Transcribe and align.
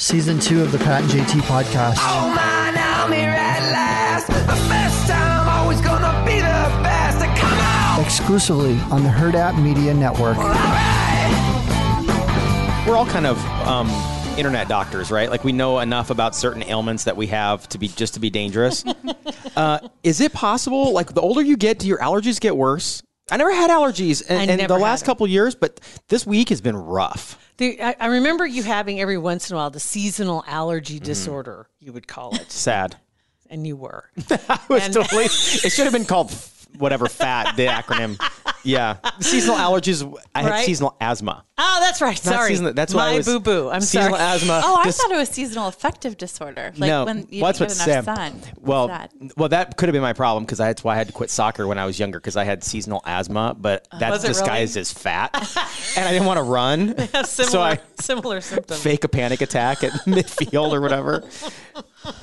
Season 0.00 0.38
two 0.38 0.62
of 0.62 0.70
the 0.70 0.78
Pat 0.78 1.02
and 1.02 1.10
JT 1.10 1.40
podcast. 1.40 1.96
Oh 1.98 2.32
man, 2.32 2.76
I'm 2.78 3.10
here 3.10 3.30
at 3.30 3.58
last. 3.72 4.28
The 4.28 4.68
best 4.68 5.08
time, 5.10 5.48
always 5.48 5.80
gonna 5.80 6.24
be 6.24 6.36
the 6.36 6.82
best. 6.84 7.18
Come 7.36 7.58
on! 7.58 8.04
Exclusively 8.04 8.78
on 8.92 9.02
the 9.02 9.08
Herd 9.08 9.34
App 9.34 9.56
Media 9.56 9.92
Network. 9.92 10.36
We're 12.86 12.96
all 12.96 13.06
kind 13.06 13.26
of 13.26 13.44
um, 13.66 13.88
internet 14.38 14.68
doctors, 14.68 15.10
right? 15.10 15.28
Like 15.28 15.42
we 15.42 15.50
know 15.50 15.80
enough 15.80 16.10
about 16.10 16.36
certain 16.36 16.62
ailments 16.62 17.02
that 17.02 17.16
we 17.16 17.26
have 17.26 17.68
to 17.70 17.78
be 17.78 17.88
just 17.88 18.14
to 18.14 18.20
be 18.20 18.30
dangerous. 18.30 18.84
uh, 19.56 19.80
is 20.04 20.20
it 20.20 20.32
possible? 20.32 20.92
Like 20.92 21.12
the 21.12 21.22
older 21.22 21.42
you 21.42 21.56
get, 21.56 21.80
do 21.80 21.88
your 21.88 21.98
allergies 21.98 22.38
get 22.38 22.56
worse? 22.56 23.02
I 23.32 23.36
never 23.36 23.52
had 23.52 23.68
allergies 23.68 24.24
in, 24.30 24.48
in 24.48 24.68
the 24.68 24.78
last 24.78 25.00
them. 25.00 25.06
couple 25.06 25.26
years, 25.26 25.56
but 25.56 25.80
this 26.06 26.24
week 26.24 26.50
has 26.50 26.60
been 26.60 26.76
rough. 26.76 27.47
The, 27.58 27.82
I, 27.82 27.96
I 28.00 28.06
remember 28.06 28.46
you 28.46 28.62
having 28.62 29.00
every 29.00 29.18
once 29.18 29.50
in 29.50 29.54
a 29.54 29.58
while 29.58 29.70
the 29.70 29.80
seasonal 29.80 30.44
allergy 30.46 30.96
Mm-hmm. 30.96 31.04
disorder, 31.04 31.68
you 31.80 31.92
would 31.92 32.06
call 32.08 32.34
it, 32.36 32.50
Sad. 32.50 32.96
and 33.50 33.66
you 33.66 33.76
were. 33.76 34.04
I 34.48 34.60
was 34.68 34.84
And- 34.84 34.94
totally. 34.94 35.24
It 35.26 35.70
should 35.72 35.84
have 35.84 35.92
been 35.92 36.04
called 36.06 36.30
whatever 36.76 37.06
fat 37.06 37.56
the 37.56 37.66
acronym. 37.66 38.20
Yeah, 38.64 38.96
seasonal 39.20 39.56
allergies. 39.56 40.02
I 40.34 40.42
had 40.42 40.50
Right? 40.50 40.66
seasonal 40.66 40.96
asthma. 41.00 41.44
Oh, 41.56 41.78
that's 41.80 42.00
right. 42.00 42.22
Not 42.24 42.34
Sorry, 42.34 42.48
seasonal- 42.50 42.72
that's 42.74 42.92
why 42.92 43.06
my 43.08 43.12
I 43.14 43.16
was 43.18 43.26
boo 43.26 43.40
boo. 43.40 43.68
I'm 43.70 43.80
seasonal 43.80 44.16
sorry. 44.18 44.22
asthma. 44.36 44.60
Oh, 44.64 44.76
I 44.76 44.84
Dis- 44.84 44.96
thought 45.00 45.10
it 45.12 45.16
was 45.16 45.28
seasonal 45.28 45.68
affective 45.68 46.16
disorder. 46.16 46.72
Like 46.76 46.88
no, 46.88 47.04
when 47.04 47.26
you 47.30 47.40
well, 47.42 47.52
that's 47.52 47.58
didn't 47.60 47.78
what 47.78 47.86
get 47.86 48.04
enough 48.04 48.04
Sam. 48.04 48.42
sun. 48.42 48.52
Well, 48.60 48.88
that? 48.88 49.12
well, 49.36 49.48
that 49.48 49.76
could 49.76 49.88
have 49.88 49.92
been 49.94 50.02
my 50.02 50.12
problem 50.12 50.44
because 50.44 50.58
that's 50.58 50.82
why 50.84 50.94
I 50.94 50.96
had 50.98 51.06
to 51.06 51.12
quit 51.12 51.30
soccer 51.30 51.66
when 51.66 51.78
I 51.78 51.86
was 51.86 51.98
younger 51.98 52.18
because 52.20 52.36
I 52.36 52.44
had 52.44 52.62
seasonal 52.64 53.00
asthma, 53.06 53.56
but 53.58 53.86
that's 53.92 54.02
Uh, 54.02 54.10
Was 54.10 54.24
it 54.24 54.28
really? 54.28 54.32
disguised 54.40 54.76
as 54.76 54.92
fat, 54.92 55.30
and 55.96 56.06
I 56.06 56.12
didn't 56.12 56.26
want 56.26 56.38
to 56.38 56.42
run, 56.44 56.94
similar, 57.24 57.24
so 57.24 57.60
I 57.62 57.78
similar 58.00 58.40
symptoms. 58.40 58.82
fake 58.82 59.04
a 59.04 59.08
panic 59.08 59.40
attack 59.40 59.82
at 59.84 59.92
midfield 60.04 60.72
or 60.72 60.80
whatever. 60.80 61.24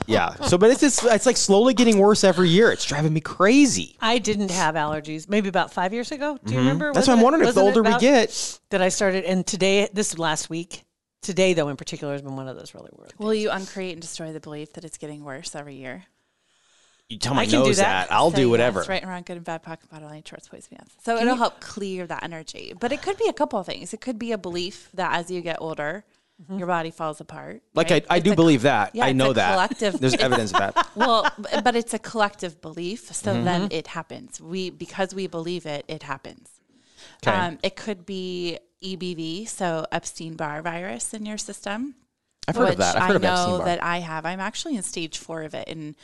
Yeah. 0.08 0.36
So, 0.48 0.58
but 0.58 0.70
it's 0.72 0.82
just, 0.82 1.04
it's 1.04 1.26
like 1.26 1.38
slowly 1.38 1.74
getting 1.74 1.98
worse 1.98 2.24
every 2.24 2.50
year. 2.50 2.72
It's 2.72 2.86
driving 2.86 3.14
me 3.14 3.22
crazy. 3.22 3.98
I 4.02 4.18
didn't 4.20 4.52
have 4.52 4.76
allergies. 4.76 5.28
Maybe 5.30 5.50
about 5.50 5.74
five 5.74 5.94
years 5.94 6.12
ago. 6.12 6.38
Do 6.46 6.54
you 6.54 6.60
remember? 6.60 6.86
Mm-hmm. 6.88 6.94
That's 6.94 7.08
why 7.08 7.14
I'm 7.14 7.22
Wasn't 7.22 7.22
it- 7.22 7.24
wondering 7.46 7.50
if 7.50 7.56
the 7.56 7.62
wasn't 7.64 7.76
it 7.76 7.80
older 7.80 7.84
we 7.84 7.90
about 7.90 8.02
get, 8.02 8.60
that 8.70 8.82
I 8.82 8.90
started. 8.90 9.24
And 9.26 9.46
today, 9.46 9.90
this 9.94 10.18
last 10.18 10.50
week, 10.50 10.84
today 11.22 11.54
though 11.54 11.70
in 11.70 11.76
particular 11.78 12.14
has 12.14 12.22
been 12.22 12.36
one 12.36 12.48
of 12.48 12.56
those 12.56 12.74
really 12.76 12.92
weird. 12.96 13.14
Will 13.18 13.34
you 13.34 13.50
uncreate 13.50 13.94
and 13.94 14.02
destroy 14.02 14.32
the 14.32 14.40
belief 14.40 14.74
that 14.74 14.86
it's 14.86 14.98
getting 14.98 15.24
worse 15.24 15.56
every 15.56 15.76
year? 15.76 16.06
you 17.10 17.20
tell 17.20 17.36
my 17.36 17.42
I 17.42 17.46
can 17.46 17.52
do 17.62 17.66
nose 17.68 17.78
that. 17.78 18.10
that. 18.10 18.12
I'll 18.16 18.32
So, 18.32 18.38
do 18.38 18.42
yeah, 18.44 18.48
whatever. 18.50 18.80
it's 18.80 18.90
right 18.90 19.00
and 19.02 19.10
wrong, 19.12 19.22
good 19.24 19.38
and 19.38 19.46
bad, 19.46 19.62
pocket, 19.62 19.90
bottle, 19.92 20.08
line, 20.10 20.24
shorts, 20.26 20.48
boys, 20.48 20.68
pants. 20.68 20.96
So 21.04 21.16
it'll 21.18 21.36
help 21.36 21.60
clear 21.60 22.08
that 22.08 22.24
energy. 22.24 22.74
But 22.80 22.92
it 22.92 23.04
could 23.04 23.18
be 23.18 23.28
a 23.28 23.34
couple 23.34 23.60
of 23.60 23.68
things. 23.68 23.94
It 23.94 24.02
could 24.02 24.18
be 24.18 24.32
a 24.32 24.40
belief 24.40 24.90
that 24.96 25.14
as 25.14 25.30
you 25.30 25.42
get 25.42 25.58
older, 25.62 26.04
your 26.50 26.68
body 26.68 26.92
falls 26.92 27.22
apart. 27.22 27.64
Like 27.74 27.90
right? 27.90 28.06
I, 28.10 28.16
I 28.16 28.18
It's 28.18 28.26
do 28.26 28.34
a- 28.34 28.36
believe 28.36 28.64
that. 28.64 28.94
yeah, 28.96 29.06
I 29.06 29.14
know 29.14 29.32
that. 29.34 29.52
collective- 29.54 30.00
There's 30.00 30.16
evidence 30.16 30.52
of 30.54 30.60
that. 30.60 30.90
well, 30.96 31.30
but 31.64 31.76
it's 31.76 31.94
a 31.94 32.00
collective 32.00 32.62
belief. 32.62 33.14
So 33.14 33.34
Mm-hmm. 33.34 33.46
then 33.46 33.68
it 33.72 33.88
happens. 33.88 34.42
We 34.42 34.70
because 34.70 35.16
we 35.16 35.28
believe 35.28 35.66
it, 35.66 35.86
it 35.88 36.04
happens. 36.04 36.50
Okay. 37.26 37.36
Um, 37.36 37.58
it 37.64 37.76
could 37.76 38.06
be 38.06 38.60
EBV, 38.84 39.48
so 39.48 39.86
Epstein 39.92 40.36
Barr 40.36 40.62
virus 40.62 41.14
in 41.14 41.26
your 41.26 41.38
system. 41.38 41.96
I've 42.48 42.56
heard 42.56 42.64
of 42.64 42.70
which 42.70 42.78
that. 42.80 42.96
I've 42.96 43.04
heard 43.04 43.12
I 43.12 43.16
of 43.16 43.22
know 43.22 43.30
Epstein-Barr. 43.34 43.66
that 43.66 43.84
I 43.84 43.98
have. 44.00 44.26
I'm 44.26 44.40
actually 44.40 44.76
in 44.76 44.84
stage 44.84 45.18
four 45.18 45.44
of 45.44 45.54
it, 45.54 45.68
and 45.68 45.96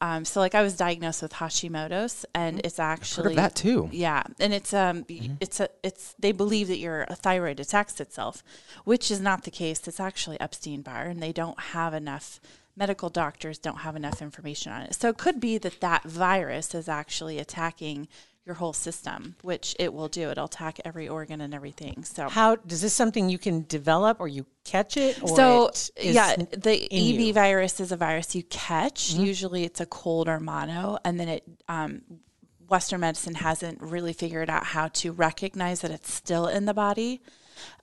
um, 0.00 0.24
so 0.24 0.40
like 0.40 0.54
I 0.54 0.62
was 0.62 0.76
diagnosed 0.76 1.22
with 1.22 1.32
Hashimoto's, 1.34 2.24
and 2.34 2.60
it's 2.64 2.78
actually 2.78 3.34
that 3.36 3.54
too. 3.54 3.88
Yeah, 3.92 4.22
and 4.40 4.52
it's 4.52 4.72
um, 4.74 5.04
y- 5.08 5.30
it's 5.40 5.60
a 5.60 5.68
it's 5.82 6.14
they 6.18 6.32
believe 6.32 6.68
that 6.68 6.78
your 6.78 7.06
thyroid 7.06 7.60
attacks 7.60 8.00
itself, 8.00 8.42
which 8.84 9.10
is 9.10 9.20
not 9.20 9.44
the 9.44 9.50
case. 9.50 9.86
It's 9.88 10.00
actually 10.00 10.40
Epstein 10.40 10.82
Barr, 10.82 11.04
and 11.06 11.22
they 11.22 11.32
don't 11.32 11.58
have 11.58 11.94
enough. 11.94 12.40
Medical 12.78 13.08
doctors 13.08 13.56
don't 13.58 13.78
have 13.78 13.96
enough 13.96 14.20
information 14.20 14.70
on 14.70 14.82
it, 14.82 14.94
so 14.94 15.08
it 15.08 15.16
could 15.16 15.40
be 15.40 15.56
that 15.56 15.80
that 15.80 16.02
virus 16.04 16.74
is 16.74 16.90
actually 16.90 17.38
attacking 17.38 18.06
your 18.46 18.54
whole 18.54 18.72
system, 18.72 19.34
which 19.42 19.74
it 19.78 19.92
will 19.92 20.06
do. 20.08 20.30
It'll 20.30 20.44
attack 20.44 20.78
every 20.84 21.08
organ 21.08 21.40
and 21.40 21.52
everything. 21.52 22.04
So 22.04 22.28
How 22.28 22.54
does 22.54 22.80
this 22.80 22.94
something 22.94 23.28
you 23.28 23.38
can 23.38 23.66
develop 23.68 24.20
or 24.20 24.28
you 24.28 24.46
catch 24.64 24.96
it? 24.96 25.20
Or 25.20 25.28
so 25.28 25.66
it 25.66 25.90
is 25.96 26.14
yeah, 26.14 26.36
the 26.36 26.84
EB 26.84 27.20
you? 27.20 27.32
virus 27.32 27.80
is 27.80 27.90
a 27.90 27.96
virus 27.96 28.36
you 28.36 28.44
catch. 28.44 29.12
Mm-hmm. 29.12 29.24
Usually, 29.24 29.64
it's 29.64 29.80
a 29.80 29.86
cold 29.86 30.28
or 30.28 30.38
mono, 30.38 30.98
and 31.04 31.18
then 31.18 31.28
it. 31.28 31.44
Um, 31.68 32.02
Western 32.68 32.98
medicine 32.98 33.36
hasn't 33.36 33.80
really 33.80 34.12
figured 34.12 34.50
out 34.50 34.64
how 34.64 34.88
to 34.88 35.12
recognize 35.12 35.82
that 35.82 35.92
it's 35.92 36.12
still 36.12 36.48
in 36.48 36.64
the 36.64 36.74
body, 36.74 37.22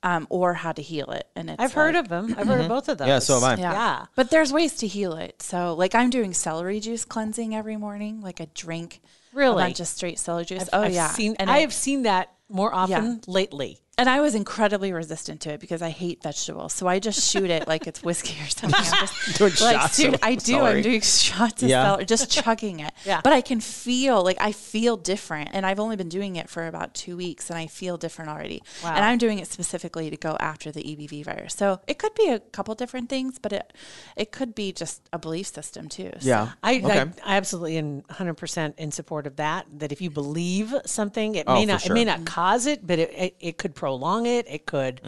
um, 0.02 0.28
or 0.30 0.54
how 0.54 0.74
to 0.74 0.82
heal 0.82 1.12
it. 1.12 1.26
And 1.38 1.50
it's 1.50 1.62
I've 1.62 1.72
heard 1.72 1.96
of 1.96 2.10
them. 2.10 2.36
I've 2.38 2.48
heard 2.48 2.60
of 2.60 2.68
both 2.68 2.90
of 2.90 2.98
those. 2.98 3.06
Mm-hmm. 3.06 3.10
Yeah, 3.10 3.20
so 3.20 3.40
have 3.40 3.60
I. 3.60 3.62
yeah. 3.62 3.72
Yeah. 3.72 4.06
But 4.16 4.30
there's 4.30 4.52
ways 4.52 4.76
to 4.78 4.88
heal 4.88 5.14
it. 5.14 5.42
So, 5.42 5.74
like, 5.74 5.96
I'm 5.96 6.10
doing 6.10 6.34
celery 6.34 6.82
juice 6.82 7.06
cleansing 7.06 7.56
every 7.56 7.78
morning. 7.78 8.20
Like, 8.20 8.42
I 8.42 8.48
drink 8.54 9.02
Really? 9.34 9.64
a 9.64 9.66
bunch 9.66 9.80
of 9.80 9.88
straight 9.88 10.20
celery 10.20 10.46
juice. 10.46 10.64
I've, 10.64 10.70
oh 10.74 10.82
I've 10.84 10.94
yeah, 10.94 11.10
Seen, 11.10 11.36
and 11.40 11.50
I 11.50 11.60
have 11.60 11.74
seen 11.74 12.04
that 12.04 12.34
more 12.50 12.74
often 12.74 13.22
lately. 13.28 13.80
And 13.98 14.10
I 14.10 14.22
was 14.22 14.34
incredibly 14.34 14.92
resistant 14.92 15.42
to 15.42 15.52
it 15.54 15.60
because 15.60 15.82
I 15.82 15.90
hate 15.90 16.24
vegetables. 16.24 16.74
So 16.74 16.88
I 16.88 16.98
just 17.00 17.30
shoot 17.32 17.50
it 17.50 17.68
like 17.68 17.86
it's 17.86 18.02
whiskey 18.02 18.36
or 18.42 18.48
something. 18.48 18.80
I'm 18.80 19.08
just 19.08 19.38
Doing 19.38 19.52
like, 19.62 19.76
shots 19.82 19.98
dude, 19.98 20.14
of 20.16 20.20
I 20.24 20.36
do. 20.36 20.40
celery. 20.54 20.78
I'm 20.78 20.82
doing 20.82 21.02
shots 21.02 21.62
of 21.64 21.70
Yeah. 21.70 21.84
celery, 21.86 22.06
just 22.06 22.32
chugging 22.32 22.80
it. 22.80 22.92
Yeah. 23.06 23.20
But 23.24 23.34
I 23.34 23.42
can 23.42 23.60
feel 23.60 24.24
like 24.24 24.38
I 24.40 24.52
feel 24.54 24.96
different, 24.98 25.50
and 25.54 25.66
I've 25.66 25.80
only 25.80 25.96
been 25.98 26.08
doing 26.10 26.38
it 26.38 26.50
for 26.50 26.66
about 26.68 26.94
two 26.94 27.18
weeks, 27.18 27.50
and 27.50 27.60
I 27.60 27.68
feel 27.68 27.98
different 27.98 28.32
already. 28.32 28.64
Wow. 28.84 28.94
And 28.96 29.04
I'm 29.04 29.18
doing 29.18 29.40
it 29.40 29.48
specifically 29.48 30.10
to 30.10 30.16
go 30.18 30.38
after 30.40 30.72
the 30.72 30.82
EBV 30.82 31.26
virus. 31.26 31.54
So 31.54 31.82
it 31.86 32.00
could 32.00 32.16
be 32.16 32.30
a 32.30 32.40
couple 32.40 32.74
different 32.76 33.10
things, 33.10 33.40
but 33.40 33.52
it 33.54 33.74
it 34.16 34.32
could 34.32 34.56
be 34.56 34.72
just 34.72 35.02
a 35.12 35.20
belief 35.20 35.48
system 35.48 35.90
too. 35.90 36.12
So- 36.20 36.28
Yeah. 36.28 36.52
I, 36.64 36.78
Okay. 36.78 37.00
I, 37.00 37.34
I 37.34 37.36
absolutely 37.38 37.78
am 37.78 38.02
100% 38.04 38.74
in 38.78 38.92
support 38.92 39.28
of 39.28 39.36
that. 39.36 39.66
That 39.80 39.92
if 39.92 40.02
you 40.02 40.10
believe 40.10 40.74
something, 40.86 41.36
it 41.36 41.44
Oh, 41.48 41.54
may 41.56 41.66
for 41.66 41.72
not 41.74 41.86
it 41.86 41.92
may 41.94 42.06
not 42.06 42.26
cause 42.26 42.66
it, 42.66 42.86
but 42.88 43.00
it, 43.00 43.12
it, 43.14 43.36
it 43.40 43.58
could 43.58 43.76
prolong 43.84 44.26
it. 44.26 44.46
It 44.50 44.66
could. 44.66 45.02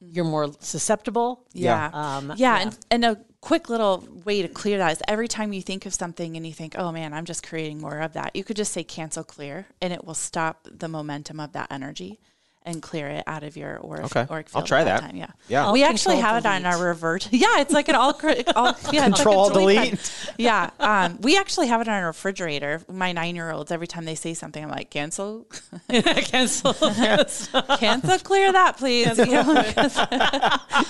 You're 0.00 0.24
more 0.24 0.52
susceptible. 0.60 1.48
Yeah. 1.52 1.90
Um, 1.92 2.28
yeah. 2.28 2.34
yeah. 2.36 2.60
And, 2.60 2.78
and 2.92 3.04
a 3.04 3.20
quick 3.40 3.68
little 3.68 4.06
way 4.24 4.40
to 4.40 4.46
clear 4.46 4.78
that 4.78 4.92
is 4.92 5.02
every 5.08 5.26
time 5.26 5.52
you 5.52 5.60
think 5.60 5.84
of 5.84 5.92
something 5.92 6.36
and 6.36 6.46
you 6.46 6.52
think, 6.52 6.76
oh 6.78 6.92
man, 6.92 7.12
I'm 7.12 7.24
just 7.24 7.44
creating 7.44 7.80
more 7.80 7.98
of 7.98 8.12
that, 8.12 8.36
you 8.36 8.44
could 8.44 8.54
just 8.54 8.72
say 8.72 8.84
cancel 8.84 9.24
clear 9.24 9.66
and 9.82 9.92
it 9.92 10.04
will 10.04 10.14
stop 10.14 10.68
the 10.70 10.86
momentum 10.86 11.40
of 11.40 11.54
that 11.54 11.72
energy 11.72 12.20
and 12.66 12.80
clear 12.82 13.08
it 13.08 13.24
out 13.26 13.42
of 13.42 13.56
your 13.58 13.78
auric, 13.84 14.04
Okay. 14.06 14.26
auric 14.30 14.46
I'll 14.54 14.62
try 14.62 14.84
that. 14.84 15.00
time. 15.02 15.16
Yeah. 15.16 15.26
Yeah. 15.48 15.70
We 15.70 15.84
actually 15.84 16.14
control 16.16 16.32
have 16.34 16.44
it 16.44 16.48
on 16.48 16.64
our 16.64 16.82
revert. 16.82 17.28
Yeah. 17.32 17.60
It's 17.60 17.72
like 17.74 17.88
an 17.90 17.94
all, 17.94 18.12
all 18.12 18.30
yeah, 18.30 18.70
it's 18.70 18.84
like 18.86 19.02
Control 19.04 19.50
delete 19.50 19.76
delete. 19.90 20.30
Yeah. 20.38 20.70
Um, 20.80 21.18
we 21.20 21.36
actually 21.36 21.66
have 21.68 21.80
it 21.82 21.88
on 21.88 21.94
our 21.94 22.06
refrigerator. 22.06 22.80
My 22.90 23.12
nine 23.12 23.34
year 23.36 23.50
olds, 23.50 23.70
every 23.70 23.86
time 23.86 24.06
they 24.06 24.14
say 24.14 24.32
something, 24.32 24.64
I'm 24.64 24.70
like, 24.70 24.88
cancel, 24.90 25.46
cancel. 25.90 26.72
cancel, 26.72 28.18
clear 28.20 28.50
that, 28.52 28.76
please. 28.78 29.14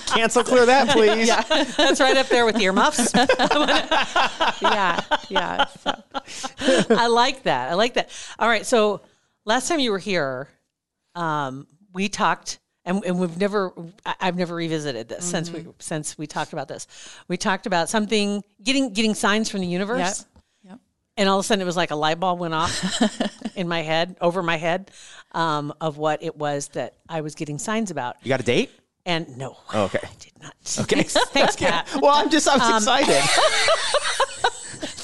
Cancel, 0.07 0.43
clear 0.43 0.65
that, 0.65 0.89
please. 0.89 1.27
yeah, 1.27 1.43
That's 1.77 1.99
right 1.99 2.15
up 2.17 2.27
there 2.27 2.45
with 2.45 2.57
earmuffs. 2.59 3.11
yeah. 4.61 5.01
Yeah. 5.29 5.65
So. 5.65 6.03
I 6.95 7.07
like 7.07 7.43
that. 7.43 7.71
I 7.71 7.73
like 7.73 7.95
that. 7.95 8.09
All 8.39 8.47
right. 8.47 8.65
So 8.65 9.01
last 9.45 9.67
time 9.67 9.79
you 9.79 9.91
were 9.91 9.99
here, 9.99 10.47
um, 11.15 11.67
we 11.93 12.09
talked, 12.09 12.59
and, 12.83 13.03
and 13.05 13.19
we've 13.19 13.37
never, 13.37 13.73
I've 14.05 14.35
never 14.35 14.53
revisited 14.55 15.07
this 15.09 15.23
since 15.25 15.49
we 15.51 15.65
since 15.79 16.17
we 16.17 16.27
talked 16.27 16.53
about 16.53 16.67
this. 16.67 16.87
We 17.27 17.37
talked 17.37 17.65
about 17.65 17.89
something 17.89 18.43
getting 18.61 18.93
getting 18.93 19.15
signs 19.15 19.49
from 19.49 19.61
the 19.61 19.67
universe. 19.67 19.99
Yep. 19.99 20.71
Yep. 20.71 20.79
And 21.17 21.29
all 21.29 21.39
of 21.39 21.45
a 21.45 21.47
sudden, 21.47 21.61
it 21.61 21.65
was 21.65 21.77
like 21.77 21.91
a 21.91 21.95
light 21.95 22.19
bulb 22.19 22.39
went 22.39 22.53
off 22.53 23.01
in 23.55 23.67
my 23.67 23.81
head, 23.81 24.17
over 24.21 24.43
my 24.43 24.57
head, 24.57 24.91
um, 25.31 25.73
of 25.81 25.97
what 25.97 26.21
it 26.21 26.35
was 26.37 26.67
that 26.69 26.95
I 27.09 27.21
was 27.21 27.33
getting 27.35 27.57
signs 27.57 27.89
about. 27.91 28.17
You 28.23 28.29
got 28.29 28.39
a 28.41 28.43
date? 28.43 28.69
And 29.07 29.37
no, 29.37 29.55
Oh, 29.73 29.83
okay. 29.85 29.99
I 30.03 30.09
did 30.19 30.33
not. 30.41 30.55
Okay, 30.81 30.95
thanks, 31.03 31.13
thanks 31.29 31.55
Kat. 31.55 31.87
Well, 32.01 32.11
I'm 32.11 32.29
just, 32.29 32.47
I 32.47 32.57
was 32.57 32.61
Um, 32.69 32.75
excited. 32.77 33.21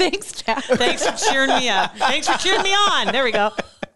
Thanks, 0.01 0.41
Chad. 0.41 0.63
Thanks 0.63 1.05
for 1.07 1.15
cheering 1.29 1.49
me 1.49 1.69
up. 1.69 1.95
Thanks 1.95 2.27
for 2.27 2.37
cheering 2.39 2.63
me 2.63 2.71
on. 2.73 3.11
There 3.11 3.23
we 3.23 3.31
go. 3.31 3.51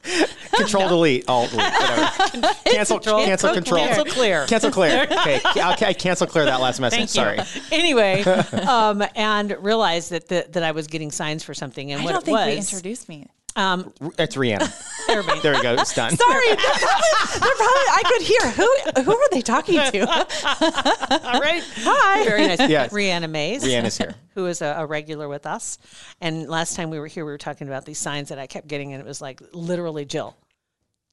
Control 0.56 0.88
delete. 0.88 1.28
Alt 1.28 1.52
delete. 1.52 1.72
Whatever. 1.74 2.54
cancel. 2.66 3.00
Control. 3.00 3.26
Cancel. 3.26 3.54
Control. 3.54 3.86
Cancel 3.86 4.06
clear. 4.06 4.46
Cancel 4.48 4.72
clear. 4.72 5.08
Okay. 5.26 5.42
Okay. 5.74 5.94
Cancel 5.94 6.28
clear 6.28 6.46
that 6.46 6.60
last 6.62 6.80
message. 6.80 6.98
Thank 6.98 7.10
Sorry. 7.10 7.38
you. 7.38 7.62
Anyway, 7.72 8.22
um, 8.24 9.04
and 9.16 9.56
realized 9.60 10.12
that 10.12 10.28
the, 10.28 10.46
that 10.52 10.64
I 10.64 10.72
was 10.72 10.88
getting 10.88 11.12
signs 11.12 11.44
for 11.44 11.54
something, 11.54 11.92
and 11.92 12.02
I 12.02 12.06
what 12.06 12.12
don't 12.12 12.22
it 12.22 12.26
think 12.26 12.38
was. 12.38 12.48
we 12.48 12.58
introduced 12.58 13.10
me. 13.10 13.28
Um, 13.56 13.94
It's 14.18 14.36
Rihanna. 14.36 14.74
There 15.08 15.22
we 15.22 15.62
go. 15.62 15.74
It's 15.74 15.94
done. 15.94 16.18
Sorry, 16.18 16.48
they're 16.48 16.58
probably, 16.58 17.40
they're 17.40 17.56
probably, 17.56 17.84
I 17.94 18.02
could 18.06 18.22
hear 18.24 18.50
who 18.50 19.04
who 19.04 19.16
are 19.16 19.30
they 19.30 19.42
talking 19.42 19.76
to? 19.76 20.00
All 20.00 21.40
right. 21.40 21.64
Hi. 21.78 22.24
Very 22.24 22.48
nice. 22.48 22.68
Yes. 22.68 22.92
Rihanna 22.92 23.30
Mays. 23.30 23.64
Rihanna's 23.64 24.00
here. 24.00 24.16
Who 24.34 24.48
is 24.48 24.64
a, 24.64 24.78
a 24.80 24.86
regular 24.88 25.28
with 25.28 25.46
us. 25.46 25.78
And 26.22 26.50
last 26.50 26.76
time 26.76 26.90
we 26.90 27.00
were 27.00 27.06
here, 27.06 27.24
we 27.24 27.32
were 27.32 27.38
talking 27.38 27.68
about 27.68 27.86
these 27.86 28.00
signs 28.00 28.30
that 28.30 28.40
I 28.40 28.48
kept 28.48 28.68
getting, 28.68 28.94
and 28.94 29.00
it 29.02 29.06
was 29.06 29.22
like 29.22 29.42
literally 29.54 30.06
Jill, 30.06 30.36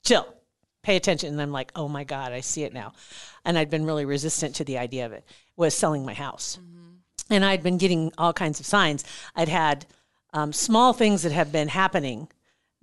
Jill, 0.04 0.26
pay 0.82 0.96
attention. 0.96 1.28
And 1.34 1.42
I'm 1.42 1.52
like, 1.52 1.70
oh 1.76 1.86
my 1.88 2.04
God, 2.04 2.32
I 2.32 2.40
see 2.40 2.64
it 2.64 2.72
now. 2.72 2.94
And 3.44 3.58
I'd 3.58 3.70
been 3.70 3.84
really 3.84 4.06
resistant 4.06 4.54
to 4.56 4.64
the 4.64 4.78
idea 4.78 5.04
of 5.04 5.12
it, 5.12 5.24
was 5.56 5.74
selling 5.74 6.06
my 6.06 6.14
house. 6.14 6.58
And 7.28 7.44
I'd 7.44 7.62
been 7.62 7.78
getting 7.78 8.10
all 8.16 8.32
kinds 8.32 8.58
of 8.58 8.64
signs. 8.66 9.04
I'd 9.36 9.48
had 9.48 9.84
um, 10.32 10.52
small 10.52 10.92
things 10.92 11.22
that 11.22 11.32
have 11.32 11.52
been 11.52 11.68
happening 11.68 12.28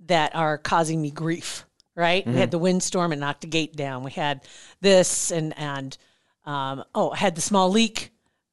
that 0.06 0.34
are 0.34 0.58
causing 0.58 1.00
me 1.00 1.10
grief. 1.10 1.64
Right? 1.96 2.26
We 2.26 2.36
had 2.36 2.50
the 2.50 2.58
windstorm 2.58 3.12
and 3.12 3.20
knocked 3.20 3.44
a 3.44 3.46
gate 3.46 3.76
down. 3.76 4.04
We 4.04 4.12
had 4.12 4.42
this 4.80 5.30
and 5.30 5.52
and 5.58 5.98
um, 6.46 6.84
oh, 6.94 7.10
I 7.10 7.16
had 7.16 7.34
the 7.34 7.42
small 7.42 7.68
leak 7.68 8.10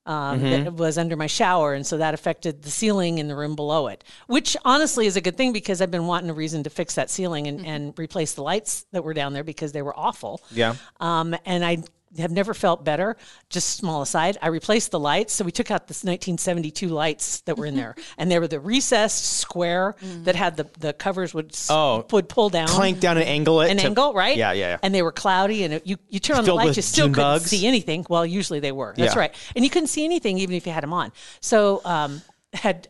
um, 0.07 0.41
that 0.41 0.73
was 0.73 0.97
under 0.97 1.15
my 1.15 1.27
shower, 1.27 1.73
and 1.73 1.85
so 1.85 1.97
that 1.97 2.13
affected 2.13 2.63
the 2.63 2.69
ceiling 2.69 3.17
in 3.17 3.27
the 3.27 3.35
room 3.35 3.55
below 3.55 3.87
it. 3.87 4.03
Which 4.27 4.55
honestly 4.63 5.05
is 5.05 5.17
a 5.17 5.21
good 5.21 5.35
thing 5.35 5.51
because 5.53 5.81
I've 5.81 5.91
been 5.91 6.07
wanting 6.07 6.29
a 6.29 6.33
reason 6.33 6.63
to 6.63 6.69
fix 6.69 6.95
that 6.95 7.09
ceiling 7.09 7.47
and, 7.47 7.65
and 7.65 7.99
replace 7.99 8.33
the 8.33 8.41
lights 8.41 8.85
that 8.93 9.03
were 9.03 9.13
down 9.13 9.33
there 9.33 9.43
because 9.43 9.73
they 9.73 9.81
were 9.81 9.97
awful. 9.97 10.41
Yeah. 10.51 10.75
Um, 10.99 11.35
and 11.45 11.63
I 11.63 11.83
have 12.19 12.31
never 12.31 12.53
felt 12.53 12.83
better. 12.83 13.17
Just 13.49 13.75
small 13.77 14.01
aside, 14.01 14.37
I 14.41 14.47
replaced 14.47 14.91
the 14.91 14.99
lights. 14.99 15.33
So 15.33 15.43
we 15.45 15.51
took 15.51 15.71
out 15.71 15.87
this 15.87 16.03
1972 16.03 16.87
lights 16.89 17.41
that 17.41 17.57
were 17.57 17.65
in 17.65 17.75
there, 17.75 17.95
and 18.17 18.29
they 18.31 18.39
were 18.39 18.47
the 18.47 18.59
recessed 18.59 19.25
square 19.39 19.95
that 20.23 20.35
had 20.35 20.57
the, 20.57 20.67
the 20.79 20.93
covers 20.93 21.33
would 21.33 21.55
Oh. 21.69 22.05
would 22.11 22.29
pull 22.29 22.49
down, 22.49 22.67
Clank 22.67 22.99
down 22.99 23.17
and 23.17 23.27
angle 23.27 23.61
it. 23.61 23.71
an 23.71 23.77
to- 23.77 23.85
angle, 23.85 24.13
right? 24.13 24.35
Yeah, 24.37 24.51
yeah, 24.51 24.69
yeah. 24.69 24.77
And 24.83 24.93
they 24.93 25.01
were 25.01 25.11
cloudy, 25.11 25.63
and 25.63 25.73
it, 25.75 25.87
you 25.87 25.97
you 26.09 26.19
turn 26.19 26.37
on 26.37 26.43
the 26.43 26.47
Filled 26.47 26.57
lights, 26.57 26.67
with 26.69 26.77
you 26.77 26.81
still 26.83 27.05
couldn't 27.07 27.23
bugs? 27.23 27.45
see 27.45 27.65
anything. 27.67 28.05
Well, 28.09 28.25
usually 28.25 28.59
they 28.59 28.71
were. 28.71 28.93
That's 28.97 29.13
Yeah. 29.15 29.19
right, 29.19 29.35
and 29.55 29.63
you 29.63 29.69
couldn't 29.71 29.87
see 29.87 30.05
anything 30.05 30.37
even 30.39 30.55
if 30.55 30.65
you 30.65 30.73
had 30.73 30.83
them 30.83 30.93
on. 30.93 31.11
So 31.41 31.81
um, 31.85 32.21
had 32.53 32.87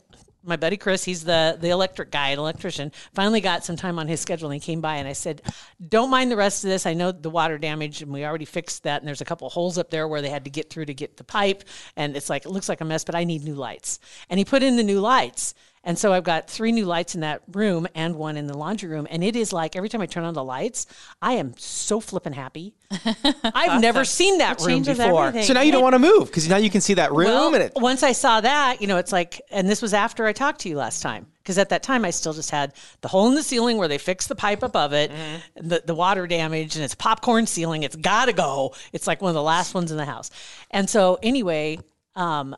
my 0.47 0.55
buddy 0.55 0.77
Chris, 0.77 1.03
he's 1.03 1.23
the 1.23 1.57
the 1.59 1.69
electric 1.69 2.09
guy, 2.11 2.29
an 2.29 2.39
electrician, 2.39 2.91
finally 3.13 3.41
got 3.41 3.65
some 3.65 3.75
time 3.75 3.99
on 3.99 4.07
his 4.07 4.19
schedule 4.21 4.49
and 4.49 4.61
he 4.61 4.65
came 4.65 4.81
by 4.81 4.95
and 4.95 5.07
I 5.07 5.13
said, 5.13 5.41
Don't 5.88 6.09
mind 6.09 6.31
the 6.31 6.38
rest 6.38 6.63
of 6.63 6.69
this. 6.69 6.85
I 6.85 6.94
know 6.94 7.11
the 7.11 7.29
water 7.29 7.57
damage 7.57 8.01
and 8.01 8.11
we 8.11 8.25
already 8.25 8.45
fixed 8.45 8.83
that 8.83 9.01
and 9.01 9.07
there's 9.07 9.21
a 9.21 9.25
couple 9.25 9.49
holes 9.49 9.77
up 9.77 9.89
there 9.89 10.07
where 10.07 10.21
they 10.21 10.29
had 10.29 10.45
to 10.45 10.49
get 10.49 10.69
through 10.69 10.85
to 10.85 10.94
get 10.94 11.17
the 11.17 11.23
pipe 11.23 11.63
and 11.95 12.15
it's 12.15 12.29
like 12.29 12.45
it 12.45 12.49
looks 12.49 12.69
like 12.69 12.81
a 12.81 12.85
mess, 12.85 13.03
but 13.03 13.15
I 13.15 13.25
need 13.25 13.44
new 13.44 13.55
lights. 13.55 13.99
And 14.29 14.39
he 14.39 14.45
put 14.45 14.63
in 14.63 14.77
the 14.77 14.83
new 14.83 14.99
lights. 14.99 15.53
And 15.88 15.98
so 15.98 16.12
I've 16.12 16.25
got 16.25 16.50
three 16.50 16.74
new 16.74 16.84
lights 16.86 17.16
in 17.16 17.22
that 17.22 17.42
room 17.54 17.88
and 17.95 18.16
one 18.18 18.36
in 18.36 18.45
the 18.45 18.57
laundry 18.57 18.89
room. 18.89 19.07
And 19.10 19.24
it 19.24 19.38
is 19.38 19.54
like 19.54 19.78
every 19.78 19.88
time 19.88 20.01
I 20.01 20.06
turn 20.06 20.25
on 20.25 20.34
the 20.34 20.44
lights, 20.44 20.86
I 21.22 21.34
am 21.34 21.54
so 21.57 22.01
flippin' 22.01 22.34
happy. 22.34 22.75
I've 23.44 23.80
never 23.81 24.04
seen 24.04 24.39
that 24.39 24.60
room 24.60 24.84
before. 24.84 25.42
So 25.44 25.54
now 25.54 25.62
you 25.62 25.72
don't 25.72 25.81
want 25.81 25.94
to 25.95 26.00
move 26.00 26.28
because 26.28 26.50
now 26.50 26.57
you 26.57 26.69
can 26.69 26.81
see 26.81 26.95
that 26.95 27.12
room 27.13 27.28
Well, 27.28 27.54
and 27.56 27.63
it. 27.63 27.72
once 27.78 28.04
I 28.04 28.12
saw 28.12 28.42
that, 28.42 28.81
you 28.81 28.88
know, 28.88 28.98
it's 28.98 29.13
like, 29.13 29.42
and 29.50 29.69
this 29.69 29.81
was 29.81 29.94
after 29.94 30.25
I 30.25 30.34
talked 30.34 30.60
to 30.62 30.69
you 30.69 30.75
last 30.75 31.01
time. 31.01 31.25
Because 31.42 31.57
at 31.57 31.69
that 31.69 31.81
time, 31.84 32.04
I 32.04 32.10
still 32.10 32.33
just 32.33 32.51
had 32.51 32.74
the 33.00 33.07
hole 33.07 33.30
in 33.30 33.36
the 33.36 33.42
ceiling 33.42 33.78
where 33.78 33.88
they 33.88 33.98
fixed 33.98 34.28
the 34.28 34.36
pipe 34.36 34.63
above 34.63 34.92
it, 34.92 35.10
Mm-hmm. 35.12 35.69
the, 35.69 35.81
the 35.86 35.95
water 35.95 36.28
damage, 36.28 36.75
and 36.75 36.83
it's 36.83 36.95
popcorn 36.95 37.48
ceiling. 37.48 37.83
It's 37.83 37.95
got 37.95 38.25
to 38.25 38.33
go. 38.33 38.75
It's 38.92 39.07
like 39.07 39.22
one 39.22 39.30
of 39.30 39.36
the 39.36 39.42
last 39.42 39.74
ones 39.74 39.90
in 39.90 39.95
the 39.95 40.04
house. 40.04 40.30
And 40.72 40.90
so, 40.90 41.18
anyway, 41.24 41.80
um, 42.18 42.54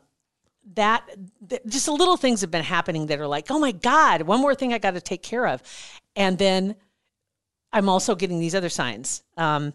that 0.74 1.08
th- 1.48 1.62
just 1.66 1.86
the 1.86 1.92
little 1.92 2.16
things 2.16 2.40
have 2.42 2.50
been 2.50 2.64
happening 2.64 3.06
that 3.06 3.18
are 3.20 3.26
like, 3.26 3.50
oh 3.50 3.58
my 3.58 3.72
God, 3.72 4.22
one 4.22 4.40
more 4.40 4.54
thing 4.54 4.72
I 4.72 4.78
got 4.78 4.94
to 4.94 5.00
take 5.00 5.22
care 5.22 5.46
of. 5.46 5.62
And 6.16 6.38
then 6.38 6.76
I'm 7.72 7.88
also 7.88 8.14
getting 8.14 8.38
these 8.40 8.54
other 8.54 8.68
signs. 8.68 9.22
Um, 9.36 9.72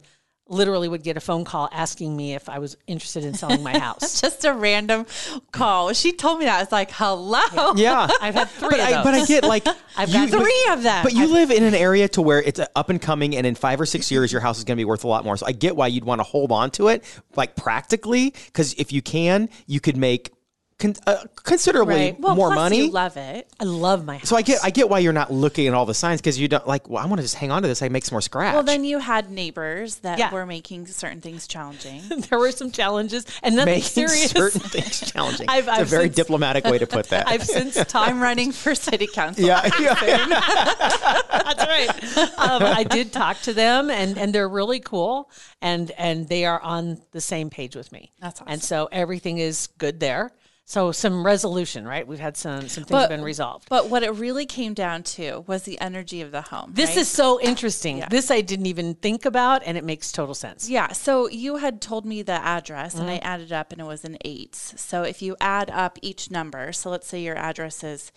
literally 0.47 0.87
would 0.87 1.01
get 1.01 1.17
a 1.17 1.19
phone 1.19 1.43
call 1.43 1.67
asking 1.71 2.15
me 2.15 2.35
if 2.35 2.49
I 2.49 2.59
was 2.59 2.77
interested 2.85 3.23
in 3.23 3.33
selling 3.33 3.63
my 3.63 3.79
house. 3.79 4.21
Just 4.25 4.45
a 4.45 4.53
random 4.53 5.07
call. 5.51 5.91
She 5.93 6.11
told 6.11 6.37
me 6.37 6.45
that. 6.45 6.57
I 6.57 6.61
was 6.61 6.71
like, 6.71 6.91
hello. 6.91 7.73
Yeah. 7.75 8.07
I've 8.21 8.35
had 8.35 8.49
three 8.49 8.69
but 8.69 8.79
of 8.79 8.85
I, 8.85 9.03
but 9.03 9.13
I 9.15 9.25
get 9.25 9.43
like 9.43 9.65
I've 9.97 10.09
you- 10.09 10.13
got 10.13 10.31
but- 10.31 10.41
Three 10.41 10.67
of 10.69 10.83
them. 10.83 11.03
But 11.03 11.13
you 11.13 11.27
live 11.33 11.49
in 11.49 11.63
an 11.63 11.73
area 11.73 12.07
to 12.09 12.21
where 12.21 12.41
it's 12.41 12.59
up 12.75 12.89
and 12.89 13.01
coming, 13.01 13.35
and 13.35 13.47
in 13.47 13.55
five 13.55 13.81
or 13.81 13.85
six 13.87 14.11
years, 14.11 14.31
your 14.31 14.41
house 14.41 14.59
is 14.59 14.65
going 14.65 14.75
to 14.77 14.79
be 14.81 14.85
worth 14.85 15.03
a 15.03 15.07
lot 15.07 15.25
more. 15.25 15.35
So 15.35 15.47
I 15.47 15.51
get 15.51 15.75
why 15.75 15.87
you'd 15.87 16.05
want 16.05 16.19
to 16.19 16.23
hold 16.23 16.51
on 16.51 16.69
to 16.71 16.89
it, 16.89 17.03
like 17.35 17.55
practically, 17.55 18.29
because 18.45 18.73
if 18.75 18.93
you 18.93 19.01
can, 19.01 19.49
you 19.65 19.79
could 19.79 19.97
make 19.97 20.31
con- 20.79 20.95
uh, 21.07 21.17
considerably 21.43 21.95
Right. 21.95 22.19
well, 22.19 22.35
more 22.35 22.47
plus 22.49 22.55
money. 22.57 22.85
You 22.85 22.91
love 22.91 23.17
it. 23.17 23.47
I 23.59 23.63
love 23.63 24.05
my 24.05 24.17
house. 24.17 24.27
so 24.29 24.35
I 24.35 24.41
get 24.41 24.59
I 24.63 24.69
get 24.69 24.89
why 24.89 24.99
you're 24.99 25.13
not 25.13 25.31
looking 25.31 25.67
at 25.67 25.73
all 25.73 25.85
the 25.85 25.93
signs 25.93 26.21
because 26.21 26.39
you 26.39 26.47
don't 26.47 26.67
like. 26.67 26.89
Well, 26.89 27.01
I 27.03 27.05
want 27.07 27.19
to 27.19 27.23
just 27.23 27.35
hang 27.35 27.51
on 27.51 27.61
to 27.61 27.67
this. 27.67 27.81
I 27.81 27.89
make 27.89 28.05
some 28.05 28.15
more 28.15 28.21
scratch. 28.21 28.53
Well, 28.53 28.63
then 28.63 28.83
you 28.83 28.99
had 28.99 29.29
neighbors 29.31 29.97
that 29.97 30.19
Yeah. 30.19 30.31
were 30.31 30.45
making 30.45 30.87
certain 30.87 31.21
things 31.21 31.47
challenging. 31.47 32.01
there 32.29 32.39
were 32.39 32.51
some 32.51 32.71
challenges 32.71 33.25
and 33.43 33.55
nothing 33.55 33.73
making 33.75 33.89
serious. 34.07 34.31
certain 34.31 34.61
things 34.61 35.11
challenging. 35.11 35.47
I've- 35.49 35.67
it's 35.67 35.77
a 35.77 35.81
I've 35.81 35.87
very 35.87 36.05
since- 36.05 36.15
diplomatic 36.15 36.65
way 36.65 36.77
to 36.77 36.87
put 36.87 37.07
that. 37.09 37.27
I've 37.29 37.43
since 37.45 37.75
talked. 37.75 37.95
I'm 37.95 38.21
running 38.21 38.51
for 38.51 38.75
city 38.75 39.07
council. 39.07 39.45
yeah, 39.45 39.69
yeah. 39.79 39.95
That's 40.25 41.65
right. 41.65 42.39
Um, 42.39 42.63
I 42.63 42.83
did 42.83 43.11
talk 43.13 43.39
to 43.41 43.53
them, 43.53 43.89
and 43.89 44.17
and 44.17 44.33
they're 44.33 44.49
really 44.49 44.79
cool, 44.79 45.29
and 45.61 45.91
and 45.91 46.27
they 46.27 46.45
are 46.45 46.59
on 46.61 47.01
the 47.11 47.21
same 47.21 47.49
page 47.49 47.75
with 47.75 47.91
me. 47.91 48.11
That's 48.19 48.41
awesome. 48.41 48.51
And 48.51 48.63
so 48.63 48.89
everything 48.91 49.37
is 49.37 49.67
good 49.77 49.99
there. 49.99 50.31
So 50.67 50.91
some 50.91 51.23
resolution, 51.23 51.87
right? 51.87 52.07
We've 52.07 52.19
had 52.19 52.35
some 52.35 52.67
some 52.67 52.85
things 52.85 52.99
have 52.99 53.09
been 53.09 53.23
resolved. 53.23 53.69
But 53.69 53.89
what 53.89 54.01
it 54.01 54.09
really 54.09 54.47
came 54.47 54.73
down 54.73 55.03
to 55.03 55.43
was 55.45 55.63
the 55.63 55.79
energy 55.79 56.21
of 56.21 56.31
the 56.31 56.41
home. 56.41 56.71
This 56.73 56.89
right? 56.91 56.97
is 56.97 57.07
so 57.07 57.39
interesting. 57.39 58.03
This 58.09 58.31
I 58.31 58.41
didn't 58.41 58.65
even 58.65 58.95
think 58.95 59.25
about, 59.25 59.61
and 59.63 59.77
it 59.77 59.83
makes 59.83 60.11
total 60.11 60.33
sense. 60.33 60.67
Yeah, 60.67 60.91
so 60.91 61.29
you 61.29 61.57
had 61.57 61.81
told 61.81 62.05
me 62.05 62.23
the 62.23 62.33
address 62.33 62.95
and 62.95 63.03
Mm-hmm. 63.05 63.25
I 63.25 63.27
added 63.33 63.51
up 63.53 63.71
and 63.71 63.79
it 63.79 63.83
was 63.83 64.03
an 64.03 64.17
eight. 64.25 64.55
So 64.55 65.03
if 65.03 65.21
you 65.21 65.35
add 65.39 65.69
up 65.69 65.99
each 66.01 66.31
number, 66.31 66.73
so 66.73 66.89
let's 66.89 67.05
say 67.07 67.21
your 67.21 67.37
address 67.37 67.83
is 67.83 68.11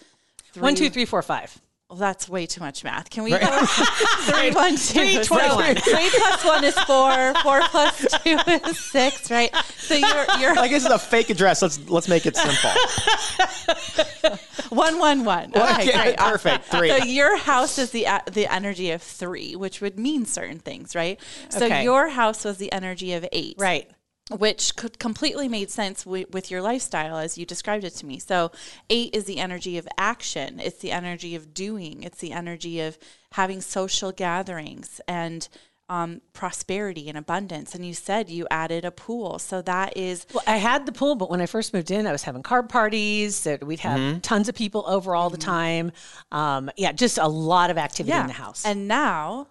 three, 0.53 0.63
One, 0.63 0.75
two, 0.75 0.89
three, 0.89 1.05
four, 1.05 1.21
five. 1.21 1.61
Well, 1.91 1.97
that's 1.99 2.29
way 2.29 2.45
too 2.45 2.61
much 2.61 2.85
math. 2.85 3.09
Can 3.09 3.25
we 3.25 3.31
go 3.31 3.39
three, 3.67 4.51
one, 4.51 4.73
two? 4.73 4.77
Three, 4.77 5.15
So 5.25 5.37
21. 5.37 5.75
three 5.77 6.11
plus 6.11 6.45
one 6.45 6.63
is 6.65 6.79
four. 6.81 7.33
Four 7.43 7.61
plus 7.63 8.07
two 8.23 8.37
is 8.47 8.79
six, 8.79 9.31
right? 9.31 9.51
So 9.79 9.95
you're 9.95 10.27
you're 10.39 10.55
Like 10.55 10.71
this 10.71 10.85
is 10.85 10.91
a 10.91 10.99
fake 10.99 11.31
address. 11.31 11.63
Let's 11.63 11.79
let's 11.89 12.07
make 12.07 12.27
it 12.27 12.37
simple. 12.37 12.71
one, 14.69 14.99
one, 14.99 15.25
one. 15.25 15.51
Okay, 15.57 15.89
Okay, 15.89 15.93
great. 15.93 16.17
perfect. 16.19 16.65
Three. 16.67 16.91
So 16.91 16.97
your 16.99 17.39
house 17.39 17.79
is 17.79 17.91
the 17.91 18.07
uh, 18.07 18.21
the 18.31 18.53
energy 18.53 18.91
of 18.91 19.03
three, 19.03 19.57
which 19.57 19.81
would 19.81 19.99
mean 19.99 20.27
certain 20.27 20.59
things, 20.59 20.95
right? 20.95 21.19
So 21.49 21.65
Okay. 21.65 21.85
your 21.85 22.09
house 22.11 22.45
was 22.45 22.59
the 22.59 22.71
energy 22.71 23.15
of 23.15 23.27
eight, 23.33 23.55
Right. 23.59 23.91
Which 24.31 24.77
could 24.77 24.99
completely 24.99 25.49
made 25.49 25.71
sense 25.71 26.05
wi- 26.05 26.27
with 26.31 26.51
your 26.51 26.61
lifestyle 26.61 27.17
as 27.17 27.39
you 27.39 27.47
described 27.47 27.85
it 27.85 27.95
to 27.95 28.07
me. 28.07 28.19
So, 28.19 28.51
eight 28.91 29.15
is 29.15 29.25
the 29.25 29.39
energy 29.39 29.79
of 29.79 29.89
action, 29.97 30.61
it's 30.61 30.79
the 30.79 30.93
energy 30.93 31.35
of 31.35 31.55
doing, 31.55 32.03
it's 32.03 32.19
the 32.19 32.33
energy 32.33 32.81
of 32.81 32.99
having 33.33 33.61
social 33.61 34.13
gatherings 34.13 35.01
and 35.09 35.49
um, 35.91 36.21
prosperity 36.35 37.09
and 37.09 37.17
abundance. 37.17 37.75
And 37.75 37.87
you 37.87 37.95
said 37.95 38.29
you 38.29 38.47
added 38.51 38.85
a 38.85 38.91
pool. 38.91 39.39
So, 39.39 39.63
that 39.63 39.97
is 39.97 40.27
Well, 40.35 40.45
I 40.47 40.57
had 40.57 40.85
the 40.85 40.93
pool, 40.93 41.15
but 41.15 41.31
when 41.31 41.41
I 41.41 41.47
first 41.47 41.73
moved 41.73 41.91
in, 41.91 42.07
I 42.07 42.13
was 42.13 42.25
having 42.25 42.43
carb 42.43 42.69
parties. 42.69 43.45
That 43.45 43.65
we'd 43.65 43.81
have 43.81 44.21
tons 44.23 44.49
of 44.49 44.55
people 44.55 44.85
over 44.87 45.15
all 45.15 45.31
the 45.31 45.39
time. 45.39 45.93
Um, 46.33 46.71
yeah, 46.77 46.93
just 46.93 47.17
a 47.17 47.29
lot 47.29 47.71
of 47.71 47.79
activity 47.79 48.17
in 48.17 48.27
the 48.27 48.33
house. 48.35 48.67
And 48.67 48.89
now 48.89 49.47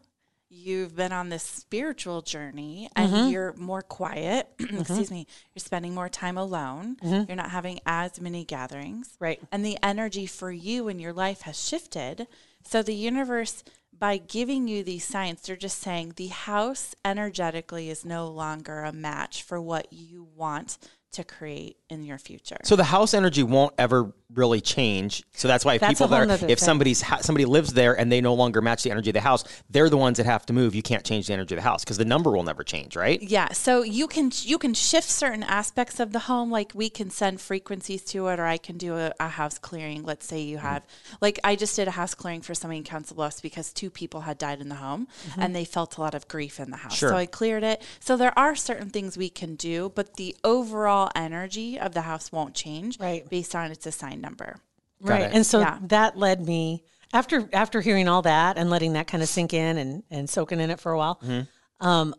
you've 0.58 0.96
been 0.96 1.12
on 1.12 1.30
this 1.30 1.44
spiritual 1.44 2.22
journey 2.22 2.90
and 2.96 3.12
Mm-hmm. 3.12 3.30
you're 3.30 3.54
more 3.58 3.82
quiet. 3.82 4.50
Excuse 4.60 5.12
me. 5.12 5.28
You're 5.56 5.62
spending 5.62 5.94
more 5.94 6.10
time 6.10 6.38
alone. 6.38 6.98
You're 7.02 7.36
not 7.36 7.52
having 7.52 7.80
as 7.86 8.20
many 8.20 8.44
gatherings. 8.44 9.08
Mm-hmm. 9.10 9.24
Right. 9.24 9.40
And 9.52 9.66
the 9.66 9.78
energy 9.84 10.26
for 10.26 10.52
you 10.52 10.88
in 10.88 11.00
your 11.00 11.14
life 11.14 11.42
has 11.42 11.64
shifted. 11.64 12.28
So 12.64 12.82
the 12.84 12.94
universe, 12.96 13.64
by 13.98 14.18
giving 14.18 14.68
you 14.68 14.84
these 14.84 15.06
signs, 15.06 15.42
they're 15.42 15.56
just 15.56 15.80
saying 15.80 16.14
the 16.16 16.28
house 16.28 16.96
energetically 17.06 17.90
is 17.90 18.04
no 18.06 18.28
longer 18.28 18.84
a 18.84 18.92
match 18.92 19.44
for 19.44 19.60
what 19.62 19.92
you 19.92 20.28
want 20.36 20.78
to 21.14 21.24
create 21.24 21.78
in 21.90 22.04
your 22.04 22.18
future. 22.18 22.58
So 22.64 22.76
the 22.76 22.84
house 22.84 23.14
energy 23.14 23.44
won't 23.44 23.74
ever 23.78 24.14
really 24.34 24.60
change. 24.60 25.24
So 25.34 25.48
that's 25.48 25.64
why 25.64 25.76
if 25.76 25.82
That's 25.82 25.94
people 25.94 26.06
a 26.06 26.10
whole 26.10 26.18
there, 26.18 26.26
nother 26.26 26.48
if 26.48 26.60
thing. 26.60 26.66
somebody's 26.66 27.02
ha- 27.02 27.20
somebody 27.22 27.46
lives 27.46 27.74
there 27.74 27.98
and 27.98 28.12
they 28.12 28.20
no 28.20 28.34
longer 28.34 28.62
match 28.62 28.84
the 28.84 28.92
energy 28.92 29.12
of 29.12 29.14
the 29.14 29.22
house, 29.22 29.46
they're 29.70 29.90
the 29.90 29.98
ones 29.98 30.18
that 30.18 30.26
have 30.26 30.46
to 30.48 30.54
move. 30.54 30.76
You 30.76 30.84
can't 30.84 31.06
change 31.06 31.28
the 31.28 31.34
energy 31.34 31.56
of 31.56 31.58
the 31.58 31.68
house 31.68 31.84
because 31.84 31.98
the 31.98 32.06
number 32.06 32.32
will 32.32 32.44
never 32.44 32.64
change, 32.64 32.96
right? 32.96 33.22
Yeah, 33.22 33.54
so 33.54 33.84
you 33.84 34.08
can 34.08 34.32
you 34.42 34.58
can 34.58 34.74
shift 34.74 35.10
certain 35.10 35.44
aspects 35.44 36.00
of 36.02 36.12
the 36.12 36.20
home, 36.20 36.52
like 36.52 36.74
we 36.76 36.90
can 36.90 37.10
send 37.10 37.40
frequencies 37.40 38.04
to 38.06 38.28
it, 38.28 38.40
or 38.40 38.46
I 38.46 38.58
can 38.58 38.78
do 38.78 38.96
a, 38.96 39.14
a 39.20 39.30
house 39.30 39.58
clearing. 39.58 40.04
Let's 40.04 40.26
say 40.26 40.42
you 40.42 40.58
mm-hmm. 40.58 40.68
have, 40.68 40.84
like 41.22 41.40
I 41.44 41.56
just 41.56 41.76
did 41.76 41.88
a 41.88 41.92
house 41.92 42.14
clearing 42.14 42.42
for 42.42 42.54
somebody 42.54 42.80
in 42.80 42.84
Council 42.84 43.16
Bluffs 43.16 43.40
because 43.40 43.72
two 43.72 43.90
people 43.90 44.22
had 44.22 44.38
died 44.38 44.60
in 44.60 44.68
the 44.68 44.76
home, 44.76 45.08
mm-hmm. 45.30 45.42
and 45.42 45.56
they 45.56 45.64
felt 45.64 45.98
a 45.98 46.02
lot 46.02 46.14
of 46.14 46.28
grief 46.28 46.60
in 46.60 46.70
the 46.70 46.78
house. 46.78 46.98
Sure. 46.98 47.10
So 47.10 47.16
I 47.16 47.28
cleared 47.28 47.64
it. 47.64 47.82
So 48.02 48.18
there 48.18 48.38
are 48.38 48.56
certain 48.56 48.90
things 48.90 49.18
we 49.18 49.30
can 49.30 49.56
do, 49.56 49.92
but 49.96 50.16
the 50.16 50.36
overall 50.44 50.97
energy 51.16 51.80
of 51.80 51.94
the 51.94 52.02
house 52.02 52.32
won't 52.32 52.54
change, 52.54 53.00
Right. 53.00 53.28
Based 53.30 53.56
on 53.56 53.72
its 53.72 53.86
assigned 53.86 54.22
number. 54.22 54.58
right 55.00 55.22
it. 55.22 55.32
and 55.34 55.46
so 55.46 55.60
Yeah. 55.60 55.78
that 55.84 56.18
led 56.18 56.46
me 56.46 56.84
after 57.14 57.48
after 57.54 57.82
hearing 57.82 58.08
all 58.08 58.24
that 58.24 58.58
and 58.58 58.70
letting 58.72 58.94
that 58.94 59.06
kind 59.06 59.22
of 59.22 59.30
sink 59.30 59.54
in 59.54 59.78
and 59.78 60.04
and 60.10 60.28
soaking 60.30 60.60
in 60.60 60.72
it 60.72 60.80
for 60.80 60.92
a 60.92 60.98
while 60.98 61.20
mm-hmm. 61.24 61.88
um 61.88 62.16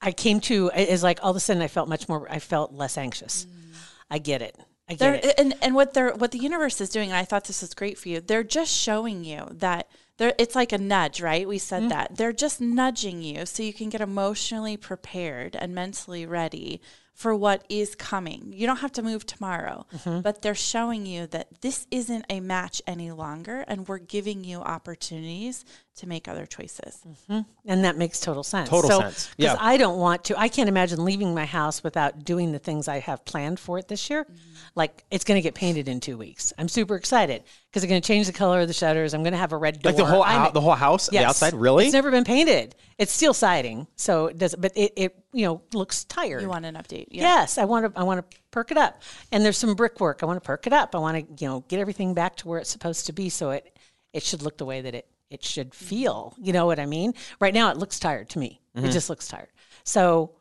i 0.00 0.12
came 0.12 0.38
to 0.40 0.70
is 0.76 1.02
like 1.02 1.18
all 1.24 1.30
of 1.30 1.36
a 1.36 1.40
sudden 1.40 1.60
i 1.60 1.66
felt 1.66 1.88
much 1.88 2.08
more 2.08 2.30
i 2.30 2.38
felt 2.38 2.72
less 2.72 2.96
anxious 2.96 3.46
mm. 3.46 3.76
i 4.12 4.18
get 4.18 4.42
it 4.42 4.56
i 4.88 4.92
get 4.92 4.98
They're, 4.98 5.14
it 5.14 5.34
and 5.38 5.54
and 5.62 5.74
what 5.74 5.94
they're 5.94 6.14
what 6.14 6.32
the 6.32 6.38
universe 6.38 6.80
is 6.80 6.90
doing, 6.90 7.10
and 7.10 7.16
I 7.16 7.24
thought 7.24 7.44
this 7.44 7.62
was 7.62 7.74
great 7.74 7.98
for 7.98 8.08
you. 8.08 8.20
They're 8.20 8.44
just 8.44 8.72
showing 8.72 9.24
you 9.24 9.46
that 9.50 9.88
they're 10.18 10.34
it's 10.38 10.54
like 10.54 10.72
a 10.72 10.78
nudge, 10.78 11.20
right? 11.20 11.46
We 11.48 11.58
said 11.58 11.84
mm. 11.84 11.88
that 11.90 12.16
they're 12.16 12.32
just 12.32 12.60
nudging 12.60 13.22
you 13.22 13.46
so 13.46 13.62
you 13.62 13.72
can 13.72 13.88
get 13.88 14.00
emotionally 14.00 14.76
prepared 14.76 15.56
and 15.56 15.74
mentally 15.74 16.26
ready 16.26 16.80
for 17.14 17.34
what 17.34 17.64
is 17.68 17.94
coming. 17.94 18.52
You 18.54 18.66
don't 18.66 18.78
have 18.78 18.92
to 18.92 19.02
move 19.02 19.26
tomorrow, 19.26 19.86
mm-hmm. 19.94 20.20
but 20.20 20.42
they're 20.42 20.54
showing 20.54 21.06
you 21.06 21.26
that 21.28 21.60
this 21.60 21.86
isn't 21.90 22.24
a 22.30 22.40
match 22.40 22.80
any 22.86 23.10
longer, 23.10 23.64
and 23.68 23.86
we're 23.86 23.98
giving 23.98 24.44
you 24.44 24.60
opportunities 24.60 25.64
to 25.96 26.08
make 26.08 26.26
other 26.26 26.46
choices. 26.46 27.00
Mm-hmm. 27.06 27.40
and 27.66 27.84
that 27.84 27.98
makes 27.98 28.18
total 28.18 28.42
sense 28.42 28.68
Total 28.70 28.90
so, 28.90 29.00
sense. 29.00 29.26
'cause 29.26 29.34
Yeah. 29.36 29.56
i 29.58 29.76
don't 29.76 29.98
want 29.98 30.24
to 30.24 30.38
i 30.40 30.48
can't 30.48 30.68
imagine 30.70 31.04
leaving 31.04 31.34
my 31.34 31.44
house 31.44 31.84
without 31.84 32.24
doing 32.24 32.52
the 32.52 32.58
things 32.58 32.88
i 32.88 32.98
have 32.98 33.24
planned 33.26 33.60
for 33.60 33.78
it 33.78 33.88
this 33.88 34.08
year 34.08 34.24
mm-hmm. 34.24 34.34
like 34.74 35.04
it's 35.10 35.24
going 35.24 35.36
to 35.36 35.42
get 35.42 35.54
painted 35.54 35.88
in 35.88 36.00
two 36.00 36.16
weeks 36.16 36.52
i'm 36.56 36.68
super 36.68 36.96
excited 36.96 37.42
because 37.68 37.82
they're 37.82 37.90
going 37.90 38.00
to 38.00 38.06
change 38.06 38.26
the 38.26 38.32
color 38.32 38.60
of 38.60 38.68
the 38.68 38.74
shutters 38.74 39.12
i'm 39.12 39.22
going 39.22 39.32
to 39.32 39.38
have 39.38 39.52
a 39.52 39.56
red 39.56 39.80
door 39.82 39.92
Like 39.92 39.98
the 39.98 40.06
whole 40.06 40.22
I'm- 40.22 40.52
the 40.52 40.60
whole 40.62 40.74
house, 40.74 41.08
the 41.08 41.18
outside, 41.18 41.54
really? 41.54 41.84
It's 41.84 41.92
never 41.92 42.10
been 42.10 42.24
painted. 42.24 42.74
It's 42.98 43.12
steel 43.12 43.34
siding, 43.34 43.86
so 43.96 44.26
it 44.26 44.38
does. 44.38 44.54
But 44.54 44.72
it, 44.76 44.92
it 44.96 45.16
you 45.32 45.46
know 45.46 45.62
looks 45.72 46.04
tired. 46.04 46.42
You 46.42 46.48
want 46.48 46.64
an 46.66 46.74
update? 46.74 47.01
Yeah. 47.10 47.22
Yes, 47.22 47.58
I 47.58 47.64
want 47.64 47.92
to. 47.92 48.00
I 48.00 48.04
want 48.04 48.30
to 48.30 48.38
perk 48.50 48.70
it 48.70 48.76
up. 48.76 49.02
And 49.30 49.44
there's 49.44 49.58
some 49.58 49.74
brickwork. 49.74 50.22
I 50.22 50.26
want 50.26 50.42
to 50.42 50.46
perk 50.46 50.66
it 50.66 50.72
up. 50.72 50.94
I 50.94 50.98
want 50.98 51.16
to 51.16 51.44
you 51.44 51.48
know 51.48 51.64
get 51.68 51.80
everything 51.80 52.14
back 52.14 52.36
to 52.36 52.48
where 52.48 52.58
it's 52.58 52.70
supposed 52.70 53.06
to 53.06 53.12
be, 53.12 53.28
so 53.28 53.50
it 53.50 53.76
it 54.12 54.22
should 54.22 54.42
look 54.42 54.58
the 54.58 54.64
way 54.64 54.80
that 54.80 54.94
it 54.94 55.08
it 55.30 55.44
should 55.44 55.74
feel. 55.74 56.34
You 56.38 56.52
know 56.52 56.66
what 56.66 56.78
I 56.78 56.86
mean? 56.86 57.14
Right 57.40 57.54
now, 57.54 57.70
it 57.70 57.78
looks 57.78 57.98
tired 57.98 58.28
to 58.30 58.38
me. 58.38 58.60
It 58.74 58.80
mm-hmm. 58.80 58.90
just 58.90 59.08
looks 59.08 59.28
tired. 59.28 59.48
So 59.84 60.32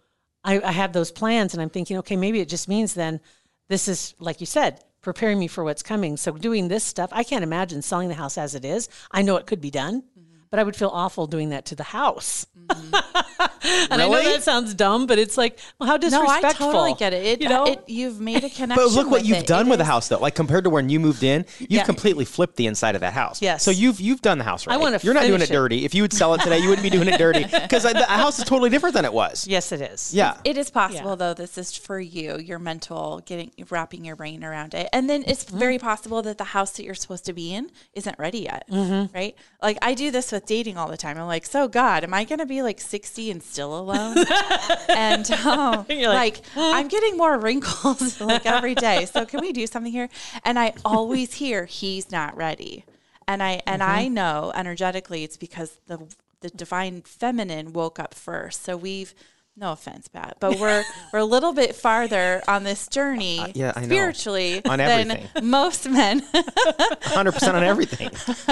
I, 0.44 0.60
I 0.60 0.72
have 0.72 0.94
those 0.94 1.12
plans, 1.12 1.54
and 1.54 1.62
I'm 1.62 1.70
thinking, 1.70 1.98
okay, 2.00 2.16
maybe 2.16 2.40
it 2.40 2.50
just 2.50 2.68
means 2.68 2.94
then 2.94 3.22
this 3.70 3.88
is 3.88 4.16
like 4.20 4.40
you 4.40 4.46
said. 4.46 4.84
Preparing 5.02 5.40
me 5.40 5.48
for 5.48 5.64
what's 5.64 5.82
coming. 5.82 6.16
So, 6.16 6.32
doing 6.34 6.68
this 6.68 6.84
stuff, 6.84 7.10
I 7.12 7.24
can't 7.24 7.44
imagine 7.44 7.82
selling 7.82 8.08
the 8.08 8.14
house 8.14 8.38
as 8.38 8.54
it 8.54 8.64
is. 8.64 8.88
I 9.10 9.24
know 9.24 9.38
it 9.38 9.48
could 9.48 9.60
be 9.60 9.72
done, 9.72 10.04
but 10.52 10.60
I 10.60 10.64
would 10.64 10.76
feel 10.76 10.90
awful 10.90 11.26
doing 11.28 11.50
that 11.50 11.66
to 11.68 11.76
the 11.76 11.84
house. 11.84 12.46
and 12.70 14.02
I 14.02 14.08
know 14.08 14.12
that 14.24 14.44
sounds 14.44 14.74
dumb, 14.74 15.08
but 15.08 15.18
it's 15.20 15.38
like, 15.38 15.58
well, 15.80 15.88
how 15.90 15.98
disrespectful. 15.98 16.28
No, 16.28 16.36
disrespectful. 16.36 16.70
I 16.70 16.72
totally 16.72 16.94
get 16.96 17.14
it. 17.14 17.26
it 17.26 17.42
you 17.42 17.50
know, 17.50 17.66
it, 17.66 17.84
you've 17.88 18.20
made 18.20 18.44
a 18.44 18.50
connection. 18.50 18.70
But 18.76 18.92
look 18.92 19.08
what 19.10 19.22
with 19.22 19.26
you've 19.28 19.40
it. 19.40 19.48
done 19.48 19.68
It 19.68 19.70
with 19.72 19.80
the 19.80 19.86
house, 19.86 20.08
though. 20.10 20.20
Like 20.20 20.36
compared 20.36 20.64
to 20.66 20.70
when 20.70 20.90
you 20.90 21.00
moved 21.00 21.24
in, 21.24 21.46
you've 21.60 21.72
Yeah. 21.72 21.84
completely 21.84 22.26
flipped 22.26 22.56
the 22.58 22.68
inside 22.68 22.96
of 22.96 23.02
that 23.02 23.14
house. 23.14 23.42
Yes. 23.42 23.64
So 23.64 23.72
you've 23.72 24.00
you've 24.00 24.22
done 24.22 24.38
the 24.38 24.44
house 24.44 24.68
right. 24.68 24.74
I 24.74 24.78
wanna 24.78 25.00
You're 25.02 25.14
not 25.14 25.24
doing 25.26 25.42
it 25.42 25.50
it. 25.50 25.54
dirty. 25.54 25.86
If 25.86 25.96
you 25.96 26.02
would 26.04 26.14
sell 26.14 26.34
it 26.34 26.42
today, 26.42 26.60
you 26.60 26.70
wouldn't 26.70 26.84
be 26.84 26.90
doing 26.90 27.08
it 27.08 27.18
dirty 27.18 27.44
because 27.44 27.84
the 27.84 28.04
house 28.06 28.40
is 28.40 28.46
totally 28.46 28.70
different 28.70 28.96
than 28.96 29.06
it 29.06 29.14
was. 29.14 29.48
yes, 29.56 29.72
it 29.72 29.82
is. 29.82 30.14
Yeah. 30.14 30.38
It 30.44 30.58
is 30.58 30.70
possible 30.70 31.12
Yeah. 31.12 31.16
though. 31.16 31.34
This 31.34 31.58
is 31.58 31.76
for 31.76 32.00
you, 32.00 32.38
your 32.38 32.60
mental 32.60 33.22
getting 33.26 33.52
wrapping 33.70 34.06
your 34.06 34.16
brain 34.16 34.44
around 34.44 34.74
it, 34.74 34.90
and 34.94 35.10
then 35.10 35.24
it's 35.28 35.42
Mm-hmm. 35.46 35.60
very 35.60 35.78
possible 35.80 36.22
that 36.22 36.38
the 36.38 36.44
house 36.44 36.72
that 36.72 36.84
you're 36.84 36.94
supposed 36.96 37.26
to 37.26 37.34
be 37.34 37.54
in 37.54 37.72
isn't 37.94 38.18
ready 38.20 38.40
yet. 38.42 38.66
Mm-hmm. 38.70 39.14
Right? 39.16 39.36
Like 39.62 39.78
I 39.82 39.94
do 39.96 40.12
this 40.12 40.32
with 40.32 40.41
dating 40.46 40.78
all 40.78 40.90
the 40.90 40.98
time. 40.98 41.18
I'm 41.18 41.28
like, 41.28 41.46
so 41.46 41.68
God, 41.68 42.04
am 42.04 42.14
I 42.14 42.24
going 42.24 42.40
to 42.40 42.46
be 42.46 42.62
like 42.62 42.80
60 42.82 43.32
and 43.32 43.42
still 43.44 43.78
alone? 43.78 44.26
and 44.94 45.30
um, 45.32 45.86
like, 45.90 46.08
like, 46.08 46.42
I'm 46.72 46.88
getting 46.88 47.18
more 47.18 47.38
wrinkles 47.38 48.20
like 48.22 48.46
every 48.46 48.76
day. 48.76 49.06
So 49.06 49.26
can 49.26 49.40
we 49.42 49.52
do 49.52 49.68
something 49.68 49.92
here? 49.92 50.10
And 50.44 50.58
I 50.60 50.74
always 50.86 51.34
hear 51.36 51.66
he's 51.66 52.12
not 52.12 52.36
ready, 52.36 52.86
and 53.28 53.42
I 53.44 53.62
and 53.68 53.82
I 53.84 54.08
Mm-hmm. 54.08 54.14
know 54.14 54.52
energetically 54.56 55.24
it's 55.24 55.38
because 55.38 55.80
the 55.88 56.00
the 56.42 56.50
divine 56.50 57.02
feminine 57.04 57.74
woke 57.74 58.00
up 58.00 58.14
first. 58.14 58.64
So 58.64 58.76
we've 58.76 59.14
no 59.58 59.74
offense, 59.74 60.08
Pat, 60.08 60.38
but 60.40 60.58
we're 60.60 60.84
we're 61.14 61.20
a 61.20 61.26
little 61.26 61.54
bit 61.54 61.76
farther 61.76 62.42
on 62.48 62.64
this 62.64 62.88
journey 62.88 63.40
Uh, 63.40 63.48
yeah, 63.54 63.72
spiritually 63.82 64.62
On 64.66 64.78
than 64.80 65.30
most 65.44 65.88
men. 65.90 66.22
100% 66.22 67.54
on 67.54 67.64
everything. 67.64 68.10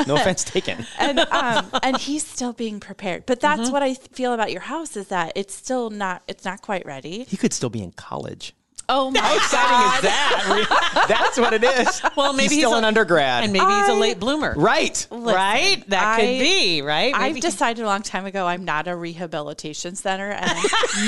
No 0.08 0.16
offense 0.16 0.44
taken. 0.44 0.86
and 1.00 1.20
um, 1.20 1.68
and 1.84 1.98
he's 1.98 2.26
still 2.26 2.54
being 2.54 2.80
prepared. 2.80 3.26
But 3.26 3.40
that's 3.40 3.62
Mm-hmm. 3.62 3.72
what 3.72 3.84
I 3.84 3.94
feel 3.96 4.34
about 4.34 4.52
your 4.52 4.62
house 4.62 4.96
is 4.98 5.08
that 5.08 5.34
it's 5.36 5.56
still 5.56 5.90
not 5.90 6.22
it's 6.28 6.46
not 6.46 6.62
quite 6.62 6.86
ready. 6.86 7.24
He 7.24 7.38
could 7.38 7.54
still 7.54 7.70
be 7.70 7.82
in 7.82 7.92
college. 7.92 8.54
Oh 8.92 9.12
my 9.12 9.20
How 9.20 9.36
exciting 9.36 9.96
is 9.98 10.02
that? 10.02 11.06
That's 11.08 11.38
what 11.38 11.54
it 11.54 11.64
is. 11.64 12.02
Well, 12.16 12.34
maybe 12.34 12.56
he's 12.56 12.64
still 12.64 12.74
a- 12.74 12.80
an 12.80 12.86
undergrad. 12.86 13.44
and 13.44 13.54
maybe 13.54 13.66
he's 13.66 13.88
a 13.88 13.94
late 13.94 14.20
bloomer. 14.20 14.54
right. 14.58 15.08
right? 15.12 15.84
That 15.90 16.18
could 16.18 16.26
be 16.26 16.82
right. 16.82 17.14
I've 17.14 17.34
Maybe- 17.34 17.42
decided 17.42 17.84
a 17.84 17.86
long 17.88 18.02
time 18.02 18.26
ago 18.26 18.46
I'm 18.48 18.66
not 18.66 18.88
a 18.88 18.96
rehabilitation 18.96 19.96
center 19.96 20.32
and 20.32 20.52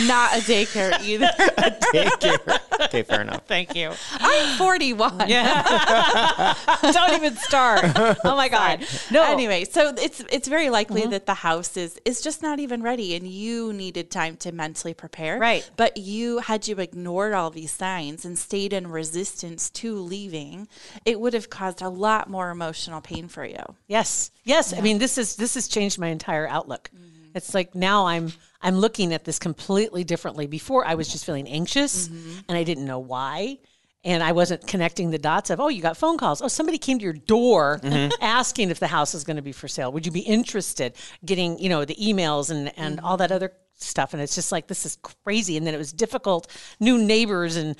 not 0.07 0.33
a 0.33 0.41
daycare 0.41 1.01
either. 1.03 1.29
Take 1.91 2.19
care. 2.19 2.59
Okay, 2.91 3.03
fair 3.03 3.21
enough. 3.21 3.43
Thank 3.47 3.73
you. 3.73 3.93
I'm 4.19 4.57
41. 4.57 5.23
Yeah. 5.29 6.53
Don't 6.81 7.13
even 7.13 7.37
start. 7.37 7.85
Oh 8.25 8.35
my 8.35 8.49
God. 8.49 8.85
No. 9.09 9.23
Anyway, 9.23 9.63
so 9.63 9.93
it's 9.97 10.19
it's 10.29 10.47
very 10.49 10.69
likely 10.69 11.01
Mm-hmm. 11.01 11.11
that 11.11 11.25
the 11.25 11.35
house 11.35 11.77
is 11.77 11.97
is 12.03 12.19
just 12.21 12.41
not 12.41 12.59
even 12.59 12.83
ready, 12.83 13.15
and 13.15 13.25
you 13.25 13.71
needed 13.71 14.11
time 14.11 14.35
to 14.37 14.51
mentally 14.51 14.93
prepare. 14.93 15.39
Right. 15.39 15.69
But 15.77 15.95
you 15.95 16.39
had 16.39 16.67
you 16.67 16.75
ignored 16.79 17.33
all 17.33 17.49
these 17.49 17.71
signs 17.71 18.25
and 18.25 18.37
stayed 18.37 18.73
in 18.73 18.87
resistance 18.87 19.69
to 19.69 19.95
leaving, 19.97 20.67
it 21.05 21.17
would 21.21 21.33
have 21.33 21.49
caused 21.49 21.81
a 21.81 21.87
lot 21.89 22.29
more 22.29 22.49
emotional 22.49 22.99
pain 22.99 23.29
for 23.29 23.45
you. 23.45 23.63
Yes. 23.87 24.31
Yes. 24.43 24.73
I 24.77 24.81
mean, 24.81 24.97
this 24.97 25.17
is 25.17 25.37
this 25.37 25.53
has 25.53 25.69
changed 25.69 25.97
my 25.97 26.07
entire 26.09 26.47
outlook. 26.47 26.91
It's 27.33 27.53
like 27.53 27.73
now 27.73 28.07
I'm 28.07 28.33
I'm 28.61 28.77
looking 28.77 29.13
at 29.13 29.25
this 29.25 29.39
completely 29.39 30.03
differently. 30.03 30.47
Before 30.47 30.85
I 30.85 30.95
was 30.95 31.07
just 31.07 31.25
feeling 31.25 31.47
anxious 31.47 32.07
mm-hmm. 32.07 32.39
and 32.47 32.57
I 32.57 32.63
didn't 32.63 32.85
know 32.85 32.99
why. 32.99 33.57
And 34.03 34.23
I 34.23 34.31
wasn't 34.31 34.65
connecting 34.65 35.11
the 35.11 35.19
dots 35.19 35.51
of, 35.51 35.59
oh, 35.59 35.67
you 35.67 35.79
got 35.79 35.95
phone 35.95 36.17
calls. 36.17 36.41
Oh, 36.41 36.47
somebody 36.47 36.79
came 36.79 36.97
to 36.97 37.03
your 37.03 37.13
door 37.13 37.79
mm-hmm. 37.83 38.11
asking 38.21 38.71
if 38.71 38.79
the 38.79 38.87
house 38.87 39.13
is 39.13 39.23
going 39.23 39.35
to 39.35 39.43
be 39.43 39.51
for 39.51 39.67
sale. 39.67 39.91
Would 39.91 40.07
you 40.07 40.11
be 40.11 40.21
interested? 40.21 40.95
Getting, 41.23 41.59
you 41.59 41.69
know, 41.69 41.85
the 41.85 41.95
emails 41.95 42.49
and, 42.49 42.71
and 42.79 42.97
mm-hmm. 42.97 43.05
all 43.05 43.17
that 43.17 43.31
other 43.31 43.51
stuff. 43.75 44.13
And 44.13 44.21
it's 44.21 44.33
just 44.33 44.51
like, 44.51 44.67
this 44.67 44.85
is 44.85 44.97
crazy. 45.23 45.55
And 45.55 45.67
then 45.67 45.75
it 45.75 45.77
was 45.77 45.93
difficult, 45.93 46.47
new 46.79 46.97
neighbors 46.97 47.55
and 47.55 47.75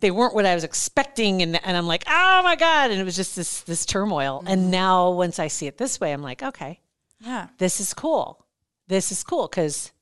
they 0.00 0.10
weren't 0.10 0.34
what 0.34 0.46
I 0.46 0.54
was 0.54 0.64
expecting. 0.64 1.42
And, 1.42 1.62
and 1.64 1.76
I'm 1.76 1.86
like, 1.86 2.04
oh 2.06 2.40
my 2.42 2.56
God. 2.56 2.90
And 2.90 3.00
it 3.00 3.04
was 3.04 3.16
just 3.16 3.36
this, 3.36 3.60
this 3.62 3.84
turmoil. 3.84 4.42
And 4.46 4.70
now 4.70 5.10
once 5.10 5.38
I 5.38 5.48
see 5.48 5.66
it 5.66 5.76
this 5.76 6.00
way, 6.00 6.12
I'm 6.12 6.22
like, 6.22 6.42
okay, 6.42 6.80
Yeah. 7.20 7.48
this 7.58 7.80
is 7.80 7.92
cool. 7.92 8.46
This 8.88 9.12
is 9.12 9.22
cool 9.22 9.46
because 9.46 9.92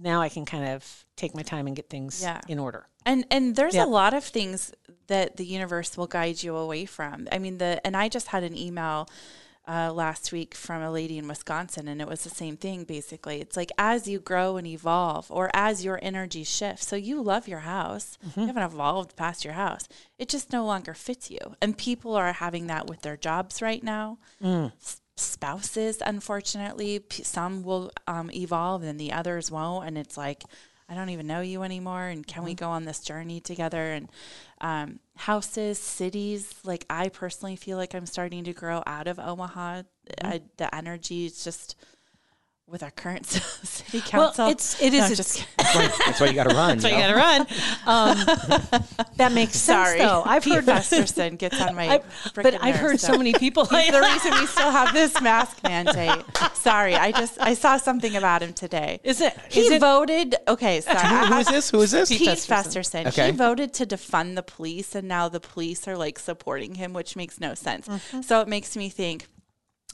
now 0.00 0.20
I 0.20 0.28
can 0.28 0.44
kind 0.44 0.68
of 0.68 1.04
take 1.16 1.34
my 1.34 1.42
time 1.42 1.66
and 1.66 1.76
get 1.76 1.88
things 1.90 2.22
Yeah. 2.22 2.40
in 2.48 2.58
order. 2.58 2.86
And 3.06 3.24
and 3.30 3.56
there's 3.56 3.74
Yeah. 3.74 3.84
a 3.84 3.86
lot 4.00 4.14
of 4.14 4.24
things 4.24 4.72
that 5.06 5.36
the 5.36 5.44
universe 5.44 5.96
will 5.96 6.06
guide 6.06 6.42
you 6.42 6.56
away 6.56 6.84
from. 6.86 7.28
I 7.32 7.38
mean 7.38 7.58
the 7.58 7.80
and 7.86 7.96
I 7.96 8.08
just 8.08 8.28
had 8.28 8.42
an 8.42 8.56
email 8.56 9.08
uh, 9.68 9.92
last 9.92 10.32
week 10.32 10.54
from 10.54 10.82
a 10.82 10.90
lady 10.90 11.16
in 11.16 11.28
Wisconsin, 11.28 11.86
and 11.86 12.00
it 12.00 12.08
was 12.08 12.24
the 12.24 12.30
same 12.30 12.56
thing 12.56 12.82
basically. 12.84 13.40
It's 13.40 13.56
like 13.56 13.70
as 13.78 14.08
you 14.08 14.18
grow 14.18 14.56
and 14.56 14.66
evolve, 14.66 15.30
or 15.30 15.48
as 15.54 15.84
your 15.84 15.98
energy 16.02 16.42
shifts. 16.44 16.88
So 16.88 16.96
you 16.96 17.22
love 17.22 17.46
your 17.46 17.60
house, 17.60 18.18
you 18.36 18.46
haven't 18.46 18.62
evolved 18.64 19.14
past 19.16 19.44
your 19.44 19.54
house. 19.54 19.86
It 20.18 20.28
just 20.28 20.50
no 20.52 20.64
longer 20.64 20.94
fits 20.94 21.30
you, 21.30 21.38
and 21.62 21.76
people 21.78 22.16
are 22.16 22.32
having 22.32 22.66
that 22.66 22.88
with 22.88 23.02
their 23.02 23.16
jobs 23.16 23.62
right 23.62 23.84
now. 23.84 24.18
S- 24.42 24.99
Spouses, 25.20 26.02
unfortunately, 26.04 26.98
P- 27.00 27.22
some 27.22 27.62
will 27.62 27.90
um, 28.06 28.30
evolve 28.32 28.82
and 28.82 28.98
the 28.98 29.12
others 29.12 29.50
won't, 29.50 29.86
and 29.86 29.98
it's 29.98 30.16
like. 30.16 30.42
I 30.88 30.94
don't 30.94 31.10
even 31.10 31.28
know 31.28 31.40
you 31.40 31.62
anymore. 31.62 32.06
And 32.06 32.26
can 32.26 32.42
we 32.42 32.52
go 32.52 32.68
on 32.70 32.84
this 32.84 32.98
journey 32.98 33.38
together? 33.38 33.92
And 33.92 34.08
um, 34.60 34.98
houses, 35.14 35.78
cities, 35.78 36.52
like 36.64 36.84
I 36.90 37.10
personally 37.10 37.54
feel 37.54 37.76
like 37.76 37.94
I'm 37.94 38.06
starting 38.06 38.42
to 38.42 38.52
grow 38.52 38.82
out 38.88 39.06
of 39.06 39.20
Omaha. 39.20 39.84
I, 40.20 40.42
the 40.56 40.74
energy 40.74 41.26
is 41.26 41.44
just 41.44 41.76
with 42.70 42.82
our 42.82 42.90
current 42.92 43.26
city 43.26 44.02
Well, 44.12 44.28
council. 44.28 44.48
it's 44.48 44.80
it 44.80 44.92
No, 44.92 44.98
is 45.04 45.10
it's- 45.10 45.16
just 45.16 45.46
That's 45.56 45.74
why, 45.74 46.04
that's 46.06 46.20
why 46.20 46.26
you 46.28 46.32
got 46.34 46.48
to 46.48 46.54
run. 46.54 46.80
so 46.80 46.88
you 46.88 46.94
you 46.96 47.00
know? 47.02 47.14
got 47.14 47.46
to 47.46 47.54
run. 47.86 48.18
Um, 48.20 48.84
that 49.16 49.32
makes 49.32 49.52
sense, 49.56 49.88
sorry. 49.88 49.98
though. 49.98 50.22
I've 50.26 50.44
heard 50.44 50.64
Festersen 50.64 51.36
gets 51.38 51.60
on 51.60 51.74
my. 51.74 51.88
I, 51.96 52.00
but 52.34 52.62
I've 52.62 52.76
heard 52.76 52.90
nerves, 52.92 53.02
so 53.02 53.16
many 53.18 53.32
people. 53.32 53.64
He's 53.66 53.90
the 53.90 54.00
reason 54.00 54.32
we 54.32 54.46
still 54.46 54.70
have 54.70 54.92
this 54.94 55.20
mask 55.20 55.62
mandate. 55.64 56.24
Sorry, 56.54 56.94
I 56.94 57.12
just 57.12 57.40
I 57.40 57.54
saw 57.54 57.76
something 57.76 58.14
about 58.16 58.42
him 58.42 58.52
today. 58.52 59.00
Is 59.04 59.20
it? 59.20 59.36
He 59.50 59.60
is 59.60 59.70
it 59.72 59.80
voted. 59.80 60.36
Okay, 60.48 60.80
sorry. 60.80 60.98
I 60.98 61.26
Who 61.26 61.38
is 61.38 61.46
this? 61.48 61.70
Who 61.70 61.80
is 61.80 61.90
this? 61.90 62.08
Pete 62.08 62.28
Festersen. 62.28 63.06
Okay. 63.08 63.26
He 63.30 63.36
voted 63.36 63.72
to 63.74 63.86
defund 63.86 64.34
the 64.36 64.42
police, 64.42 64.94
and 64.94 65.08
now 65.08 65.28
the 65.28 65.40
police 65.40 65.86
are 65.88 65.96
like 65.96 66.18
supporting 66.18 66.74
him, 66.76 66.92
which 66.92 67.16
makes 67.16 67.40
no 67.40 67.54
sense. 67.54 67.88
Mm-hmm. 67.88 68.22
So 68.22 68.40
it 68.40 68.48
makes 68.48 68.76
me 68.76 68.88
think: 68.90 69.26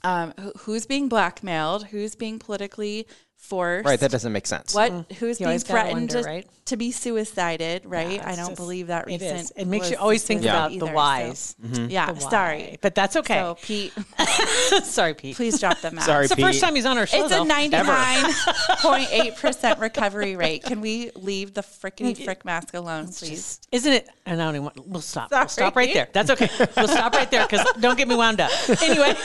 um, 0.03 0.33
who- 0.39 0.53
who's 0.59 0.85
being 0.85 1.09
blackmailed? 1.09 1.87
Who's 1.87 2.15
being 2.15 2.39
politically 2.39 3.07
forced? 3.35 3.85
Right, 3.85 3.99
that 3.99 4.11
doesn't 4.11 4.31
make 4.33 4.47
sense. 4.47 4.73
What? 4.73 5.11
Who's 5.19 5.39
You 5.39 5.45
being 5.47 5.59
threatened 5.59 5.93
wonder, 5.93 6.21
to, 6.23 6.27
right? 6.27 6.47
to 6.65 6.75
be 6.75 6.91
suicided? 6.91 7.83
Right? 7.85 8.13
Yeah, 8.17 8.29
I 8.29 8.35
don't 8.35 8.47
just- 8.49 8.55
believe 8.55 8.87
that 8.87 9.03
It 9.07 9.21
recent. 9.21 9.39
is. 9.41 9.51
It 9.55 9.65
makes 9.67 9.89
you 9.91 9.97
always 9.97 10.23
think 10.23 10.41
suicide 10.41 10.55
about 10.55 10.69
the 10.71 10.75
either, 10.77 10.85
so- 10.87 10.93
whys. 10.93 11.55
Yeah, 11.87 12.11
The 12.11 12.19
why. 12.23 12.29
sorry. 12.29 12.77
but 12.81 12.95
that's 12.95 13.15
okay. 13.15 13.39
So 13.39 13.57
Pete, 13.61 13.93
Sorry, 14.83 15.13
Pete. 15.13 15.35
please 15.35 15.59
drop 15.59 15.79
the 15.81 15.91
mask. 15.91 16.07
Sorry, 16.07 16.25
it's 16.25 16.35
the 16.35 16.41
first 16.41 16.59
time 16.61 16.75
he's 16.75 16.85
on 16.85 16.97
our 16.97 17.05
show. 17.07 17.23
It's 17.23 17.33
a 17.33 17.43
ninety-nine 17.45 18.33
point 18.79 19.07
eight 19.11 19.35
percent 19.37 19.79
recovery 19.79 20.35
rate. 20.43 20.63
Can 20.63 20.81
we 20.81 21.11
leave 21.15 21.53
the 21.53 21.61
frickety 21.61 22.23
frick 22.25 22.43
mask 22.43 22.73
alone, 22.73 23.07
please? 23.07 23.59
Isn't 23.71 23.93
it? 23.93 24.09
And 24.25 24.41
I 24.41 24.45
don't 24.45 24.55
even 24.55 24.63
want. 24.63 24.87
We'll 24.87 25.01
stop. 25.01 25.31
We'll 25.31 25.47
stop 25.47 25.75
right 25.75 25.93
there. 25.93 26.09
That's 26.11 26.31
okay. 26.31 26.49
We'll 26.75 26.87
stop 26.87 27.13
right 27.13 27.29
there 27.29 27.45
because 27.47 27.65
don't 27.79 27.97
get 27.97 28.07
me 28.07 28.15
wound 28.15 28.39
up. 28.41 28.51
Anyway, 28.81 29.15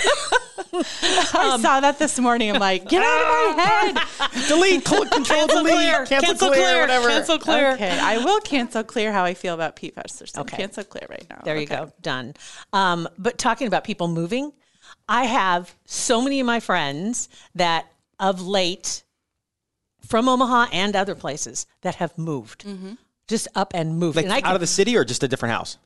I 1.03 1.59
saw 1.61 1.81
that 1.81 1.99
this 1.99 2.19
morning. 2.19 2.51
I'm 2.51 2.59
like, 2.61 2.89
get 2.89 3.03
out 3.03 3.51
of 3.51 3.57
my 3.57 3.63
head. 4.31 4.49
delete, 4.49 4.87
cl- 4.89 5.05
control, 5.11 5.47
delete, 5.47 5.75
clear. 5.75 6.07
cancel, 6.07 6.29
Cancel 6.29 6.49
clear, 6.51 6.63
clear. 6.65 6.81
whatever. 6.81 7.09
Cancel 7.09 7.39
clear. 7.39 7.73
Okay, 7.73 7.99
I 7.99 8.19
will 8.19 8.41
cancel 8.41 8.83
clear 8.83 9.13
how 9.13 9.25
I 9.25 9.35
feel 9.35 9.55
about 9.55 9.77
Pete 9.77 9.95
Festersen. 9.95 10.39
Okay. 10.39 10.57
Cancel 10.57 10.85
clear 10.85 11.07
right 11.11 11.27
now. 11.29 11.41
There 11.45 11.57
you 11.57 11.65
Okay. 11.65 11.77
go. 11.77 11.93
Done. 12.01 12.35
Um, 12.73 13.09
but 13.19 13.37
talking 13.39 13.67
about 13.67 13.85
people 13.85 14.09
moving, 14.09 14.53
I 15.09 15.25
have 15.25 15.75
so 15.85 16.23
many 16.23 16.41
of 16.41 16.47
my 16.47 16.61
friends 16.61 17.29
that 17.55 17.87
of 18.19 18.41
late 18.41 19.03
from 20.07 20.29
Omaha 20.29 20.69
and 20.73 20.97
other 20.97 21.15
places 21.15 21.67
that 21.83 21.97
have 21.97 22.17
moved. 22.17 22.65
Just 23.29 23.49
up 23.55 23.73
and 23.75 23.99
moved. 23.99 24.17
Like 24.17 24.25
and 24.25 24.33
I 24.35 24.41
out 24.43 24.55
of 24.55 24.61
the 24.61 24.67
city 24.67 24.97
or 24.97 25.05
just 25.05 25.23
a 25.23 25.29
different 25.29 25.55
house? 25.55 25.77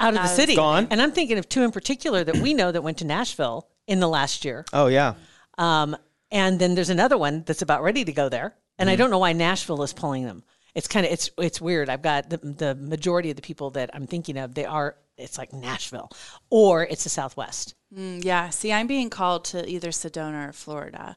out 0.00 0.14
of 0.16 0.20
the 0.22 0.26
city. 0.28 0.56
Gone. 0.56 0.88
And 0.90 1.00
I'm 1.00 1.12
thinking 1.12 1.38
of 1.38 1.48
two 1.48 1.62
in 1.62 1.70
particular 1.70 2.24
that 2.24 2.36
we 2.38 2.54
know 2.54 2.72
that 2.72 2.82
went 2.82 2.98
to 2.98 3.04
Nashville 3.04 3.68
in 3.86 4.00
the 4.00 4.08
last 4.08 4.44
year. 4.44 4.64
Oh 4.72 4.86
yeah. 4.86 5.14
Um, 5.58 5.96
and 6.30 6.58
then 6.58 6.74
there's 6.74 6.90
another 6.90 7.16
one 7.16 7.44
that's 7.46 7.62
about 7.62 7.82
ready 7.82 8.04
to 8.04 8.12
go 8.12 8.28
there. 8.28 8.54
And 8.78 8.90
I 8.90 8.96
don't 8.96 9.10
know 9.10 9.18
why 9.18 9.32
Nashville 9.32 9.82
is 9.82 9.92
pulling 9.94 10.24
them. 10.24 10.42
It's 10.74 10.86
kind 10.88 11.06
of 11.06 11.12
it's 11.12 11.30
it's 11.38 11.60
weird. 11.60 11.88
I've 11.88 12.02
got 12.02 12.28
the 12.28 12.36
the 12.38 12.74
majority 12.74 13.30
of 13.30 13.36
the 13.36 13.42
people 13.42 13.70
that 13.70 13.90
I'm 13.94 14.06
thinking 14.06 14.36
of. 14.36 14.54
They 14.54 14.66
are 14.66 14.96
it's 15.16 15.38
like 15.38 15.54
Nashville 15.54 16.10
or 16.50 16.84
it's 16.84 17.04
the 17.04 17.08
Southwest. 17.08 17.74
Mm, 17.96 18.22
Yeah. 18.22 18.50
See, 18.50 18.70
I'm 18.70 18.86
being 18.86 19.08
called 19.08 19.46
to 19.46 19.66
either 19.66 19.88
Sedona 19.88 20.50
or 20.50 20.52
Florida. 20.52 21.16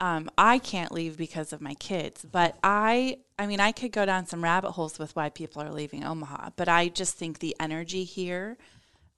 Um, 0.00 0.28
I 0.36 0.58
can't 0.58 0.90
leave 0.90 1.16
because 1.16 1.52
of 1.52 1.60
my 1.60 1.74
kids, 1.74 2.24
but 2.24 2.56
I, 2.64 3.18
I 3.38 3.46
mean, 3.46 3.60
I 3.60 3.70
could 3.70 3.92
go 3.92 4.04
down 4.04 4.26
some 4.26 4.42
rabbit 4.42 4.72
holes 4.72 4.98
with 4.98 5.14
why 5.14 5.28
people 5.28 5.62
are 5.62 5.70
leaving 5.70 6.02
Omaha, 6.02 6.50
but 6.56 6.68
I 6.68 6.88
just 6.88 7.16
think 7.16 7.38
the 7.38 7.54
energy 7.60 8.02
here, 8.02 8.56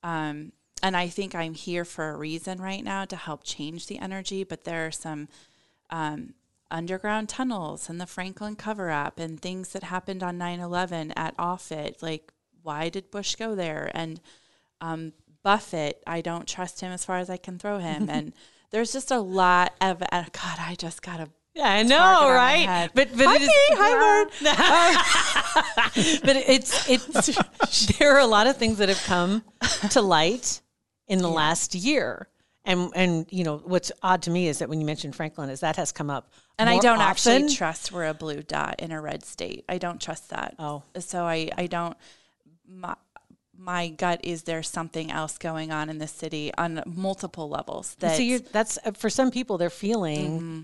um, 0.02 0.52
and 0.82 0.96
I 0.96 1.08
think 1.08 1.34
I'm 1.34 1.54
here 1.54 1.84
for 1.84 2.10
a 2.10 2.16
reason 2.16 2.60
right 2.60 2.82
now 2.82 3.04
to 3.04 3.16
help 3.16 3.44
change 3.44 3.86
the 3.86 3.98
energy. 3.98 4.42
But 4.42 4.64
there 4.64 4.86
are 4.86 4.90
some 4.90 5.28
um, 5.90 6.34
underground 6.70 7.28
tunnels 7.28 7.88
and 7.88 8.00
the 8.00 8.06
Franklin 8.06 8.56
cover 8.56 8.90
up 8.90 9.18
and 9.20 9.40
things 9.40 9.68
that 9.70 9.84
happened 9.84 10.22
on 10.22 10.38
9 10.38 10.58
11 10.58 11.12
at 11.12 11.34
Offutt. 11.38 12.02
Like, 12.02 12.32
why 12.62 12.88
did 12.88 13.10
Bush 13.10 13.36
go 13.36 13.54
there? 13.54 13.90
And 13.94 14.20
um, 14.80 15.12
Buffett, 15.44 16.02
I 16.06 16.20
don't 16.20 16.48
trust 16.48 16.80
him 16.80 16.90
as 16.90 17.04
far 17.04 17.18
as 17.18 17.30
I 17.30 17.36
can 17.36 17.58
throw 17.58 17.78
him. 17.78 18.08
and 18.10 18.32
there's 18.70 18.92
just 18.92 19.10
a 19.10 19.20
lot 19.20 19.74
of, 19.80 20.02
uh, 20.02 20.24
God, 20.32 20.58
I 20.58 20.74
just 20.76 21.02
got 21.02 21.18
to. 21.18 21.28
Yeah, 21.54 21.68
I 21.68 21.82
know, 21.82 21.98
Target 21.98 22.22
on 22.22 22.28
my 22.30 22.34
right? 22.34 22.90
But 22.94 23.10
but 23.14 23.26
Hi, 23.26 23.36
it 23.36 23.42
is. 23.42 23.50
Hi, 24.48 26.20
but 26.24 26.36
it's 26.36 26.88
it's 26.88 27.92
there 27.98 28.14
are 28.16 28.20
a 28.20 28.26
lot 28.26 28.46
of 28.46 28.56
things 28.56 28.78
that 28.78 28.88
have 28.88 29.02
come 29.04 29.44
to 29.90 30.00
light 30.00 30.62
in 31.08 31.18
the 31.18 31.28
last 31.28 31.74
year. 31.74 32.28
And 32.64 32.92
and 32.94 33.26
you 33.30 33.42
know 33.42 33.56
what's 33.64 33.90
odd 34.04 34.22
to 34.22 34.30
me 34.30 34.46
is 34.46 34.60
that 34.60 34.68
when 34.68 34.78
you 34.80 34.86
mentioned 34.86 35.16
Franklin, 35.16 35.50
is 35.50 35.60
that 35.60 35.76
has 35.76 35.90
come 35.90 36.10
up, 36.10 36.30
And 36.58 36.70
I 36.70 36.78
don't 36.78 37.00
often. 37.00 37.32
actually 37.42 37.54
trust 37.56 37.90
we're 37.90 38.06
a 38.06 38.14
blue 38.14 38.42
dot 38.42 38.76
in 38.78 38.92
a 38.92 39.00
red 39.00 39.24
state. 39.24 39.64
I 39.68 39.78
don't 39.78 40.00
trust 40.00 40.30
that. 40.30 40.54
Oh. 40.60 40.84
So 41.00 41.24
I, 41.24 41.50
I 41.58 41.66
don't, 41.66 41.96
my, 42.68 42.94
my 43.58 43.88
gut 43.88 44.20
is 44.22 44.44
there's 44.44 44.68
something 44.68 45.10
else 45.10 45.38
going 45.38 45.72
on 45.72 45.90
in 45.90 45.98
the 45.98 46.06
city 46.06 46.52
on 46.56 46.82
multiple 46.86 47.48
levels. 47.48 47.96
That 47.98 48.16
so 48.16 48.22
you're, 48.22 48.38
that's 48.38 48.78
uh, 48.84 48.92
for 48.92 49.10
some 49.10 49.32
people 49.32 49.58
they're 49.58 49.68
feeling 49.70 50.30
Mm-hmm. 50.38 50.60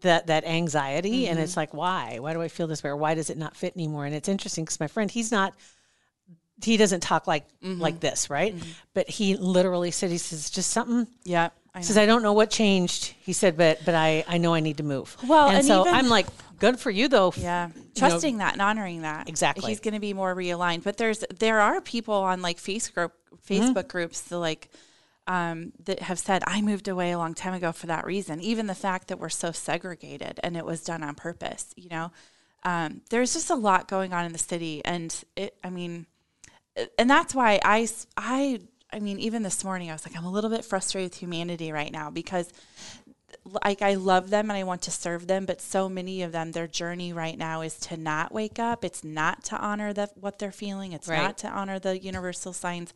that 0.00 0.28
that 0.28 0.44
anxiety 0.46 1.26
and 1.28 1.38
it's 1.38 1.56
like 1.58 1.74
why 1.74 2.18
why 2.20 2.32
do 2.32 2.40
i 2.40 2.48
feel 2.48 2.66
this 2.68 2.82
way 2.84 2.90
or 2.90 2.96
why 2.96 3.14
does 3.14 3.30
it 3.30 3.36
not 3.36 3.56
fit 3.56 3.74
anymore 3.76 4.06
and 4.06 4.14
it's 4.14 4.28
interesting 4.28 4.64
because 4.64 4.78
my 4.80 4.86
friend 4.86 5.10
he's 5.10 5.32
not 5.32 5.54
he 6.62 6.76
doesn't 6.76 7.00
talk 7.00 7.26
like 7.26 7.44
Mm-hmm. 7.62 7.80
like 7.80 8.00
this 8.00 8.30
right 8.30 8.54
but 8.94 9.08
he 9.10 9.36
literally 9.36 9.90
said 9.90 10.10
he 10.10 10.18
says 10.18 10.48
just 10.50 10.70
something 10.70 11.06
yeah. 11.24 11.48
I 11.74 11.78
he 11.78 11.84
says 11.84 11.98
i 11.98 12.06
don't 12.06 12.22
know 12.22 12.32
what 12.32 12.50
changed 12.50 13.14
he 13.20 13.32
said 13.32 13.56
but 13.56 13.80
but 13.84 13.94
i 13.96 14.24
i 14.28 14.38
know 14.38 14.54
i 14.54 14.60
need 14.60 14.76
to 14.78 14.82
move 14.84 15.16
Well, 15.26 15.48
and, 15.48 15.58
and 15.58 15.66
so 15.66 15.80
even- 15.82 15.94
i'm 15.94 16.08
like 16.08 16.26
good 16.58 16.78
for 16.78 16.90
you 16.90 17.08
though 17.08 17.32
Yeah, 17.36 17.68
know- 17.74 17.82
trusting 17.96 18.38
that 18.38 18.52
and 18.54 18.62
honoring 18.62 19.02
that. 19.02 19.28
Exactly. 19.28 19.68
he's 19.70 19.80
going 19.80 19.94
to 19.94 20.00
be 20.00 20.12
more 20.12 20.34
realigned. 20.34 20.82
But 20.84 20.96
there's 20.96 21.24
there 21.38 21.60
are 21.60 21.80
people 21.80 22.14
on 22.14 22.42
like 22.42 22.58
Facebook 22.58 23.10
Mm-hmm. 23.48 23.54
Facebook 23.72 23.88
groups 23.88 24.20
that 24.22 24.38
like 24.38 24.68
um, 25.26 25.72
that 25.84 26.00
have 26.00 26.18
said 26.18 26.42
I 26.46 26.60
moved 26.62 26.88
away 26.88 27.12
a 27.12 27.18
long 27.18 27.34
time 27.34 27.54
ago 27.54 27.72
for 27.72 27.86
that 27.86 28.04
reason. 28.06 28.40
Even 28.40 28.66
the 28.66 28.74
fact 28.74 29.08
that 29.08 29.18
we're 29.18 29.28
so 29.28 29.52
segregated 29.52 30.40
and 30.42 30.56
it 30.56 30.64
was 30.66 30.82
done 30.82 31.02
on 31.02 31.14
purpose. 31.14 31.72
You 31.76 31.88
know, 31.90 32.12
um, 32.64 33.02
there's 33.10 33.32
just 33.34 33.50
a 33.50 33.54
lot 33.54 33.86
going 33.88 34.12
on 34.12 34.24
in 34.24 34.32
the 34.32 34.38
city, 34.38 34.82
and 34.84 35.14
it. 35.36 35.54
I 35.62 35.70
mean, 35.70 36.06
and 36.98 37.08
that's 37.08 37.34
why 37.34 37.60
I, 37.64 37.88
I, 38.16 38.60
I 38.92 38.98
mean, 39.00 39.18
even 39.20 39.42
this 39.42 39.64
morning 39.64 39.90
I 39.90 39.92
was 39.92 40.06
like 40.06 40.16
I'm 40.16 40.24
a 40.24 40.30
little 40.30 40.50
bit 40.50 40.64
frustrated 40.64 41.10
with 41.12 41.18
humanity 41.20 41.72
right 41.72 41.92
now 41.92 42.10
because 42.10 42.52
like 43.44 43.82
I 43.82 43.94
love 43.94 44.30
them 44.30 44.50
and 44.50 44.58
I 44.58 44.64
want 44.64 44.82
to 44.82 44.90
serve 44.90 45.26
them, 45.26 45.46
but 45.46 45.60
so 45.60 45.88
many 45.88 46.22
of 46.22 46.32
them, 46.32 46.52
their 46.52 46.66
journey 46.66 47.12
right 47.12 47.36
now 47.36 47.62
is 47.62 47.78
to 47.80 47.96
not 47.96 48.32
wake 48.32 48.58
up. 48.58 48.84
It's 48.84 49.04
not 49.04 49.44
to 49.44 49.56
honor 49.56 49.92
the, 49.92 50.10
what 50.14 50.38
they're 50.38 50.52
feeling. 50.52 50.92
It's 50.92 51.08
Right. 51.08 51.22
not 51.22 51.38
to 51.38 51.48
honor 51.48 51.78
the 51.78 51.98
universal 51.98 52.52
signs, 52.52 52.92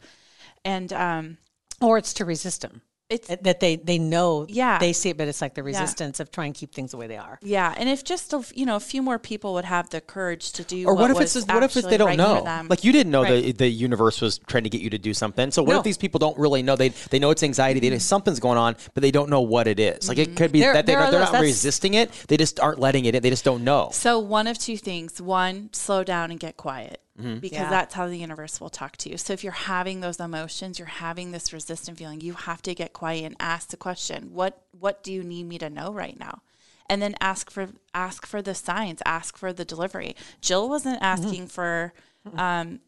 and 0.64 0.92
um, 0.92 1.38
or 1.80 1.98
it's 1.98 2.14
to 2.14 2.24
resist 2.24 2.62
them 2.62 2.82
it's 3.14 3.28
that 3.28 3.60
they 3.60 3.76
they 3.76 3.98
know 3.98 4.46
Yeah. 4.48 4.78
they 4.78 4.92
see 4.92 5.10
it 5.10 5.16
but 5.16 5.28
it's 5.28 5.40
like 5.40 5.54
the 5.54 5.62
resistance 5.62 6.20
of 6.20 6.30
trying 6.30 6.52
to 6.52 6.58
keep 6.60 6.72
things 6.74 6.90
the 6.92 6.96
way 6.96 7.06
they 7.06 7.16
are 7.16 7.38
yeah. 7.42 7.74
And 7.76 7.88
if 7.88 8.04
just 8.04 8.32
a, 8.32 8.38
f- 8.38 8.52
you 8.56 8.66
know 8.66 8.76
a 8.76 8.80
few 8.80 9.02
more 9.02 9.18
people 9.18 9.54
would 9.54 9.64
have 9.64 9.90
the 9.90 10.00
courage 10.00 10.52
to 10.52 10.62
do, 10.64 10.86
Or 10.86 10.94
what, 10.94 11.10
if 11.10 11.16
was 11.16 11.24
it's 11.24 11.34
just, 11.34 11.48
what 11.52 11.62
if 11.62 11.76
it's 11.76 11.86
they 11.86 11.96
don't 11.96 12.08
right 12.08 12.16
know? 12.18 12.42
Like 12.68 12.84
you 12.84 12.92
didn't 12.92 13.12
know 13.12 13.22
Right. 13.22 13.44
the 13.44 13.52
the 13.52 13.68
universe 13.68 14.20
was 14.20 14.38
trying 14.46 14.64
to 14.64 14.70
get 14.70 14.80
you 14.80 14.90
to 14.90 14.98
do 14.98 15.12
something. 15.14 15.50
So 15.50 15.62
what 15.62 15.72
No. 15.74 15.78
if 15.78 15.84
these 15.84 15.98
people 15.98 16.18
don't 16.18 16.38
really 16.38 16.62
know? 16.62 16.76
They 16.76 16.90
they 17.12 17.18
know 17.18 17.30
it's 17.30 17.42
anxiety. 17.42 17.80
They 17.80 17.90
know 17.90 17.98
something's 17.98 18.40
going 18.40 18.58
on, 18.58 18.76
but 18.94 19.02
they 19.02 19.10
don't 19.10 19.28
know 19.30 19.40
what 19.42 19.66
it 19.66 19.78
is. 19.80 20.08
Like 20.08 20.18
it 20.18 20.28
mm-hmm. 20.28 20.36
could 20.36 20.52
be 20.52 20.60
There- 20.60 20.72
that 20.74 20.86
they, 20.86 20.94
are 20.94 21.10
they're 21.10 21.20
those- 21.20 21.32
not 21.32 21.42
resisting 21.42 21.94
it. 21.94 22.10
They 22.28 22.36
just 22.36 22.58
aren't 22.60 22.78
letting 22.78 23.04
it 23.04 23.14
in. 23.14 23.22
They 23.22 23.30
just 23.30 23.44
don't 23.44 23.64
know. 23.64 23.90
So 23.92 24.18
one 24.18 24.46
of 24.46 24.58
two 24.58 24.76
things: 24.76 25.20
one, 25.20 25.70
slow 25.72 26.04
down 26.04 26.30
and 26.30 26.38
get 26.40 26.56
quiet, 26.56 27.00
Mm-hmm. 27.22 27.38
because 27.38 27.58
Yeah. 27.58 27.70
that's 27.70 27.94
how 27.94 28.06
the 28.06 28.16
universe 28.18 28.60
will 28.60 28.70
talk 28.70 28.96
to 28.98 29.10
you. 29.10 29.16
So 29.16 29.32
if 29.32 29.42
you're 29.44 29.52
having 29.52 30.00
those 30.00 30.18
emotions, 30.20 30.78
you're 30.78 30.88
having 30.88 31.30
this 31.32 31.52
resistant 31.52 31.98
feeling, 31.98 32.20
you 32.20 32.34
have 32.34 32.62
to 32.62 32.74
get 32.74 32.92
quiet 32.92 33.24
and 33.24 33.36
ask 33.38 33.68
the 33.70 33.76
question: 33.76 34.32
What 34.32 34.62
What 34.78 35.02
do 35.02 35.12
you 35.12 35.22
need 35.22 35.44
me 35.44 35.58
to 35.58 35.70
know 35.70 35.92
right 35.92 36.18
now? 36.18 36.42
And 36.88 37.00
then 37.00 37.14
ask 37.20 37.50
for 37.50 37.68
ask 37.94 38.26
for 38.26 38.42
the 38.42 38.54
signs, 38.54 39.00
ask 39.06 39.36
for 39.36 39.52
the 39.52 39.64
delivery. 39.64 40.14
Jill 40.40 40.68
wasn't 40.68 40.96
Mm-hmm. 41.00 41.04
asking 41.26 41.46
for. 41.48 41.92
Um, 42.36 42.80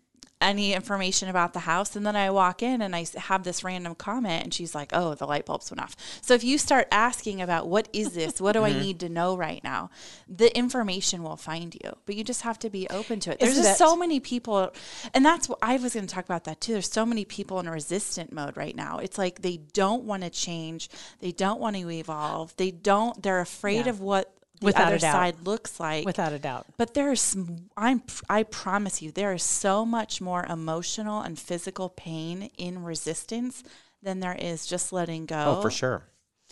any 0.45 0.75
information 0.75 1.29
about 1.29 1.53
the 1.55 1.61
house 1.61 1.97
and 1.97 2.07
then 2.07 2.15
I 2.17 2.31
walk 2.31 2.63
in 2.63 2.83
and 2.83 2.95
I 2.95 3.07
have 3.17 3.43
this 3.45 3.65
random 3.65 3.95
comment 3.95 4.45
and 4.45 4.55
she's 4.55 4.75
like, 4.75 4.91
"Oh, 4.93 5.15
the 5.15 5.27
light 5.27 5.47
bulbs 5.47 5.71
went 5.71 5.81
off." 5.83 5.97
So 6.23 6.35
if 6.35 6.45
you 6.45 6.59
start 6.59 6.87
asking 6.93 7.41
about 7.43 7.67
what 7.69 7.89
is 7.93 8.13
this? 8.13 8.41
What 8.41 8.53
do 8.53 8.61
Mm-hmm. 8.61 8.79
I 8.79 8.81
need 8.83 9.01
to 9.01 9.09
know 9.09 9.37
right 9.37 9.63
now? 9.65 9.91
The 10.29 10.57
information 10.57 11.23
will 11.23 11.37
find 11.37 11.75
you, 11.75 11.97
but 12.07 12.15
you 12.15 12.23
just 12.25 12.43
have 12.43 12.59
to 12.61 12.71
be 12.71 12.87
open 12.91 13.21
to 13.21 13.33
it. 13.33 13.41
There's 13.41 13.53
Isn't 13.53 13.65
just 13.65 13.79
that- 13.79 13.89
so 13.89 13.97
many 13.97 14.21
people 14.21 14.73
and 15.13 15.25
that's 15.25 15.49
what 15.49 15.59
I 15.63 15.77
was 15.77 15.95
going 15.95 16.07
to 16.07 16.15
talk 16.15 16.25
about 16.25 16.45
that 16.45 16.61
too. 16.61 16.73
There's 16.75 16.91
so 16.91 17.05
many 17.07 17.25
people 17.25 17.59
in 17.61 17.67
a 17.67 17.73
resistant 17.73 18.33
mode 18.33 18.57
right 18.57 18.77
now. 18.77 18.99
It's 18.99 19.19
like 19.19 19.43
they 19.43 19.57
don't 19.73 20.05
want 20.05 20.23
to 20.23 20.31
change, 20.31 20.89
they 21.21 21.33
don't 21.33 21.61
want 21.61 21.77
to 21.77 21.91
evolve. 21.91 22.55
They 22.57 22.71
don't 22.71 23.23
they're 23.23 23.41
afraid 23.41 23.87
Yeah. 23.87 23.91
of 23.91 24.01
what 24.01 24.34
the 24.61 24.67
Without 24.67 24.87
other 24.87 24.97
a 24.97 24.99
doubt. 25.01 25.12
side 25.12 25.37
looks 25.45 25.81
like. 25.81 26.07
without 26.07 26.33
a 26.33 26.38
doubt 26.38 26.67
But 26.77 26.95
there's, 26.95 27.37
I'm, 27.77 28.03
I 28.29 28.45
promise 28.45 29.03
you, 29.03 29.11
there 29.11 29.33
is 29.33 29.43
so 29.43 29.85
much 29.85 30.21
more 30.21 30.47
emotional 30.47 31.21
and 31.21 31.38
physical 31.38 31.88
pain 31.88 32.51
in 32.57 32.83
resistance 32.85 33.62
than 34.03 34.21
there 34.21 34.37
is 34.38 34.67
just 34.67 34.93
letting 34.93 35.27
go. 35.27 35.57
Oh, 35.59 35.62
for 35.62 35.71
sure. 35.71 36.05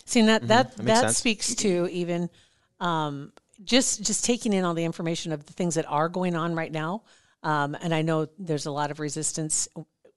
See, 0.05 0.21
and 0.21 0.29
that 0.29 0.49
that 0.49 0.77
that 0.79 1.15
speaks 1.15 1.55
to 1.57 1.89
even 1.93 2.29
um, 2.81 3.33
just 3.63 4.03
just 4.03 4.25
taking 4.25 4.53
in 4.53 4.65
all 4.65 4.75
the 4.75 4.85
information 4.85 5.33
of 5.33 5.47
the 5.47 5.53
things 5.53 5.77
that 5.77 5.85
are 5.89 6.09
going 6.09 6.35
on 6.35 6.55
right 6.57 6.73
now. 6.73 7.03
Um, 7.45 7.77
and 7.81 7.95
I 7.95 8.03
know 8.03 8.27
there's 8.39 8.67
a 8.67 8.71
lot 8.73 8.91
of 8.91 8.99
resistance 9.01 9.69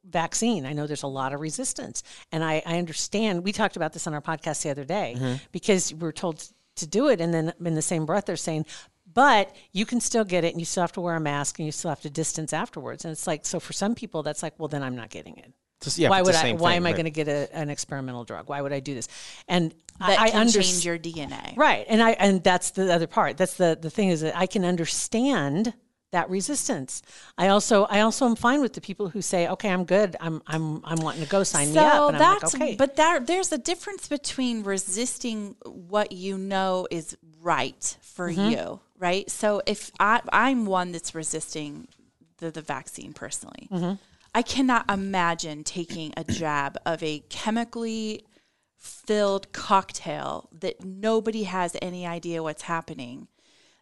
vaccine. 0.10 0.65
I 0.65 0.74
know 0.74 0.88
there's 0.88 1.04
a 1.04 1.08
lot 1.08 1.34
of 1.34 1.39
resistance, 1.41 2.04
and 2.32 2.43
I, 2.43 2.62
I 2.65 2.78
understand. 2.78 3.43
We 3.43 3.52
talked 3.52 3.76
about 3.76 3.93
this 3.93 4.08
on 4.08 4.13
our 4.13 4.21
podcast 4.21 4.63
the 4.63 4.69
other 4.69 4.86
day 4.86 5.15
Mm-hmm. 5.17 5.36
because 5.52 5.93
we 5.93 6.08
are 6.08 6.12
told 6.12 6.43
to 6.76 6.88
do 6.88 7.08
it, 7.10 7.22
and 7.22 7.34
then 7.34 7.54
in 7.64 7.76
the 7.76 7.82
same 7.82 8.06
breath 8.06 8.26
they're 8.26 8.36
saying. 8.36 8.66
But 9.14 9.56
you 9.72 9.86
can 9.86 10.02
still 10.02 10.26
get 10.26 10.44
it, 10.44 10.52
and 10.54 10.60
you 10.60 10.66
still 10.66 10.82
have 10.82 10.92
to 10.94 11.02
wear 11.02 11.16
a 11.16 11.20
mask, 11.22 11.58
and 11.60 11.66
you 11.66 11.72
still 11.72 11.90
have 11.90 12.02
to 12.02 12.10
distance 12.10 12.52
afterwards. 12.52 13.06
And 13.06 13.12
it's 13.14 13.28
like, 13.28 13.46
so 13.46 13.60
for 13.62 13.72
some 13.72 13.96
people, 13.96 14.24
that's 14.24 14.44
like, 14.44 14.54
well, 14.58 14.68
then 14.68 14.84
I'm 14.84 14.96
not 14.98 15.10
getting 15.10 15.38
it 15.38 15.54
Just- 15.82 15.98
yeah, 15.98 16.10
why 16.10 16.22
would 16.22 16.36
I? 16.36 16.42
same 16.42 16.58
Why 16.58 16.72
thing, 16.72 16.78
am 16.78 16.86
I 16.88 16.92
going 16.92 17.06
to 17.06 17.12
get 17.12 17.30
a, 17.30 17.48
an 17.56 17.70
experimental 17.70 18.26
drug? 18.26 18.50
Why 18.50 18.62
would 18.62 18.74
I 18.74 18.82
do 18.82 18.94
this? 18.94 19.08
And 19.48 19.74
That 20.00 20.20
I, 20.20 20.28
I 20.28 20.32
understand 20.32 20.84
your 20.84 20.98
DNA. 21.00 21.56
right, 21.56 21.86
and 21.88 22.02
I 22.04 22.12
and 22.12 22.44
that's 22.44 22.72
the 22.72 22.94
other 22.94 23.08
part. 23.08 23.38
That's 23.38 23.54
the 23.56 23.78
the 23.82 23.90
thing 23.90 24.10
is 24.10 24.20
that 24.22 24.36
I 24.36 24.48
can 24.48 24.66
understand 24.66 25.74
that 26.15 26.30
resistance. 26.30 27.01
I 27.38 27.49
also 27.49 27.84
I 27.84 27.99
also 27.99 28.25
am 28.25 28.36
fine 28.36 28.62
with 28.62 28.73
the 28.73 28.82
people 28.82 29.10
who 29.10 29.21
say, 29.21 29.47
okay, 29.49 29.69
I'm 29.69 29.84
good. 29.84 30.15
I'm 30.19 30.41
I'm 30.47 30.82
I'm 30.84 30.99
wanting 31.01 31.23
to 31.23 31.30
go. 31.30 31.43
Sign 31.43 31.73
me 31.73 31.78
up. 31.78 31.86
And 31.86 32.15
I'm 32.17 32.21
like, 32.21 32.41
that's 32.41 32.56
okay, 32.56 32.75
but 32.75 32.95
there 32.95 33.19
there's 33.19 33.51
a 33.51 33.58
difference 33.58 34.08
between 34.08 34.63
resisting 34.63 35.56
what 35.65 36.12
you 36.12 36.38
know 36.38 36.88
is 36.89 37.17
right 37.41 37.97
for 38.01 38.32
Mm-hmm. 38.32 38.49
you, 38.49 38.80
right? 38.97 39.30
So 39.30 39.62
if 39.67 39.91
I 39.99 40.21
I'm 40.32 40.65
one 40.65 40.91
that's 40.93 41.13
resisting 41.13 41.88
the 42.38 42.49
the 42.49 42.62
vaccine 42.62 43.13
personally. 43.13 43.67
Mm-hmm. 43.71 43.93
I 44.34 44.41
cannot 44.41 44.89
imagine 44.91 45.63
taking 45.63 46.13
a 46.17 46.23
jab 46.25 46.78
of 46.86 47.01
a 47.01 47.19
chemically 47.30 48.25
filled 48.78 49.54
cocktail 49.54 50.49
that 50.51 50.84
nobody 50.84 51.43
has 51.43 51.78
any 51.82 52.06
idea 52.06 52.43
what's 52.43 52.63
happening 52.63 53.28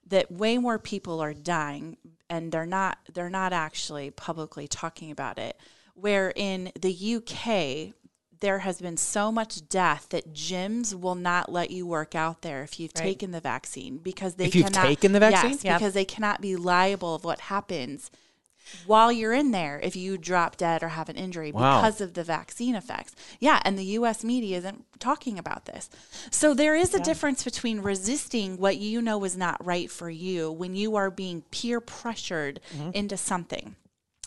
that 0.05 0.31
way 0.31 0.57
more 0.57 0.77
people 0.77 1.21
are 1.21 1.33
dying 1.33 1.97
and 2.33 2.51
they're 2.51 2.65
not 2.65 2.97
they're 3.13 3.29
not 3.29 3.53
actually 3.53 4.09
publicly 4.09 4.67
talking 4.67 5.11
about 5.11 5.37
it 5.37 5.55
where 5.93 6.33
in 6.35 6.71
the 6.81 7.15
UK 7.17 7.93
there 8.39 8.59
has 8.59 8.81
been 8.81 8.97
so 8.97 9.31
much 9.31 9.67
death 9.69 10.07
that 10.09 10.33
gyms 10.33 10.93
will 10.99 11.15
not 11.15 11.49
let 11.51 11.69
you 11.71 11.85
work 11.85 12.13
out 12.15 12.41
there 12.41 12.63
if 12.63 12.79
you've 12.79 12.93
taken 12.93 13.31
the 13.31 13.39
vaccine 13.39 13.97
because 13.99 14.35
they 14.35 14.45
If 14.45 14.55
you've 14.55 14.65
cannot 14.65 14.85
taken 14.87 15.13
the 15.13 15.19
vaccine? 15.19 15.51
yes, 15.51 15.63
Yeah. 15.63 15.77
because 15.77 15.93
they 15.93 16.03
cannot 16.05 16.41
be 16.41 16.55
liable 16.55 17.15
of 17.15 17.23
what 17.23 17.39
happens 17.41 18.11
while 18.85 19.11
you're 19.11 19.33
in 19.33 19.51
there 19.51 19.79
if 19.83 19.95
you 19.95 20.17
drop 20.17 20.57
dead 20.57 20.83
or 20.83 20.89
have 20.89 21.09
an 21.09 21.15
injury 21.15 21.51
Wow. 21.51 21.81
because 21.81 22.01
of 22.01 22.13
the 22.13 22.23
vaccine 22.23 22.75
effects. 22.75 23.15
Yeah, 23.39 23.61
and 23.65 23.77
the 23.77 23.85
US 23.97 24.23
media 24.23 24.57
isn't 24.57 24.85
talking 24.99 25.37
about 25.37 25.65
this. 25.65 25.89
So 26.31 26.53
there 26.53 26.75
is 26.75 26.93
a 26.93 26.99
difference 26.99 27.43
between 27.43 27.81
resisting 27.81 28.57
what 28.57 28.77
you 28.77 29.01
know 29.01 29.23
is 29.23 29.37
not 29.37 29.63
right 29.65 29.89
for 29.89 30.09
you 30.09 30.51
when 30.51 30.75
you 30.75 30.95
are 30.95 31.11
being 31.11 31.43
peer 31.51 31.79
pressured 31.79 32.59
mm-hmm. 32.75 32.91
into 32.93 33.17
something. 33.17 33.75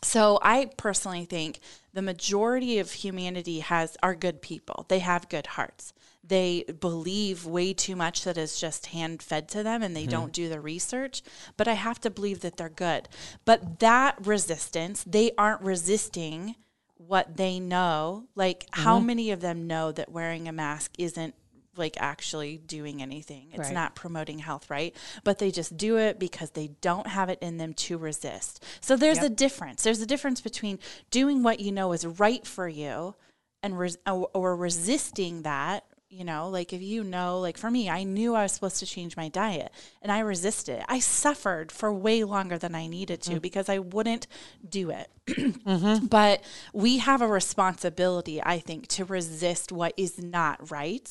So 0.03 0.39
I 0.43 0.71
personally 0.77 1.25
think 1.25 1.61
the 1.93 2.03
majority 2.03 2.79
of 2.79 2.93
humanity 2.93 3.61
has 3.61 3.97
are 4.03 4.15
good 4.15 4.43
people. 4.43 4.87
They 4.89 5.01
have 5.01 5.29
good 5.29 5.47
hearts. 5.47 5.93
They 6.27 6.65
believe 6.81 7.47
way 7.47 7.73
too 7.73 7.97
much 7.97 8.25
that 8.25 8.37
is 8.37 8.59
just 8.59 8.87
hand 8.87 9.23
fed 9.23 9.49
to 9.51 9.63
them 9.63 9.83
and 9.83 9.95
they 9.95 10.03
mm-hmm. 10.03 10.11
don't 10.11 10.33
do 10.33 10.49
the 10.49 10.61
research, 10.61 11.23
but 11.57 11.69
I 11.69 11.75
have 11.75 12.01
to 12.01 12.11
believe 12.11 12.41
that 12.41 12.57
they're 12.57 12.69
good. 12.69 13.09
But 13.45 13.79
that 13.81 14.27
resistance, 14.27 15.05
they 15.05 15.33
aren't 15.39 15.63
resisting 15.63 16.57
what 16.97 17.37
they 17.37 17.61
know. 17.61 18.25
Like 18.35 18.67
how 18.73 18.99
mm-hmm. 18.99 19.07
many 19.07 19.31
of 19.31 19.41
them 19.41 19.67
know 19.67 19.93
that 19.93 20.11
wearing 20.11 20.49
a 20.49 20.53
mask 20.53 20.93
isn't 20.99 21.35
like 21.79 21.97
actually 22.01 22.59
doing 22.59 23.03
anything. 23.03 23.49
It's 23.51 23.59
Right. 23.59 23.73
not 23.73 23.95
promoting 23.95 24.39
health, 24.41 24.71
right? 24.71 24.95
But 25.25 25.39
they 25.39 25.51
just 25.51 25.77
do 25.77 25.99
it 25.99 26.19
because 26.19 26.51
they 26.53 26.69
don't 26.81 27.07
have 27.07 27.29
it 27.29 27.39
in 27.41 27.59
them 27.59 27.75
to 27.75 27.99
resist. 27.99 28.65
So 28.81 28.97
there's 28.97 29.19
a 29.19 29.29
difference. 29.29 29.83
There's 29.83 30.01
a 30.01 30.07
difference 30.07 30.41
between 30.41 30.79
doing 31.11 31.43
what 31.43 31.61
you 31.61 31.73
know 31.73 31.93
is 31.93 32.07
right 32.07 32.47
for 32.47 32.69
you 32.69 33.15
and 33.63 33.79
res- 33.79 33.99
or 34.07 34.57
resisting 34.57 35.43
that. 35.43 35.85
You 36.09 36.25
know, 36.25 36.49
like 36.49 36.73
if 36.73 36.81
you 36.81 37.03
know, 37.03 37.41
like 37.41 37.59
for 37.59 37.69
me, 37.69 37.91
I 37.91 38.05
knew 38.05 38.35
I 38.35 38.45
was 38.45 38.53
supposed 38.53 38.79
to 38.79 38.87
change 38.87 39.17
my 39.17 39.29
diet 39.29 39.73
and 40.01 40.13
I 40.13 40.21
resisted. 40.21 40.85
I 40.89 41.01
suffered 41.01 41.73
for 41.73 41.93
way 41.93 42.23
longer 42.23 42.59
than 42.59 42.77
I 42.77 42.87
needed 42.87 43.21
to 43.23 43.33
mm. 43.33 43.43
because 43.43 43.69
I 43.69 43.79
wouldn't 43.79 44.27
do 44.69 44.91
it. 44.91 45.11
Mm-hmm. 45.67 46.07
But 46.07 46.45
we 46.73 46.99
have 46.99 47.21
a 47.21 47.27
responsibility, 47.27 48.41
I 48.41 48.61
think, 48.61 48.87
to 48.89 49.05
resist 49.05 49.73
what 49.73 49.93
is 49.97 50.23
not 50.23 50.71
right 50.71 51.11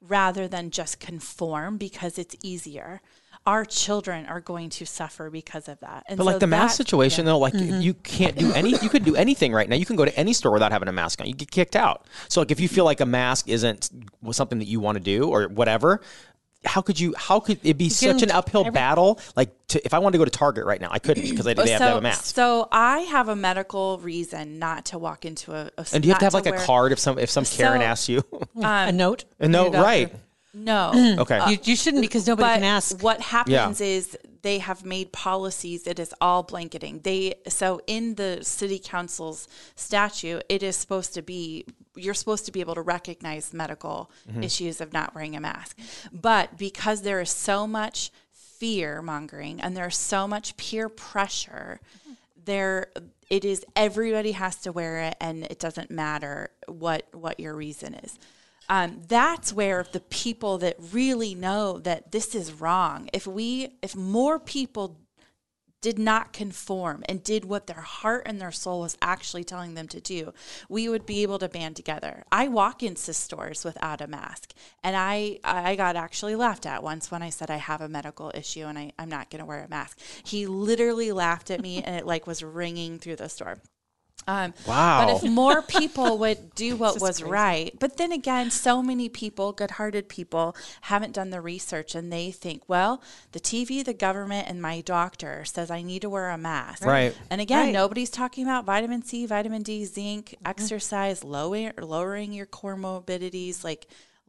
rather 0.00 0.46
than 0.46 0.70
just 0.70 1.00
conform 1.00 1.76
because 1.76 2.16
it's 2.18 2.36
easier. 2.42 3.00
Our 3.46 3.64
children 3.64 4.26
are 4.26 4.40
going 4.40 4.70
to 4.70 4.84
suffer 4.86 5.30
because 5.30 5.68
of 5.68 5.78
that. 5.80 6.04
And 6.08 6.18
But 6.18 6.24
like 6.26 6.34
so 6.34 6.38
the 6.40 6.46
mask 6.48 6.78
that- 6.78 6.84
situation 6.84 7.24
though, 7.24 7.38
like 7.38 7.54
Mm-hmm. 7.54 7.80
you 7.80 7.94
can't 7.94 8.36
do 8.36 8.52
any. 8.52 8.70
You 8.70 8.88
could 8.88 9.04
do 9.04 9.14
anything 9.16 9.52
right 9.52 9.68
now. 9.68 9.76
You 9.76 9.86
can 9.86 9.96
go 9.96 10.04
to 10.04 10.18
any 10.18 10.32
store 10.32 10.52
without 10.52 10.72
having 10.72 10.88
a 10.88 10.92
mask 10.92 11.20
on. 11.20 11.26
You 11.28 11.34
get 11.34 11.50
kicked 11.50 11.76
out. 11.76 12.06
So 12.28 12.40
like 12.40 12.50
if 12.50 12.58
you 12.60 12.68
feel 12.68 12.84
like 12.84 13.00
a 13.00 13.06
mask 13.06 13.48
isn't 13.48 13.88
something 14.32 14.58
that 14.58 14.66
you 14.66 14.80
want 14.80 14.96
to 14.98 15.04
do 15.04 15.28
or 15.28 15.44
whatever, 15.48 16.00
how 16.64 16.80
could 16.82 16.98
you? 16.98 17.14
How 17.16 17.38
could 17.38 17.60
it 17.62 17.78
be 17.78 17.88
such 17.88 18.22
an 18.22 18.32
uphill 18.32 18.62
every- 18.62 18.72
battle? 18.72 19.20
Like 19.36 19.50
to, 19.68 19.84
if 19.86 19.94
I 19.94 20.00
wanted 20.00 20.14
to 20.14 20.18
go 20.18 20.24
to 20.24 20.30
Target 20.32 20.64
right 20.64 20.80
now, 20.80 20.88
I 20.90 20.98
couldn't 20.98 21.22
because 21.30 21.44
they, 21.44 21.54
they 21.54 21.70
have 21.70 21.78
to 21.80 21.84
have 21.86 21.96
a 21.98 22.00
mask. 22.00 22.34
So 22.34 22.66
I 22.72 23.00
have 23.00 23.28
a 23.28 23.36
medical 23.36 23.98
reason 23.98 24.58
not 24.58 24.86
to 24.86 24.98
walk 24.98 25.24
into 25.24 25.52
a. 25.52 25.70
a 25.78 25.86
And 25.92 26.02
do 26.02 26.08
you 26.08 26.12
have 26.14 26.18
to 26.18 26.24
not 26.24 26.32
have 26.32 26.34
like 26.34 26.46
a 26.46 26.58
card 26.66 26.90
if 26.90 26.98
some 26.98 27.18
if 27.20 27.30
some 27.30 27.44
Karen 27.44 27.80
So- 27.80 27.84
asks 27.86 28.08
you? 28.08 28.24
a 28.56 28.90
note. 28.90 29.24
A 29.38 29.46
note, 29.48 29.62
Your 29.64 29.72
doctor. 29.74 29.86
right? 29.86 30.14
No. 30.56 31.16
Okay. 31.20 31.50
You, 31.50 31.58
you 31.64 31.76
shouldn't 31.76 32.00
because 32.02 32.26
nobody 32.26 32.46
but 32.48 32.54
can 32.54 32.64
ask. 32.64 33.02
what 33.02 33.20
happens 33.20 33.80
is 33.80 34.16
they 34.42 34.58
have 34.58 34.84
made 34.84 35.12
policies 35.12 35.86
it 35.86 35.98
is 35.98 36.14
all 36.20 36.42
blanketing 36.44 37.00
they 37.02 37.34
so 37.48 37.80
in 37.86 38.14
the 38.14 38.38
city 38.42 38.78
council's 38.78 39.48
statute 39.74 40.42
it 40.48 40.62
is 40.62 40.76
supposed 40.76 41.12
to 41.14 41.22
be 41.22 41.64
you're 41.96 42.14
supposed 42.14 42.46
to 42.46 42.52
be 42.52 42.60
able 42.60 42.74
to 42.74 42.82
recognize 42.82 43.52
medical 43.52 44.10
Mm-hmm. 44.30 44.42
issues 44.44 44.80
of 44.80 44.92
not 44.92 45.14
wearing 45.14 45.34
a 45.36 45.40
mask 45.40 45.76
but 46.12 46.56
because 46.56 47.02
there 47.02 47.20
is 47.20 47.30
so 47.30 47.66
much 47.66 48.10
fear 48.32 49.02
mongering 49.02 49.60
and 49.60 49.76
there's 49.76 49.96
so 49.98 50.26
much 50.28 50.56
peer 50.56 50.88
pressure 50.88 51.80
there 52.44 52.88
it 53.30 53.44
is 53.44 53.64
everybody 53.74 54.32
has 54.32 54.56
to 54.56 54.70
wear 54.72 55.00
it 55.02 55.16
and 55.20 55.44
it 55.44 55.58
doesn't 55.58 55.90
matter 55.90 56.50
what 56.68 57.06
what 57.12 57.38
your 57.40 57.54
reason 57.54 57.94
is 57.94 58.18
um, 58.68 59.02
that's 59.08 59.52
where 59.52 59.86
the 59.90 60.00
people 60.00 60.58
that 60.58 60.76
really 60.92 61.34
know 61.34 61.78
that 61.78 62.12
this 62.12 62.34
is 62.34 62.52
wrong 62.52 63.08
if 63.12 63.26
we 63.26 63.68
if 63.82 63.94
more 63.94 64.38
people 64.38 64.98
did 65.86 65.98
not 66.00 66.32
conform 66.32 67.04
and 67.08 67.22
did 67.22 67.44
what 67.44 67.68
their 67.68 67.82
heart 67.82 68.24
and 68.26 68.40
their 68.40 68.50
soul 68.50 68.80
was 68.80 68.96
actually 69.00 69.44
telling 69.44 69.74
them 69.74 69.86
to 69.86 70.00
do, 70.00 70.32
we 70.68 70.88
would 70.88 71.06
be 71.06 71.22
able 71.22 71.38
to 71.38 71.48
band 71.48 71.76
together. 71.76 72.24
I 72.32 72.48
walk 72.48 72.82
into 72.82 73.14
stores 73.14 73.64
without 73.64 74.00
a 74.00 74.08
mask, 74.08 74.52
and 74.82 74.96
I 74.96 75.38
I 75.44 75.76
got 75.76 75.94
actually 75.94 76.34
laughed 76.34 76.66
at 76.66 76.82
once 76.82 77.10
when 77.10 77.22
I 77.22 77.30
said 77.30 77.50
I 77.50 77.58
have 77.58 77.80
a 77.80 77.88
medical 77.88 78.32
issue 78.34 78.64
and 78.64 78.76
I, 78.76 78.92
I'm 78.98 79.08
not 79.08 79.30
going 79.30 79.40
to 79.40 79.44
wear 79.44 79.62
a 79.62 79.68
mask. 79.68 80.00
He 80.24 80.46
literally 80.46 81.12
laughed 81.12 81.52
at 81.52 81.62
me, 81.62 81.82
and 81.82 81.94
it 81.94 82.04
like 82.04 82.26
was 82.26 82.42
ringing 82.42 82.98
through 82.98 83.16
the 83.16 83.28
store. 83.28 83.58
Um, 84.28 84.54
Wow. 84.66 85.04
But 85.06 85.16
if 85.24 85.30
more 85.30 85.62
people 85.62 86.18
would 86.18 86.54
do 86.54 86.74
what 86.76 87.00
was 87.00 87.22
right, 87.22 87.72
but 87.78 87.96
then 87.96 88.10
again, 88.12 88.50
so 88.50 88.82
many 88.82 89.08
people, 89.08 89.52
good 89.52 89.72
hearted 89.72 90.08
people, 90.08 90.56
haven't 90.82 91.12
done 91.12 91.30
the 91.30 91.40
research 91.40 91.94
and 91.94 92.12
they 92.12 92.30
think, 92.32 92.62
well, 92.68 93.00
the 93.32 93.40
TV, 93.40 93.84
the 93.84 93.94
government, 93.94 94.48
and 94.48 94.60
my 94.60 94.80
doctor 94.80 95.44
says 95.44 95.70
I 95.70 95.82
need 95.82 96.02
to 96.02 96.10
wear 96.10 96.30
a 96.30 96.38
mask. 96.38 96.84
Right. 96.84 97.16
And 97.30 97.40
again, 97.40 97.66
Right. 97.66 97.72
nobody's 97.72 98.10
talking 98.10 98.44
about 98.44 98.64
vitamin 98.64 99.02
C, 99.04 99.26
vitamin 99.26 99.62
D, 99.62 99.84
zinc, 99.84 100.34
exercise, 100.44 101.22
lowering, 101.22 101.72
lowering 101.80 102.32
your 102.32 102.46
comorbidities. 102.46 103.62
Like, 103.62 103.86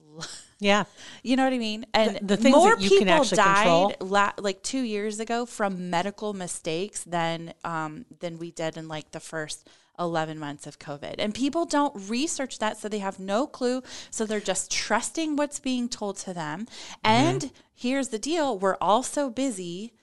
yeah. 0.60 0.84
you 1.24 1.36
know 1.36 1.44
what 1.44 1.54
I 1.54 1.58
mean? 1.58 1.86
And 1.94 2.16
The- 2.18 2.36
the 2.36 2.38
things 2.38 2.56
more 2.56 2.76
that 2.76 2.82
you 2.84 2.90
can 2.90 3.00
people 3.00 3.14
actually 3.16 3.36
died 3.38 3.64
control. 3.66 3.94
la- 4.10 4.34
like 4.38 4.62
two 4.64 4.82
years 4.82 5.20
ago 5.20 5.46
from 5.46 5.90
medical 5.90 6.34
mistakes 6.34 7.04
than 7.04 7.54
um, 7.64 8.06
than 8.20 8.38
we 8.40 8.52
did 8.52 8.78
in 8.78 8.88
like 8.88 9.12
the 9.12 9.20
first 9.20 9.68
11 10.00 10.40
months 10.40 10.68
of 10.68 10.80
COVID. 10.80 11.16
And 11.18 11.34
people 11.34 11.66
don't 11.66 12.10
research 12.10 12.60
that, 12.60 12.78
so 12.78 12.88
they 12.88 13.00
have 13.00 13.20
no 13.20 13.48
clue. 13.48 13.82
So 14.10 14.26
they're 14.26 14.40
just 14.40 14.72
trusting 14.72 15.36
what's 15.36 15.60
being 15.60 15.90
told 15.90 16.18
to 16.18 16.34
them. 16.34 16.66
Mm-hmm. 16.66 16.98
And 17.04 17.52
here's 17.74 18.10
the 18.10 18.20
deal 18.20 18.58
we're 18.58 18.78
all 18.82 19.04
so 19.04 19.30
busy 19.30 19.94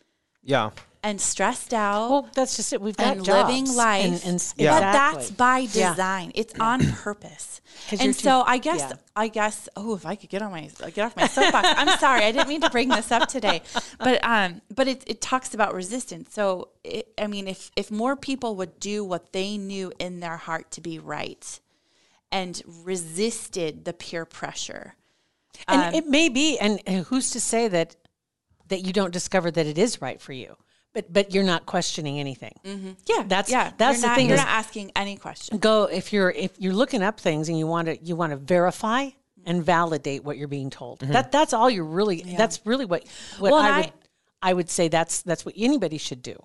Yeah. 0.42 0.70
And 1.04 1.20
stressed 1.20 1.72
out 1.72 2.10
Well, 2.10 2.28
that's 2.34 2.56
just 2.56 2.72
it. 2.72 2.80
We've 2.80 2.96
got 2.96 3.16
and 3.18 3.24
jobs 3.24 3.48
living 3.48 3.72
life. 3.76 4.04
and, 4.04 4.24
and 4.24 4.54
Yeah. 4.56 4.70
But 4.72 4.76
exactly. 4.88 5.20
that's 5.22 5.30
by 5.30 5.58
Yeah. 5.58 5.90
design. 5.90 6.32
It's 6.34 6.54
on 6.58 6.80
purpose. 6.92 7.60
And 7.90 8.00
you're 8.00 8.12
so 8.14 8.40
too- 8.42 8.48
I 8.48 8.58
guess 8.58 8.80
yeah. 8.80 8.92
I 9.16 9.28
guess 9.28 9.68
oh 9.76 9.94
if 9.94 10.06
I 10.06 10.14
could 10.16 10.30
get 10.30 10.42
on 10.42 10.50
my 10.52 10.70
get 10.94 10.98
off 11.06 11.16
my 11.16 11.26
soapbox. 11.26 11.68
I'm 11.76 11.98
sorry. 11.98 12.24
I 12.24 12.32
didn't 12.32 12.48
mean 12.48 12.60
to 12.62 12.70
bring 12.70 12.88
this 12.88 13.10
up 13.12 13.28
today. 13.28 13.62
But 13.98 14.24
um 14.24 14.62
but 14.74 14.88
it, 14.88 15.04
it 15.06 15.20
talks 15.20 15.54
about 15.54 15.74
resistance. 15.74 16.32
So 16.32 16.68
it, 16.84 17.12
I 17.18 17.26
mean 17.26 17.46
if 17.48 17.70
if 17.76 17.90
more 17.90 18.16
people 18.16 18.54
would 18.56 18.78
do 18.80 19.04
what 19.04 19.32
they 19.32 19.58
knew 19.58 19.92
in 19.98 20.20
their 20.20 20.36
heart 20.38 20.70
to 20.72 20.80
be 20.80 20.98
right 20.98 21.60
and 22.32 22.62
resisted 22.82 23.84
the 23.84 23.92
peer 23.92 24.24
pressure 24.24 24.94
And 25.68 25.82
Um, 25.82 25.94
it 25.94 26.06
may 26.08 26.28
be, 26.28 26.58
and, 26.58 26.80
and 26.86 27.04
who's 27.06 27.30
to 27.30 27.40
say 27.40 27.68
that 27.68 27.96
that 28.68 28.80
you 28.86 28.92
don't 28.92 29.12
discover 29.12 29.50
that 29.50 29.66
it 29.66 29.78
is 29.78 30.00
right 30.00 30.20
for 30.20 30.32
you, 30.32 30.56
but 30.94 31.12
but 31.12 31.34
you're 31.34 31.44
not 31.44 31.66
questioning 31.66 32.18
anything. 32.18 32.54
Mm-hmm. 32.64 32.90
yeah, 33.06 33.24
that's- 33.26 33.50
yeah. 33.50 33.72
that's 33.76 33.98
you're 33.98 34.00
the 34.02 34.06
not, 34.06 34.16
thing 34.16 34.26
You're 34.28 34.36
is- 34.36 34.40
not 34.40 34.48
asking 34.48 34.92
any 34.96 35.16
question. 35.16 35.58
Go 35.58 35.84
if 35.84 36.12
you're 36.12 36.30
if 36.30 36.52
you're 36.58 36.72
looking 36.72 37.02
up 37.02 37.20
things 37.20 37.48
and 37.50 37.58
you 37.58 37.66
want 37.66 37.88
to 37.88 38.02
you 38.02 38.16
want 38.16 38.30
to 38.30 38.36
verify 38.38 39.06
mm-hmm. 39.06 39.42
and 39.44 39.64
validate 39.64 40.24
what 40.24 40.38
you're 40.38 40.48
being 40.48 40.70
told. 40.70 41.00
Mm-hmm. 41.00 41.12
That 41.12 41.32
that's 41.32 41.52
all 41.52 41.68
you're 41.68 41.84
really. 41.84 42.22
That's 42.36 42.64
really 42.64 42.86
what 42.86 43.04
what 43.38 43.52
Well, 43.52 43.60
I 43.60 43.66
and 43.68 43.76
would 43.76 43.86
I- 43.86 43.92
I 44.50 44.52
would 44.52 44.68
say 44.70 44.88
that's 44.88 45.22
that's 45.22 45.44
what 45.44 45.54
anybody 45.58 45.98
should 45.98 46.22
do. 46.22 46.36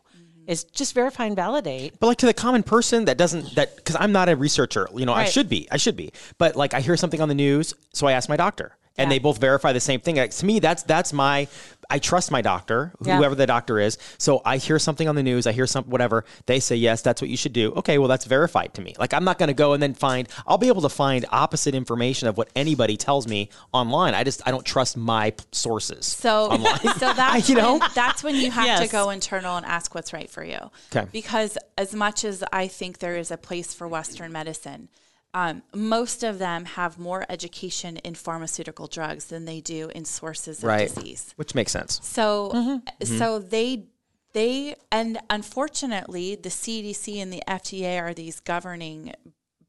Is 0.47 0.63
just 0.63 0.95
verify 0.95 1.25
and 1.25 1.35
validate. 1.35 1.99
But 1.99 2.07
like 2.07 2.17
to 2.19 2.25
the 2.25 2.33
common 2.33 2.63
person 2.63 3.05
that 3.05 3.17
doesn't 3.17 3.53
that 3.55 3.75
because 3.75 3.95
I'm 3.99 4.11
not 4.11 4.29
a 4.29 4.35
researcher, 4.35 4.87
you 4.95 5.05
know, 5.05 5.13
I 5.13 5.25
should 5.25 5.47
be, 5.47 5.67
I 5.71 5.77
should 5.77 5.95
be. 5.95 6.11
But 6.39 6.55
like 6.55 6.73
I 6.73 6.79
hear 6.79 6.97
something 6.97 7.21
on 7.21 7.29
the 7.29 7.35
news, 7.35 7.75
so 7.93 8.07
I 8.07 8.13
ask 8.13 8.27
my 8.29 8.35
doctor, 8.37 8.75
and 8.97 9.05
Yeah. 9.11 9.15
they 9.15 9.19
both 9.19 9.37
verify 9.37 9.73
the 9.73 9.79
same 9.79 9.99
thing. 9.99 10.15
Like, 10.15 10.31
to 10.31 10.45
me, 10.47 10.57
that's 10.59 10.81
that's 10.83 11.13
my 11.13 11.47
I 11.89 11.99
trust 11.99 12.31
my 12.31 12.41
doctor, 12.41 12.93
Yeah. 13.01 13.17
whoever 13.17 13.35
the 13.35 13.47
doctor 13.47 13.79
is. 13.79 13.97
So 14.17 14.41
I 14.45 14.57
hear 14.57 14.77
something 14.79 15.07
on 15.07 15.15
the 15.15 15.23
news, 15.23 15.47
I 15.47 15.51
hear 15.51 15.65
some 15.67 15.85
whatever 15.85 16.23
they 16.45 16.59
say, 16.59 16.75
yes, 16.75 17.01
that's 17.01 17.21
what 17.21 17.29
you 17.29 17.37
should 17.37 17.53
do. 17.53 17.71
Okay, 17.73 17.97
well 17.97 18.07
that's 18.07 18.25
verified 18.25 18.73
to 18.75 18.81
me. 18.81 18.95
Like 18.99 19.13
I'm 19.13 19.23
not 19.23 19.39
going 19.39 19.47
to 19.47 19.53
go 19.53 19.73
and 19.73 19.81
then 19.81 19.93
find. 19.93 20.27
I'll 20.45 20.57
be 20.57 20.67
able 20.67 20.81
to 20.83 20.89
find 20.89 21.25
opposite 21.31 21.73
information 21.73 22.27
of 22.27 22.37
what 22.37 22.49
anybody 22.55 22.95
tells 22.97 23.27
me 23.27 23.49
online. 23.73 24.13
I 24.13 24.23
just 24.23 24.41
I 24.47 24.51
don't 24.51 24.65
trust 24.65 24.97
my 24.97 25.31
p- 25.31 25.43
sources. 25.51 26.05
So, 26.05 26.49
so 26.97 27.13
that's 27.13 27.49
You 27.49 27.55
know? 27.55 27.77
when, 27.77 27.89
that's 27.95 28.23
when 28.23 28.35
you 28.35 28.51
have 28.51 28.81
to 28.81 28.87
go 28.87 29.09
internal 29.09 29.57
and 29.57 29.65
ask 29.65 29.95
what's 29.95 30.13
right 30.13 30.29
for 30.29 30.43
you. 30.43 30.59
Okay. 30.95 31.07
Because 31.11 31.57
as 31.77 31.95
much 31.95 32.23
as 32.23 32.43
I 32.53 32.67
think 32.67 32.99
there 32.99 33.17
is 33.17 33.31
a 33.31 33.37
place 33.37 33.73
for 33.73 33.87
Western 33.87 34.31
medicine, 34.31 34.89
um, 35.33 35.61
most 35.73 36.23
of 36.23 36.39
them 36.39 36.65
have 36.65 36.97
more 36.97 37.25
education 37.29 37.97
in 37.97 38.15
pharmaceutical 38.15 38.87
drugs 38.87 39.25
than 39.25 39.45
they 39.45 39.61
do 39.61 39.89
in 39.93 40.03
sources 40.05 40.59
of 40.59 40.63
right, 40.65 40.93
disease. 40.93 41.33
which 41.35 41.53
makes 41.55 41.71
sense. 41.71 41.99
So, 42.03 42.51
Mm-hmm. 42.53 43.17
so 43.17 43.39
they 43.39 43.85
they 44.33 44.75
and 44.91 45.19
unfortunately, 45.29 46.35
the 46.35 46.49
CDC 46.49 47.21
and 47.21 47.31
the 47.33 47.43
FDA 47.47 48.01
are 48.01 48.13
these 48.13 48.39
governing 48.39 49.13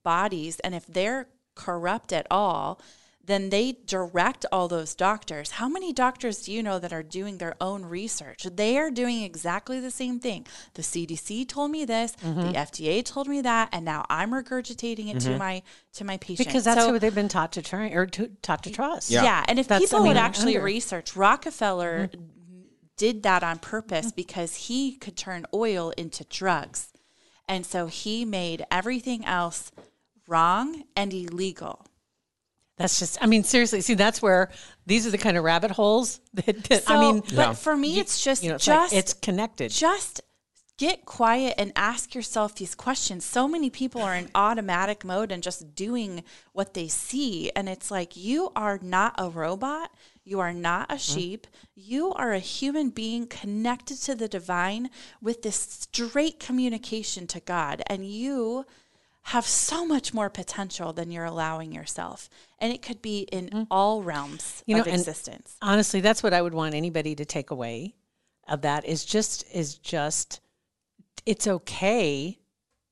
bodies, 0.02 0.60
and 0.60 0.74
if 0.74 0.86
they're 0.86 1.28
corrupt 1.54 2.12
at 2.12 2.26
all, 2.30 2.80
then 3.24 3.50
they 3.50 3.76
direct 3.86 4.46
all 4.50 4.66
those 4.66 4.94
doctors. 4.94 5.52
How 5.52 5.68
many 5.68 5.92
doctors 5.92 6.42
do 6.42 6.52
you 6.52 6.62
know 6.62 6.78
that 6.78 6.92
are 6.92 7.02
doing 7.02 7.38
their 7.38 7.54
own 7.60 7.84
research? 7.84 8.44
They 8.44 8.78
are 8.78 8.90
doing 8.90 9.22
exactly 9.22 9.78
the 9.78 9.90
same 9.90 10.18
thing. 10.18 10.46
The 10.74 10.82
CDC 10.82 11.46
told 11.48 11.70
me 11.70 11.84
this, 11.84 12.16
Mm-hmm. 12.24 12.40
the 12.40 12.52
FDA 12.54 13.04
told 13.04 13.28
me 13.28 13.40
that, 13.42 13.68
and 13.72 13.84
now 13.84 14.04
I'm 14.08 14.30
regurgitating 14.30 15.14
it 15.14 15.20
to 15.20 15.30
mm-hmm. 15.30 15.38
my 15.38 15.62
to 15.94 16.04
my 16.04 16.16
patient 16.16 16.48
Because 16.48 16.64
that's 16.64 16.80
So- 16.80 16.92
who 16.92 16.98
they've 16.98 17.14
been 17.14 17.28
taught 17.28 17.52
to 17.52 17.76
or 17.94 18.06
to, 18.06 18.28
taught 18.42 18.62
to 18.64 18.70
trust. 18.70 19.10
yeah. 19.10 19.44
and 19.46 19.58
if 19.58 19.68
That's- 19.68 19.90
people 19.90 20.04
would 20.06 20.16
actually 20.16 20.56
under- 20.56 20.64
research, 20.64 21.14
Rockefeller 21.14 22.08
mm-hmm. 22.08 22.24
did 22.96 23.22
that 23.22 23.42
on 23.42 23.58
purpose 23.58 24.06
mm-hmm. 24.06 24.16
because 24.16 24.54
he 24.66 24.96
could 24.96 25.16
turn 25.16 25.46
oil 25.54 25.90
into 25.96 26.24
drugs. 26.24 26.88
And 27.48 27.66
so 27.66 27.86
he 27.86 28.24
made 28.24 28.64
everything 28.70 29.24
else 29.24 29.72
wrong 30.28 30.84
and 30.96 31.12
illegal. 31.12 31.84
That's 32.80 32.98
just, 32.98 33.22
I 33.22 33.26
mean, 33.26 33.44
seriously, 33.44 33.82
see, 33.82 33.92
that's 33.92 34.22
where 34.22 34.50
these 34.86 35.06
are 35.06 35.10
the 35.10 35.18
kind 35.18 35.36
of 35.36 35.44
rabbit 35.44 35.70
holes 35.70 36.18
that, 36.34 36.64
that 36.64 36.84
So, 36.84 36.94
I 36.94 36.98
mean, 36.98 37.22
but 37.34 37.52
for 37.52 37.76
me, 37.76 38.00
it's 38.00 38.24
just 38.24 38.42
you 38.42 38.48
know, 38.48 38.54
it's 38.54 38.64
just 38.64 38.92
like 38.94 38.98
it's 38.98 39.12
connected. 39.12 39.70
just 39.70 40.22
get 40.78 41.04
quiet 41.04 41.52
and 41.58 41.72
ask 41.76 42.14
yourself 42.14 42.54
these 42.54 42.74
questions. 42.74 43.22
So 43.22 43.46
many 43.46 43.68
people 43.68 44.00
are 44.00 44.14
in 44.14 44.30
automatic 44.34 45.04
mode 45.04 45.30
and 45.30 45.42
just 45.42 45.74
doing 45.74 46.24
what 46.54 46.72
they 46.72 46.88
see. 46.88 47.50
And 47.54 47.68
it's 47.68 47.90
like, 47.90 48.16
you 48.16 48.50
are 48.56 48.78
not 48.80 49.14
a 49.18 49.28
robot. 49.28 49.90
You 50.24 50.40
are 50.40 50.54
not 50.54 50.90
a 50.90 50.94
mm-hmm. 50.94 51.18
sheep. 51.18 51.46
You 51.74 52.14
are 52.14 52.32
a 52.32 52.38
human 52.38 52.88
being 52.88 53.26
connected 53.26 53.98
to 54.04 54.14
the 54.14 54.26
divine 54.26 54.88
with 55.20 55.42
this 55.42 55.56
straight 55.56 56.40
communication 56.40 57.26
to 57.26 57.40
God. 57.40 57.82
And 57.86 58.10
you 58.10 58.64
have 59.22 59.46
so 59.46 59.84
much 59.84 60.14
more 60.14 60.30
potential 60.30 60.92
than 60.92 61.10
you're 61.10 61.24
allowing 61.24 61.72
yourself. 61.72 62.28
And 62.58 62.72
it 62.72 62.82
could 62.82 63.02
be 63.02 63.28
in 63.30 63.46
mm-hmm. 63.46 63.62
all 63.70 64.02
realms. 64.02 64.62
You 64.66 64.76
know, 64.76 64.82
of 64.82 64.88
existence. 64.88 65.56
honestly 65.60 66.00
that's 66.00 66.22
what 66.22 66.32
i 66.32 66.40
would 66.40 66.54
want 66.54 66.74
anybody 66.74 67.14
to 67.14 67.24
take 67.24 67.50
away 67.50 67.94
of 68.48 68.62
that 68.62 68.84
is 68.84 69.04
just 69.04 69.44
is 69.54 69.74
just 69.76 70.40
it's 71.26 71.46
okay 71.46 72.38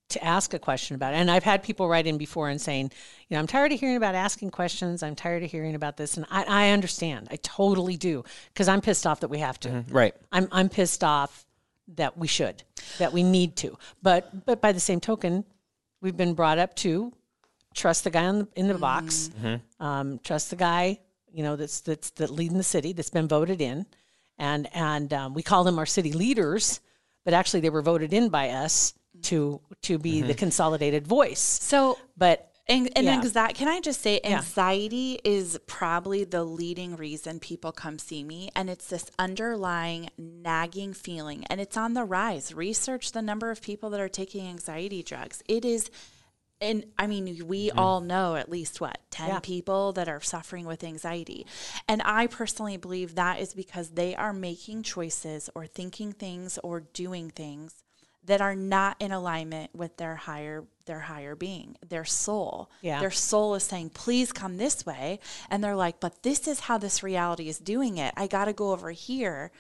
to 0.08 0.24
ask 0.24 0.54
a 0.54 0.58
question 0.58 0.94
about 0.94 1.14
it 1.14 1.16
and 1.16 1.30
i've 1.30 1.42
had 1.42 1.62
people 1.62 1.88
write 1.88 2.06
in 2.06 2.18
before 2.18 2.48
and 2.48 2.60
saying 2.60 2.90
you 3.28 3.34
know 3.34 3.38
i'm 3.38 3.46
tired 3.46 3.72
of 3.72 3.78
hearing 3.78 3.96
about 3.96 4.14
asking 4.14 4.50
questions 4.50 5.02
i'm 5.02 5.14
tired 5.14 5.42
of 5.42 5.50
hearing 5.50 5.74
about 5.74 5.96
this 5.96 6.16
and 6.16 6.26
i, 6.30 6.44
I 6.44 6.70
understand 6.70 7.28
i 7.30 7.36
totally 7.36 7.96
do 7.96 8.24
because 8.52 8.68
i'm 8.68 8.80
pissed 8.80 9.06
off 9.06 9.20
that 9.20 9.28
we 9.28 9.38
have 9.38 9.60
to 9.60 9.68
mm-hmm. 9.68 9.94
Right. 9.94 10.14
i'm 10.32 10.48
i'm 10.52 10.68
pissed 10.68 11.04
off 11.04 11.46
that 11.96 12.18
we 12.18 12.26
should 12.26 12.62
that 12.98 13.12
we 13.12 13.22
need 13.22 13.56
to 13.56 13.78
but 14.02 14.44
but 14.46 14.60
by 14.60 14.72
the 14.72 14.80
same 14.80 15.00
token 15.00 15.44
we've 16.00 16.16
been 16.16 16.34
brought 16.34 16.58
up 16.58 16.74
to 16.76 17.12
trust 17.74 18.04
the 18.04 18.10
guy 18.10 18.26
on 18.26 18.38
the, 18.40 18.48
in 18.56 18.68
the 18.68 18.74
box 18.74 19.30
um, 19.80 20.18
trust 20.24 20.50
the 20.50 20.56
guy 20.56 20.98
you 21.32 21.42
know 21.42 21.56
that's 21.56 21.80
that's 21.80 22.10
that 22.10 22.30
leading 22.30 22.56
the 22.56 22.62
city 22.64 22.92
that's 22.92 23.10
been 23.10 23.28
voted 23.28 23.60
in. 23.60 23.86
And 24.38 24.68
and 24.72 25.12
um, 25.12 25.34
we 25.34 25.42
call 25.42 25.64
them 25.64 25.78
our 25.78 25.86
city 25.86 26.12
leaders 26.12 26.80
but 27.24 27.34
actually 27.34 27.60
they 27.60 27.70
were 27.70 27.82
voted 27.82 28.12
in 28.12 28.28
by 28.28 28.50
us 28.50 28.94
to 29.22 29.60
to 29.82 29.98
be 29.98 30.22
the 30.22 30.34
consolidated 30.34 31.06
voice. 31.06 31.40
So 31.40 31.98
but 32.16 32.50
And, 32.68 32.90
and 32.96 33.06
Yeah. 33.06 33.12
anxiety, 33.14 33.54
can 33.54 33.68
I 33.68 33.80
just 33.80 34.02
say, 34.02 34.20
Yeah. 34.22 34.36
anxiety 34.38 35.18
is 35.24 35.58
probably 35.66 36.24
the 36.24 36.44
leading 36.44 36.96
reason 36.96 37.40
people 37.40 37.72
come 37.72 37.98
see 37.98 38.22
me. 38.22 38.50
And 38.54 38.68
it's 38.68 38.88
this 38.88 39.10
underlying 39.18 40.10
nagging 40.18 40.92
feeling, 40.92 41.44
and 41.46 41.60
it's 41.60 41.76
on 41.76 41.94
the 41.94 42.04
rise. 42.04 42.52
Research 42.52 43.12
the 43.12 43.22
number 43.22 43.50
of 43.50 43.62
people 43.62 43.88
that 43.90 44.00
are 44.00 44.08
taking 44.08 44.46
anxiety 44.46 45.02
drugs. 45.02 45.42
It 45.48 45.64
is, 45.64 45.90
and 46.60 46.84
I 46.98 47.06
mean, 47.06 47.46
we 47.46 47.68
mm-hmm. 47.68 47.78
all 47.78 48.00
know 48.02 48.36
at 48.36 48.50
least 48.50 48.82
what, 48.82 48.98
10 49.12 49.28
Yeah. 49.28 49.40
people 49.40 49.92
that 49.94 50.08
are 50.08 50.20
suffering 50.20 50.66
with 50.66 50.84
anxiety. 50.84 51.46
And 51.88 52.02
I 52.04 52.26
personally 52.26 52.76
believe 52.76 53.14
that 53.14 53.40
is 53.40 53.54
because 53.54 53.90
they 53.90 54.14
are 54.14 54.34
making 54.34 54.82
choices 54.82 55.48
or 55.54 55.66
thinking 55.66 56.12
things 56.12 56.58
or 56.62 56.80
doing 56.80 57.30
things 57.30 57.82
that 58.24 58.42
are 58.42 58.54
not 58.54 58.96
in 59.00 59.10
alignment 59.10 59.74
with 59.74 59.96
their 59.96 60.16
higher 60.16 60.66
their 60.88 60.98
higher 60.98 61.36
being 61.36 61.76
their 61.88 62.04
soul. 62.04 62.68
Yeah. 62.82 62.98
their 62.98 63.12
soul 63.12 63.54
is 63.54 63.62
saying 63.62 63.90
please 63.90 64.32
come 64.32 64.56
this 64.56 64.84
way. 64.84 65.20
And 65.48 65.62
they're 65.62 65.76
like 65.76 66.00
but 66.00 66.24
this 66.24 66.48
is 66.48 66.60
how 66.60 66.78
this 66.78 67.04
reality 67.04 67.48
is 67.48 67.58
doing 67.58 67.98
it. 67.98 68.12
I 68.16 68.26
got 68.26 68.46
to 68.46 68.52
go 68.52 68.72
over 68.72 68.90
here. 68.90 69.52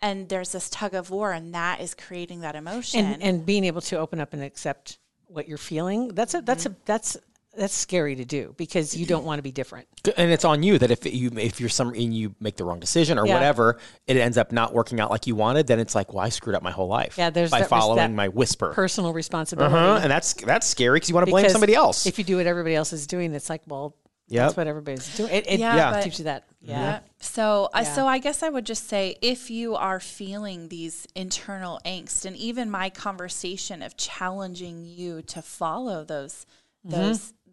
And 0.00 0.28
there's 0.28 0.52
this 0.52 0.68
tug 0.70 0.94
of 0.94 1.10
war 1.10 1.32
and 1.32 1.52
that 1.54 1.80
is 1.80 1.94
creating 1.94 2.40
that 2.42 2.54
emotion. 2.54 3.04
and 3.04 3.22
and 3.22 3.44
being 3.44 3.64
able 3.64 3.80
to 3.80 3.98
open 3.98 4.20
up 4.20 4.32
and 4.32 4.42
accept 4.42 4.98
what 5.26 5.48
you're 5.48 5.58
feeling 5.58 6.08
that's 6.08 6.34
a 6.34 6.40
that's 6.42 6.66
a 6.66 6.76
that's 6.84 7.16
that's 7.56 7.74
scary 7.74 8.16
to 8.16 8.24
do 8.24 8.54
because 8.56 8.96
you 8.96 9.06
don't 9.06 9.24
want 9.24 9.38
to 9.38 9.42
be 9.42 9.52
different 9.52 9.86
and 10.16 10.30
it's 10.30 10.44
on 10.44 10.62
you 10.62 10.78
that 10.78 10.90
if 10.90 11.04
you 11.06 11.30
if 11.36 11.60
you're 11.60 11.68
some 11.68 11.88
and 11.94 12.14
you 12.16 12.34
make 12.40 12.56
the 12.56 12.64
wrong 12.64 12.80
decision 12.80 13.18
or 13.18 13.26
Yeah. 13.26 13.34
whatever, 13.34 13.78
it 14.06 14.16
ends 14.16 14.36
up 14.38 14.52
not 14.52 14.72
working 14.74 15.00
out 15.00 15.10
like 15.10 15.26
you 15.26 15.34
wanted. 15.34 15.66
Then 15.66 15.78
it's 15.80 15.94
like, 15.94 16.12
well, 16.12 16.24
I 16.24 16.28
screwed 16.28 16.54
up 16.56 16.62
my 16.62 16.70
whole 16.70 16.88
life. 16.88 17.16
Yeah, 17.16 17.30
there's 17.30 17.50
by 17.50 17.60
that- 17.60 17.68
following 17.68 17.96
that 17.98 18.10
my 18.12 18.28
whisper. 18.28 18.72
personal 18.72 19.12
responsibility 19.12 19.74
uh-huh. 19.74 20.00
And 20.02 20.10
that's 20.10 20.34
that's 20.34 20.66
scary 20.66 20.96
because 20.96 21.08
you 21.08 21.14
want 21.14 21.26
to 21.26 21.30
blame 21.30 21.48
somebody 21.48 21.74
else. 21.74 22.06
if 22.06 22.18
you 22.18 22.24
do 22.24 22.36
what 22.36 22.46
everybody 22.46 22.74
else 22.74 22.92
is 22.92 23.06
doing 23.06 23.34
it's 23.34 23.48
like 23.50 23.62
well 23.66 23.96
Yep. 24.28 24.42
that's 24.42 24.56
what 24.56 24.66
everybody's 24.66 25.14
doing 25.16 25.30
it, 25.32 25.44
it 25.46 25.60
Yeah, 25.60 25.76
yeah, 25.76 25.90
but- 25.92 26.02
teaches 26.04 26.20
you 26.20 26.24
that 26.24 26.44
yeah, 26.62 26.80
Yeah. 26.80 27.00
So, 27.20 27.66
uh, 27.74 27.80
Yeah. 27.82 27.94
so 27.94 28.06
I 28.06 28.18
guess 28.18 28.42
I 28.42 28.48
would 28.48 28.64
just 28.64 28.88
say 28.88 29.16
if 29.20 29.50
you 29.50 29.76
are 29.76 30.00
feeling 30.00 30.68
these 30.70 31.06
internal 31.14 31.78
angst, 31.84 32.24
and 32.24 32.34
even 32.36 32.70
my 32.70 32.88
conversation 32.88 33.82
of 33.82 33.98
challenging 33.98 34.86
you 34.86 35.20
to 35.22 35.42
follow 35.42 36.04
those, 36.04 36.46
Mm-hmm. 36.86 36.94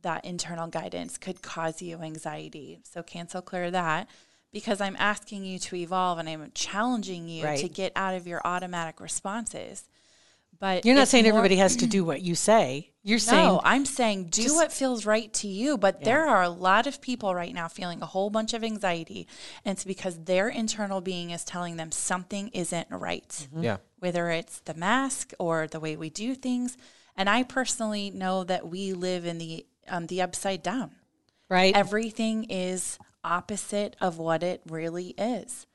Those 0.01 0.11
that 0.13 0.25
internal 0.25 0.67
guidance 0.67 1.17
could 1.17 1.41
cause 1.41 1.81
you 1.81 2.01
anxiety. 2.01 2.79
So 2.83 3.03
cancel 3.03 3.41
clear 3.41 3.71
that 3.71 4.07
because 4.51 4.81
I'm 4.81 4.95
asking 4.99 5.45
you 5.45 5.59
to 5.59 5.75
evolve 5.75 6.19
and 6.19 6.27
I'm 6.27 6.51
challenging 6.53 7.27
you 7.27 7.45
Right. 7.45 7.59
to 7.59 7.69
get 7.69 7.91
out 7.95 8.15
of 8.15 8.27
your 8.27 8.41
automatic 8.45 8.99
responses. 8.99 9.83
But 10.59 10.85
you're 10.85 10.95
not 10.95 11.07
saying 11.07 11.23
more- 11.23 11.29
everybody 11.39 11.55
has 11.57 11.75
to 11.77 11.87
do 11.87 12.03
what 12.03 12.21
you 12.21 12.35
say 12.35 12.87
you're 13.03 13.17
saying 13.17 13.47
no, 13.47 13.61
I'm 13.63 13.85
saying 13.85 14.25
do 14.25 14.43
just- 14.43 14.55
what 14.55 14.71
feels 14.71 15.05
right 15.07 15.33
to 15.35 15.47
you. 15.47 15.75
But 15.77 16.03
there 16.03 16.27
are 16.27 16.43
a 16.43 16.49
lot 16.49 16.85
of 16.85 17.01
people 17.01 17.33
right 17.33 17.51
now 17.53 17.67
feeling 17.67 18.01
a 18.03 18.05
whole 18.05 18.29
bunch 18.29 18.53
of 18.53 18.63
anxiety, 18.63 19.27
and 19.65 19.75
it's 19.75 19.83
because 19.83 20.25
their 20.25 20.49
internal 20.49 21.01
being 21.01 21.31
is 21.31 21.43
telling 21.43 21.77
them 21.77 21.91
something 21.91 22.49
isn't 22.49 22.87
right. 22.91 23.27
Mm-hmm. 23.27 23.63
yeah. 23.63 23.77
Whether 23.97 24.29
it's 24.29 24.59
the 24.59 24.75
mask 24.75 25.33
or 25.39 25.65
the 25.65 25.79
way 25.79 25.95
we 25.95 26.11
do 26.11 26.35
things. 26.35 26.77
And 27.17 27.27
I 27.27 27.41
personally 27.41 28.11
know 28.11 28.43
that 28.43 28.67
we 28.67 28.93
live 28.93 29.25
in 29.25 29.39
the 29.39 29.65
um, 29.91 30.07
the 30.07 30.21
upside 30.21 30.63
down. 30.63 30.91
right 31.49 31.75
Everything 31.75 32.45
is 32.45 32.97
opposite 33.23 33.95
of 34.01 34.17
what 34.17 34.41
it 34.41 34.61
really 34.67 35.13
is. 35.17 35.67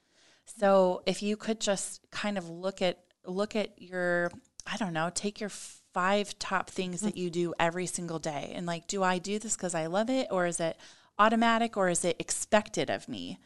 So 0.58 1.02
if 1.06 1.22
you 1.22 1.36
could 1.36 1.60
just 1.60 2.00
kind 2.10 2.36
of 2.36 2.48
look 2.48 2.82
at 2.82 2.98
look 3.24 3.54
at 3.54 3.80
your 3.80 4.30
I 4.66 4.76
don't 4.76 4.92
know, 4.92 5.10
take 5.14 5.38
your 5.40 5.50
five 5.50 6.38
top 6.38 6.68
things 6.68 7.00
that 7.02 7.16
you 7.16 7.30
do 7.30 7.54
every 7.58 7.86
single 7.86 8.18
day 8.18 8.52
and 8.54 8.66
like 8.66 8.88
do 8.88 9.02
I 9.02 9.18
do 9.18 9.38
this 9.38 9.56
cuz 9.56 9.74
I 9.74 9.86
love 9.86 10.10
it 10.10 10.28
or 10.30 10.46
is 10.46 10.58
it 10.58 10.76
automatic 11.18 11.76
or 11.76 11.88
is 11.88 12.04
it 12.04 12.16
expected 12.18 12.90
of 12.90 13.08
me? 13.08 13.38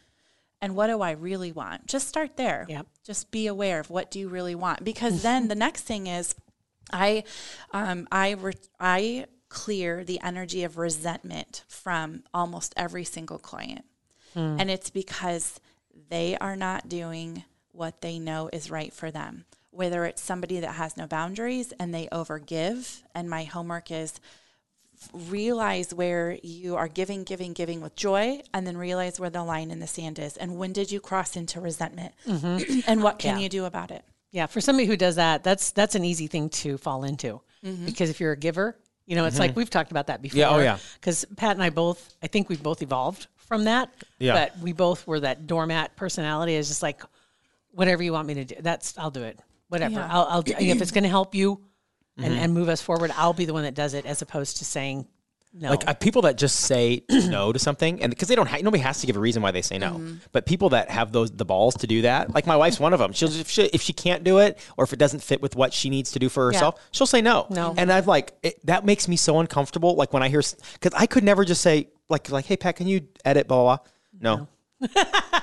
And 0.63 0.77
what 0.77 0.89
do 0.89 1.01
I 1.01 1.13
really 1.13 1.53
want? 1.53 1.87
Just 1.87 2.09
start 2.09 2.37
there. 2.37 2.67
Yep. 2.69 2.87
Just 3.03 3.31
be 3.31 3.47
aware 3.47 3.81
of 3.81 3.89
what 3.89 4.11
do 4.11 4.19
you 4.19 4.29
really 4.29 4.55
want, 4.55 4.85
because 4.85 5.23
then 5.23 5.49
the 5.49 5.55
next 5.55 5.83
thing 5.83 6.07
is, 6.07 6.35
I, 6.93 7.25
um, 7.73 8.07
I, 8.13 8.33
re- 8.33 8.53
I 8.79 9.27
clear 9.51 10.03
the 10.03 10.21
energy 10.23 10.65
of 10.65 10.79
resentment 10.79 11.65
from 11.69 12.23
almost 12.33 12.73
every 12.77 13.05
single 13.05 13.39
client, 13.39 13.85
hmm. 14.33 14.57
and 14.59 14.71
it's 14.71 14.89
because 14.89 15.61
they 16.09 16.39
are 16.39 16.57
not 16.57 16.89
doing 16.89 17.45
what 17.73 18.01
they 18.01 18.19
know 18.19 18.49
is 18.53 18.71
right 18.71 18.93
for 18.93 19.11
them. 19.11 19.45
Whether 19.71 20.05
it's 20.07 20.23
somebody 20.23 20.61
that 20.61 20.73
has 20.73 20.97
no 20.97 21.07
boundaries 21.07 21.73
and 21.79 21.95
they 21.95 22.09
overgive, 22.09 23.03
and 23.15 23.29
my 23.29 23.45
homework 23.45 23.91
is 23.91 24.19
realize 25.13 25.95
where 25.95 26.39
you 26.43 26.77
are 26.77 26.89
giving, 26.89 27.25
giving, 27.25 27.53
giving 27.53 27.81
with 27.81 27.97
joy, 27.97 28.41
and 28.53 28.67
then 28.67 28.77
realize 28.77 29.19
where 29.19 29.31
the 29.31 29.43
line 29.43 29.71
in 29.71 29.81
the 29.81 29.87
sand 29.87 30.19
is. 30.19 30.37
And 30.37 30.59
when 30.59 30.73
did 30.73 30.93
you 30.93 31.01
cross 31.01 31.37
into 31.37 31.61
resentment? 31.61 32.15
Mm-hmm. 32.27 32.81
and 32.87 33.03
what 33.03 33.19
can 33.19 33.37
Yeah. 33.37 33.43
you 33.43 33.49
do 33.49 33.65
about 33.65 33.91
it? 33.91 34.05
Yeah, 34.31 34.47
for 34.47 34.61
somebody 34.61 34.87
who 34.87 34.97
does 34.97 35.17
that, 35.17 35.43
that's 35.43 35.73
that's 35.73 35.95
an 35.95 36.05
easy 36.05 36.29
thing 36.29 36.51
to 36.51 36.79
fall 36.79 37.03
into 37.03 37.41
mm-hmm. 37.65 37.87
because 37.87 38.11
if 38.11 38.21
you're 38.21 38.33
a 38.33 38.37
giver, 38.37 38.77
you 39.11 39.17
know, 39.17 39.25
it's 39.25 39.41
like 39.41 39.57
we've 39.57 39.69
talked 39.69 39.91
about 39.91 40.07
that 40.07 40.23
before. 40.23 40.39
Yeah, 40.39 40.51
oh, 40.51 40.61
yeah. 40.61 40.79
Because 40.95 41.25
Pat 41.37 41.57
and 41.57 41.63
I 41.65 41.71
both, 41.71 42.15
I 42.23 42.29
think 42.29 42.49
we've 42.49 42.63
both 42.63 42.81
evolved 42.81 43.27
from 43.35 43.65
that. 43.65 43.93
Yeah. 44.21 44.35
But 44.35 44.59
we 44.59 44.73
both 44.73 45.05
were 45.05 45.19
that 45.19 45.49
doormat 45.49 45.97
personality. 45.97 46.55
Is 46.55 46.69
just 46.69 46.81
like, 46.81 47.03
whatever 47.73 48.05
you 48.05 48.13
want 48.13 48.29
me 48.29 48.35
to 48.35 48.45
do, 48.45 48.55
that's 48.61 48.97
I'll 48.97 49.11
do 49.11 49.25
it. 49.25 49.41
Whatever. 49.69 49.95
Yeah. 49.95 50.09
I'll, 50.09 50.27
I'll 50.31 50.43
if 50.47 50.81
it's 50.81 50.93
going 50.93 51.03
to 51.03 51.11
help 51.11 51.35
you 51.35 51.61
and, 52.17 52.27
Mm-hmm. 52.27 52.45
and 52.45 52.55
move 52.55 52.69
us 52.69 52.81
forward, 52.81 53.11
I'll 53.17 53.33
be 53.33 53.47
the 53.47 53.53
one 53.53 53.65
that 53.65 53.75
does 53.75 53.95
it, 53.95 54.07
as 54.07 54.23
opposed 54.23 54.59
to 54.59 54.65
saying 54.65 55.09
no. 55.53 55.71
Like 55.71 55.89
uh, 55.89 55.95
people 55.95 56.23
that 56.23 56.37
just 56.39 56.57
say 56.61 57.03
no 57.11 57.53
to 57.53 57.59
something, 57.59 58.01
and 58.03 58.11
because 58.11 58.29
they 58.29 58.37
don't, 58.37 58.47
ha- 58.47 58.59
nobody 58.63 58.83
has 58.83 59.01
to 59.01 59.07
give 59.07 59.17
a 59.17 59.21
reason 59.21 59.43
why 59.43 59.51
they 59.51 59.63
say 59.63 59.79
no. 59.79 59.95
Mm-hmm. 59.95 60.15
But 60.31 60.47
people 60.47 60.69
that 60.71 60.91
have 60.91 61.11
those 61.13 61.31
the 61.31 61.45
balls 61.45 61.75
to 61.79 61.87
do 61.89 62.03
that, 62.03 62.33
like 62.35 62.47
my 62.47 62.57
wife's 62.57 62.79
one 62.79 62.93
of 62.93 63.01
them. 63.01 63.13
She'll 63.13 63.31
if 63.33 63.49
she, 63.51 63.63
if 63.65 63.83
she 63.83 63.93
can't 63.93 64.23
do 64.23 64.39
it, 64.39 64.59
or 64.77 64.85
if 64.85 64.93
it 64.93 64.99
doesn't 64.99 65.23
fit 65.25 65.43
with 65.43 65.57
what 65.57 65.73
she 65.73 65.91
needs 65.91 66.13
to 66.13 66.19
do 66.21 66.29
for 66.29 66.47
herself, 66.47 66.81
she'll 66.93 67.07
say 67.07 67.21
no. 67.21 67.47
No. 67.51 67.75
and 67.77 67.91
I've 67.93 68.07
like 68.07 68.33
it, 68.43 68.65
that 68.67 68.85
makes 68.85 69.09
me 69.09 69.17
so 69.17 69.41
uncomfortable. 69.41 69.97
Like 69.97 70.13
when 70.13 70.23
I 70.23 70.29
hear, 70.29 70.43
because 70.75 70.95
I 70.97 71.07
could 71.07 71.25
never 71.25 71.45
just 71.45 71.63
say 71.63 71.89
like 72.09 72.31
like, 72.31 72.45
hey 72.47 72.57
Pat, 72.57 72.77
can 72.77 72.87
you 72.87 73.09
edit 73.25 73.49
blah 73.49 73.63
blah. 73.63 73.77
blah. 74.21 74.39
No. 74.39 74.49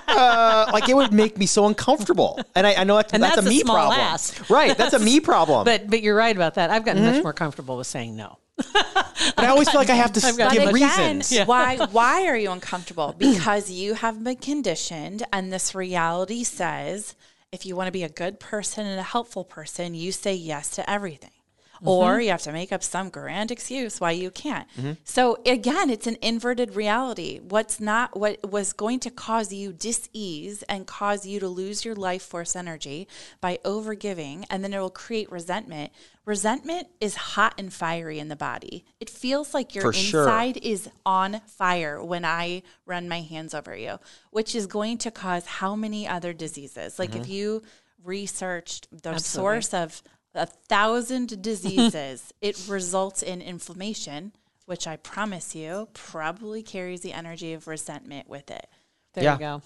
uh, 0.08 0.70
like 0.74 0.90
it 0.90 0.96
would 0.96 1.14
make 1.14 1.38
me 1.38 1.46
so 1.46 1.66
uncomfortable, 1.68 2.40
and 2.56 2.66
I, 2.66 2.76
I 2.76 2.84
know 2.86 2.96
that's, 2.96 3.12
that's, 3.12 3.22
that's 3.36 3.38
a 3.38 3.42
a 3.42 3.50
me 3.50 3.64
problem, 3.64 4.00
ass. 4.00 4.50
right? 4.50 4.76
That's 4.78 4.94
a 4.94 5.00
me 5.00 5.20
problem. 5.32 5.66
but 5.66 5.90
but 5.90 6.02
you're 6.02 6.16
right 6.16 6.36
about 6.36 6.56
that. 6.56 6.70
I've 6.70 6.84
gotten 6.86 7.04
Mm-hmm. 7.04 7.16
much 7.18 7.24
more 7.24 7.34
comfortable 7.34 7.78
with 7.78 7.88
saying 7.88 8.16
no. 8.16 8.40
But 8.58 9.46
I 9.46 9.48
always 9.48 9.70
feel 9.70 9.80
like 9.80 9.90
I 9.90 9.96
have 9.96 10.14
to 10.14 10.20
give 10.20 10.40
again, 10.40 10.74
reasons. 10.74 11.38
why 11.46 11.78
why 11.92 12.26
are 12.26 12.38
you 12.38 12.52
uncomfortable? 12.52 13.16
Because 13.28 13.70
you 13.70 13.94
have 13.96 14.24
been 14.24 14.38
conditioned 14.38 15.24
and 15.32 15.52
this 15.54 15.76
reality 15.76 16.44
says 16.44 17.16
if 17.52 17.66
you 17.66 17.76
want 17.76 17.88
to 17.88 17.92
be 17.92 18.04
a 18.04 18.10
good 18.10 18.40
person 18.40 18.86
and 18.86 19.00
a 19.00 19.04
helpful 19.04 19.44
person, 19.44 19.94
you 19.94 20.12
say 20.12 20.34
yes 20.34 20.70
to 20.72 20.90
everything. 20.90 21.37
Or 21.84 22.14
mm-hmm. 22.14 22.22
you 22.22 22.30
have 22.30 22.42
to 22.44 22.52
make 22.52 22.72
up 22.72 22.84
some 22.84 23.10
grand 23.10 23.52
excuse 23.52 24.00
why 24.00 24.12
you 24.12 24.32
can't. 24.32 24.68
Mm-hmm. 24.78 24.94
So 25.04 25.38
again, 25.46 25.90
it's 25.90 26.08
an 26.08 26.18
inverted 26.22 26.76
reality. 26.76 27.40
What's 27.40 27.80
not 27.80 28.18
what 28.20 28.50
was 28.50 28.74
going 28.74 29.00
to 29.02 29.10
cause 29.10 29.54
you 29.54 29.74
dis-ease 29.74 30.64
and 30.64 30.88
cause 30.88 31.26
you 31.26 31.40
to 31.40 31.48
lose 31.48 31.86
your 31.86 31.96
life 31.96 32.24
force 32.24 32.56
energy 32.56 33.08
by 33.42 33.60
overgiving, 33.64 34.46
and 34.50 34.64
then 34.64 34.74
it 34.74 34.80
will 34.80 34.90
create 34.90 35.32
resentment. 35.32 35.92
Resentment 36.26 36.88
is 37.00 37.16
hot 37.16 37.54
and 37.58 37.72
fiery 37.72 38.20
in 38.20 38.28
the 38.28 38.36
body. 38.36 38.84
It 39.00 39.10
feels 39.10 39.54
like 39.54 39.74
your 39.74 39.84
For 39.84 39.94
sure. 39.94 40.24
inside 40.24 40.58
is 40.58 40.90
on 41.06 41.40
fire 41.46 42.04
when 42.04 42.26
I 42.26 42.64
run 42.86 43.08
my 43.08 43.22
hands 43.22 43.54
over 43.54 43.76
you, 43.76 44.00
which 44.32 44.54
is 44.54 44.68
going 44.68 44.98
to 45.00 45.12
cause 45.12 45.46
how 45.46 45.76
many 45.76 46.06
other 46.06 46.34
diseases? 46.34 47.00
Like 47.00 47.16
if 47.16 47.24
mm-hmm. 47.24 47.32
you 47.32 47.62
researched 48.04 48.88
the 49.04 49.18
source 49.20 49.74
of 49.74 50.02
a 50.38 50.46
thousand 50.46 51.42
diseases, 51.42 52.34
it 52.42 52.66
results 52.70 53.22
in 53.24 53.42
inflammation, 53.42 54.32
which 54.66 54.88
I 54.88 54.96
promise 54.98 55.56
you 55.56 55.90
probably 55.94 56.64
carries 56.64 57.02
the 57.02 57.14
energy 57.14 57.54
of 57.54 57.68
resentment 57.68 58.30
with 58.30 58.50
it. 58.52 58.68
There 59.14 59.24
Yeah. 59.24 59.34
you 59.34 59.40
go. 59.40 59.62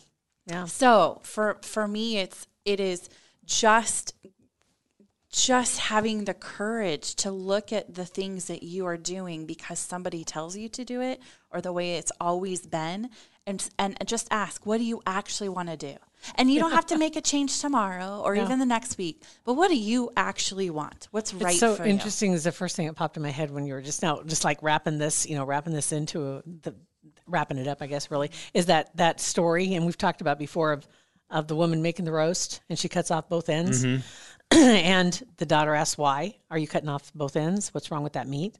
Yeah. 0.47 0.65
So 0.65 1.19
for 1.23 1.57
for 1.61 1.87
me, 1.87 2.17
it's 2.17 2.47
it 2.65 2.79
is 2.79 3.09
just 3.45 4.15
just 5.31 5.79
having 5.79 6.25
the 6.25 6.33
courage 6.33 7.15
to 7.15 7.31
look 7.31 7.71
at 7.71 7.93
the 7.95 8.05
things 8.05 8.45
that 8.47 8.63
you 8.63 8.85
are 8.85 8.97
doing 8.97 9.45
because 9.45 9.79
somebody 9.79 10.23
tells 10.25 10.57
you 10.57 10.67
to 10.67 10.83
do 10.83 10.99
it 11.01 11.21
or 11.51 11.61
the 11.61 11.71
way 11.71 11.95
it's 11.95 12.11
always 12.19 12.65
been 12.65 13.09
and 13.47 13.67
and 13.77 13.97
just 14.05 14.27
ask 14.31 14.65
what 14.65 14.77
do 14.77 14.83
you 14.83 15.01
actually 15.05 15.49
want 15.49 15.69
to 15.69 15.77
do? 15.77 15.95
And 16.35 16.51
you 16.51 16.59
don't 16.59 16.71
have 16.71 16.85
to 16.87 16.99
make 16.99 17.15
a 17.15 17.21
change 17.21 17.59
tomorrow 17.59 18.21
or 18.23 18.35
even 18.35 18.59
the 18.59 18.65
next 18.65 18.97
week 18.97 19.23
but 19.43 19.55
what 19.55 19.69
do 19.69 19.77
you 19.77 20.11
actually 20.15 20.69
want? 20.69 21.07
What's 21.11 21.33
right 21.33 21.51
It's 21.51 21.59
so 21.59 21.75
for 21.75 21.83
interesting 21.83 22.33
is 22.33 22.43
the 22.43 22.51
first 22.51 22.75
thing 22.75 22.87
that 22.87 22.95
popped 22.95 23.17
in 23.17 23.23
my 23.23 23.31
head 23.31 23.51
when 23.51 23.65
you 23.65 23.73
were 23.73 23.81
just 23.81 24.01
now 24.01 24.21
just 24.23 24.43
like 24.43 24.61
wrapping 24.61 24.97
this 24.97 25.27
you 25.27 25.35
know 25.35 25.45
wrapping 25.45 25.73
this 25.73 25.91
into 25.91 26.27
a, 26.27 26.43
the 26.61 26.75
wrapping 27.27 27.57
it 27.57 27.67
up 27.67 27.81
i 27.81 27.87
guess 27.87 28.11
really 28.11 28.29
is 28.53 28.65
that 28.65 28.95
that 28.97 29.21
story 29.21 29.73
and 29.73 29.85
we've 29.85 29.97
talked 29.97 30.21
about 30.21 30.37
before 30.37 30.73
of 30.73 30.85
of 31.31 31.47
the 31.47 31.55
woman 31.55 31.81
making 31.81 32.05
the 32.05 32.11
roast 32.11 32.61
and 32.69 32.77
she 32.77 32.89
cuts 32.89 33.09
off 33.09 33.29
both 33.29 33.49
ends. 33.49 33.83
Mm-hmm. 33.83 34.01
And 34.53 35.23
the 35.37 35.45
daughter 35.45 35.73
asks 35.73 35.97
why 35.97 36.35
are 36.49 36.57
you 36.57 36.67
cutting 36.67 36.89
off 36.89 37.11
both 37.15 37.37
ends? 37.37 37.73
What's 37.73 37.89
wrong 37.89 38.03
with 38.03 38.13
that 38.13 38.27
meat? 38.27 38.59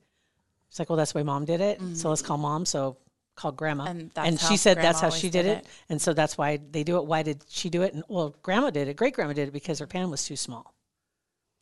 It's 0.70 0.80
like 0.80 0.89
well 0.89 0.96
that's 0.96 1.12
the 1.12 1.20
way 1.20 1.24
mom 1.24 1.44
did 1.44 1.60
it 1.60 1.80
mm-hmm. 1.80 1.96
so 1.96 2.10
let's 2.10 2.22
call 2.22 2.38
mom. 2.38 2.65
So 2.65 2.96
called 3.36 3.56
grandma 3.58 3.86
And 3.86 4.12
that's 4.13 4.48
she 4.48 4.58
said 4.58 4.78
that's 4.78 5.00
how 5.00 5.10
she 5.10 5.30
did 5.30 5.44
did 5.44 5.46
it. 5.52 5.58
it. 5.60 5.67
and 5.89 6.02
so 6.02 6.13
that's 6.13 6.38
why 6.38 6.60
they 6.72 6.84
do 6.84 6.98
it 6.98 7.06
why 7.06 7.24
did 7.24 7.44
she 7.50 7.70
do 7.70 7.82
it 7.82 7.94
and 7.94 8.04
well 8.08 8.36
grandma 8.44 8.70
did 8.70 8.88
it 8.88 8.96
great 8.98 9.13
grandma 9.13 9.34
did 9.34 9.48
it 9.48 9.52
because 9.52 9.80
her 9.80 9.88
pan 9.88 10.10
was 10.12 10.26
too 10.26 10.36
small 10.36 10.74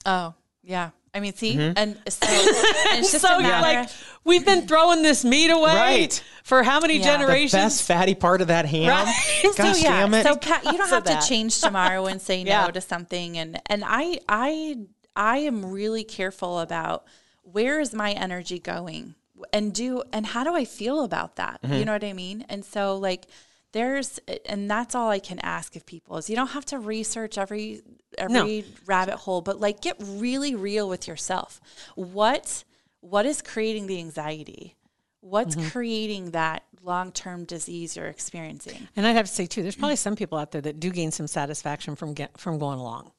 Oh, 0.05 0.33
yeah. 0.63 0.91
I 1.13 1.19
mean, 1.19 1.33
see, 1.33 1.55
Mm-hmm. 1.55 1.73
and 1.75 1.95
so 2.07 2.27
and 2.27 2.99
it's 2.99 3.11
just 3.13 3.25
so 3.25 3.37
a 3.37 3.41
matter. 3.41 3.79
like 3.81 3.89
we've 4.23 4.45
been 4.45 4.67
throwing 4.67 5.01
this 5.01 5.25
meat 5.25 5.49
away 5.49 5.73
Right. 5.75 6.23
for 6.43 6.61
how 6.63 6.79
many 6.79 6.97
Yeah. 6.97 6.99
The 6.99 7.11
the 7.11 7.17
generations? 7.25 7.51
best 7.53 7.83
fatty 7.83 8.15
part 8.15 8.41
of 8.41 8.47
that 8.49 8.65
ham. 8.65 8.89
Right. 8.89 9.43
Gosh 9.57 9.77
so 9.77 9.83
yeah, 9.83 10.01
damn 10.01 10.13
it. 10.13 10.23
so 10.23 10.35
Pat, 10.37 10.63
you 10.65 10.77
don't 10.77 10.89
have 10.89 11.03
to 11.05 11.19
change 11.27 11.59
tomorrow 11.59 12.05
and 12.05 12.21
say 12.21 12.41
Yeah. 12.45 12.65
no 12.65 12.71
to 12.71 12.81
something. 12.81 13.37
And 13.37 13.59
and 13.65 13.83
I 13.85 14.19
I 14.29 14.77
I 15.15 15.37
am 15.39 15.65
really 15.65 16.03
careful 16.03 16.59
about 16.59 17.05
where 17.41 17.79
is 17.79 17.93
my 17.93 18.11
energy 18.11 18.59
going 18.59 19.15
and 19.53 19.73
do 19.73 20.03
and 20.13 20.25
how 20.25 20.43
do 20.43 20.53
I 20.55 20.65
feel 20.65 21.03
about 21.03 21.35
that? 21.37 21.61
Mm-hmm. 21.61 21.73
You 21.75 21.85
know 21.85 21.93
what 21.93 22.03
I 22.03 22.13
mean? 22.13 22.45
And 22.49 22.63
so 22.65 22.97
like 22.97 23.25
there's 23.71 24.19
and 24.45 24.69
that's 24.69 24.95
all 24.95 25.09
I 25.09 25.19
can 25.19 25.39
ask 25.39 25.75
of 25.75 25.85
people 25.85 26.17
is 26.17 26.29
you 26.29 26.35
don't 26.35 26.47
have 26.47 26.65
to 26.65 26.79
research 26.79 27.37
every 27.37 27.81
every 28.17 28.65
rabbit 28.85 29.15
hole, 29.15 29.41
but 29.41 29.59
like 29.59 29.81
get 29.81 29.95
really 29.99 30.55
real 30.55 30.89
with 30.89 31.07
yourself. 31.07 31.61
What 31.95 32.63
what 33.01 33.25
is 33.25 33.41
creating 33.41 33.87
the 33.87 33.97
anxiety? 33.99 34.75
What's 35.21 35.55
Mm-hmm. 35.55 35.69
creating 35.69 36.31
that 36.31 36.63
long 36.81 37.11
term 37.11 37.43
disease 37.45 37.95
you're 37.97 38.07
experiencing? 38.07 38.87
and 38.95 39.05
I'd 39.05 39.15
have 39.17 39.27
to 39.27 39.31
say 39.33 39.45
too, 39.45 39.61
there's 39.61 39.75
probably 39.75 39.97
some 39.97 40.15
people 40.15 40.37
out 40.37 40.51
there 40.51 40.61
that 40.61 40.79
do 40.79 40.89
gain 40.91 41.11
some 41.11 41.27
satisfaction 41.27 41.95
from 41.95 42.13
get, 42.13 42.39
from 42.39 42.57
going 42.57 42.79
along 42.79 43.11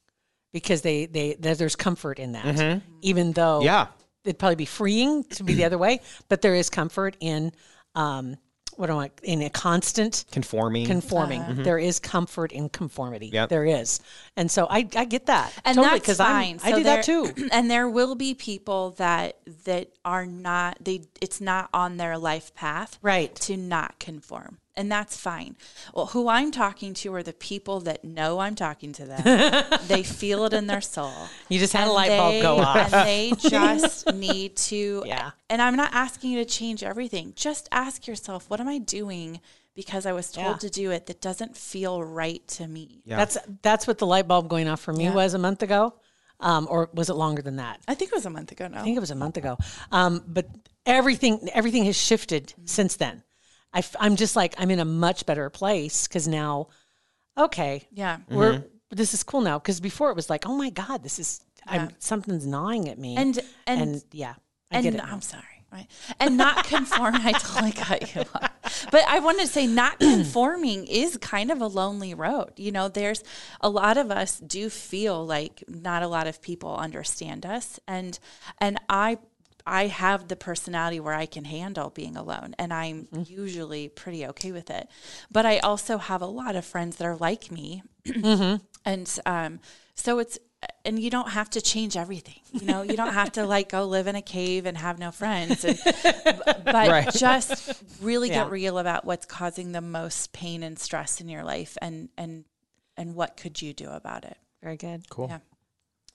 because 0.52 0.80
they 0.82 1.06
they 1.06 1.34
there- 1.38 1.54
there's 1.54 1.76
comfort 1.76 2.18
in 2.18 2.32
that, 2.32 2.80
even 3.02 3.32
though 3.32 3.58
Mm-hmm. 3.60 3.66
Yeah. 3.66 3.86
It'd 4.24 4.38
probably 4.38 4.56
be 4.56 4.64
freeing 4.66 5.24
to 5.24 5.44
be 5.44 5.54
the 5.54 5.64
other 5.64 5.78
way, 5.78 6.00
but 6.28 6.42
there 6.42 6.54
is 6.54 6.70
comfort 6.70 7.16
in 7.20 7.52
um 7.94 8.36
what 8.76 8.86
do 8.86 8.94
I 8.98 9.10
in 9.22 9.42
a 9.42 9.50
constant 9.50 10.24
Conforming. 10.32 10.86
conforming. 10.86 11.62
There 11.64 11.76
is 11.78 11.98
comfort 11.98 12.50
in 12.52 12.70
conformity. 12.70 13.26
Yep. 13.26 13.48
There 13.50 13.66
is, 13.66 14.00
and 14.36 14.50
so 14.50 14.66
I 14.70 14.88
I 14.96 15.04
get 15.04 15.26
that 15.26 15.52
and 15.66 15.76
totally 15.76 15.98
that's 15.98 16.18
I'm 16.20 16.56
fine. 16.58 16.60
I 16.64 16.70
So 16.70 16.76
do 16.78 16.84
that 16.84 17.04
too. 17.04 17.26
And 17.52 17.70
there 17.70 17.90
will 17.90 18.14
be 18.14 18.32
people 18.34 18.92
that 18.92 19.36
that 19.64 19.90
are 20.04 20.24
not 20.24 20.78
they 20.80 21.02
it's 21.20 21.40
not 21.42 21.68
on 21.74 21.98
their 21.98 22.16
life 22.16 22.54
path 22.54 22.98
Right. 23.02 23.34
to 23.36 23.56
not 23.56 23.98
conform. 23.98 24.58
And 24.80 24.90
that's 24.90 25.14
fine. 25.16 25.56
Well, 25.92 26.06
who 26.06 26.26
I'm 26.28 26.50
talking 26.50 26.94
to 26.94 27.12
are 27.14 27.22
the 27.22 27.34
people 27.34 27.80
that 27.80 28.02
know 28.02 28.38
I'm 28.38 28.54
talking 28.54 28.92
to 28.94 29.04
them. 29.04 29.80
they 29.88 30.02
feel 30.02 30.46
it 30.46 30.54
in 30.54 30.66
their 30.68 30.80
soul. 30.80 31.12
You 31.50 31.58
just 31.58 31.74
had 31.74 31.82
a 31.82 31.84
And 31.84 31.92
light 31.92 32.08
bulb 32.08 32.32
they- 32.32 32.40
go 32.40 32.56
off. 32.60 32.92
And 32.94 33.06
they 33.06 33.32
just 33.38 34.12
need 34.14 34.56
to 34.56 35.02
Yeah. 35.06 35.32
And 35.50 35.60
I'm 35.60 35.76
not 35.76 35.90
asking 35.92 36.30
you 36.30 36.38
to 36.38 36.46
change 36.46 36.82
everything. 36.82 37.34
Just 37.36 37.68
ask 37.72 38.06
yourself, 38.06 38.48
what 38.48 38.58
am 38.58 38.68
I 38.68 38.78
doing 38.78 39.40
because 39.74 40.06
I 40.06 40.12
was 40.12 40.32
told 40.32 40.46
Yeah. 40.62 40.68
to 40.68 40.70
do 40.70 40.90
it 40.92 41.06
that 41.06 41.20
doesn't 41.20 41.56
feel 41.58 42.02
right 42.02 42.46
to 42.48 42.66
me? 42.66 43.02
Yeah. 43.04 43.18
That's 43.18 43.36
that's 43.60 43.86
what 43.86 43.98
the 43.98 44.06
light 44.06 44.26
bulb 44.26 44.48
going 44.48 44.66
off 44.66 44.80
for 44.80 44.94
me 44.94 45.04
Yeah. 45.04 45.14
was 45.14 45.34
a 45.34 45.38
month 45.38 45.62
ago, 45.62 45.94
um, 46.40 46.66
or 46.70 46.88
was 46.94 47.10
it 47.10 47.14
longer 47.14 47.42
than 47.42 47.56
that? 47.56 47.80
I 47.86 47.94
think 47.94 48.12
it 48.12 48.14
was 48.14 48.24
a 48.26 48.30
month 48.30 48.50
ago 48.50 48.66
now. 48.66 48.80
I 48.80 48.84
think 48.84 48.96
it 48.96 49.00
was 49.00 49.10
a 49.10 49.14
month 49.24 49.36
ago. 49.36 49.58
Um, 49.92 50.24
but 50.26 50.46
everything 50.86 51.48
everything 51.52 51.84
has 51.84 51.96
shifted 51.96 52.54
since 52.64 52.96
then. 52.96 53.22
I, 53.72 53.82
am 54.00 54.16
just 54.16 54.36
like 54.36 54.54
I'm 54.58 54.70
in 54.70 54.80
a 54.80 54.84
much 54.84 55.26
better 55.26 55.48
place 55.50 56.08
because 56.08 56.26
now, 56.26 56.68
okay, 57.38 57.86
yeah. 57.92 58.18
we're 58.28 58.54
mm-hmm. 58.54 58.66
this 58.90 59.14
is 59.14 59.22
cool 59.22 59.40
now. 59.40 59.58
Because 59.58 59.80
before 59.80 60.10
it 60.10 60.16
was 60.16 60.28
like, 60.30 60.46
oh 60.46 60.56
my 60.56 60.70
god, 60.70 61.02
this 61.02 61.18
is 61.18 61.44
I'm, 61.66 61.90
something's 61.98 62.46
gnawing 62.46 62.88
at 62.88 62.98
me, 62.98 63.16
And- 63.16 63.38
and- 63.66 64.02
yeah, 64.12 64.34
I 64.70 64.76
and 64.76 64.84
get 64.84 64.94
it. 64.94 65.04
I'm 65.04 65.20
sorry. 65.20 65.44
Right. 65.72 65.86
And 66.18 66.36
not 66.36 66.64
conform. 66.66 67.14
I 67.14 67.30
totally 67.30 67.70
got 67.70 68.14
you. 68.14 68.24
But 68.90 69.04
I 69.06 69.20
wanted 69.20 69.42
to 69.42 69.46
say 69.46 69.68
not 69.68 69.98
conforming 70.00 70.86
is 70.86 71.16
kind 71.18 71.50
of 71.50 71.60
a 71.60 71.66
lonely 71.68 72.12
road. 72.12 72.52
You 72.56 72.72
know, 72.72 72.88
there's 72.88 73.22
a 73.60 73.68
lot 73.68 73.96
of 73.96 74.10
us 74.10 74.40
do 74.40 74.68
feel 74.68 75.24
like 75.24 75.62
not 75.68 76.02
a 76.02 76.08
lot 76.08 76.26
of 76.26 76.42
people 76.42 76.74
understand 76.74 77.46
us. 77.46 77.78
And 77.86 78.18
and 78.58 78.80
I 78.88 79.18
I 79.66 79.86
have 79.86 80.28
the 80.28 80.36
personality 80.36 81.00
where 81.00 81.14
I 81.14 81.26
can 81.26 81.44
handle 81.44 81.90
being 81.90 82.16
alone 82.16 82.54
and 82.58 82.72
I'm 82.72 83.08
usually 83.26 83.88
pretty 83.88 84.26
okay 84.26 84.52
with 84.52 84.70
it. 84.70 84.88
But 85.30 85.46
I 85.46 85.58
also 85.58 85.98
have 85.98 86.22
a 86.22 86.26
lot 86.26 86.56
of 86.56 86.64
friends 86.64 86.96
that 86.96 87.06
are 87.06 87.16
like 87.16 87.50
me. 87.50 87.82
And 88.84 89.18
um, 89.26 89.60
so 89.94 90.18
it's 90.20 90.38
and 90.84 90.98
you 90.98 91.10
don't 91.10 91.30
have 91.30 91.50
to 91.50 91.60
change 91.60 91.96
everything. 91.96 92.40
You 92.52 92.66
know, 92.66 92.82
you 92.82 92.96
don't 92.96 93.12
have 93.12 93.32
to 93.32 93.44
like 93.44 93.68
go 93.68 93.84
live 93.86 94.06
in 94.06 94.16
a 94.16 94.22
cave 94.22 94.64
and 94.66 94.76
have 94.76 94.98
no 94.98 95.10
friends. 95.10 95.64
And, 95.64 95.78
but 96.64 96.88
Right. 96.88 97.10
just 97.12 97.82
really 98.02 98.28
Yeah. 98.28 98.44
get 98.44 98.50
real 98.50 98.78
about 98.78 99.04
what's 99.04 99.26
causing 99.26 99.72
the 99.72 99.80
most 99.82 100.32
pain 100.32 100.62
and 100.62 100.78
stress 100.78 101.20
in 101.20 101.28
your 101.28 101.44
life, 101.44 101.76
and 101.82 102.08
and 102.16 102.44
and 102.96 103.14
what 103.14 103.36
could 103.36 103.60
you 103.60 103.72
do 103.74 103.88
about 103.90 104.24
it? 104.24 104.36
Very 104.62 104.76
good. 104.78 105.08
Cool. 105.10 105.28
Yeah. 105.28 105.38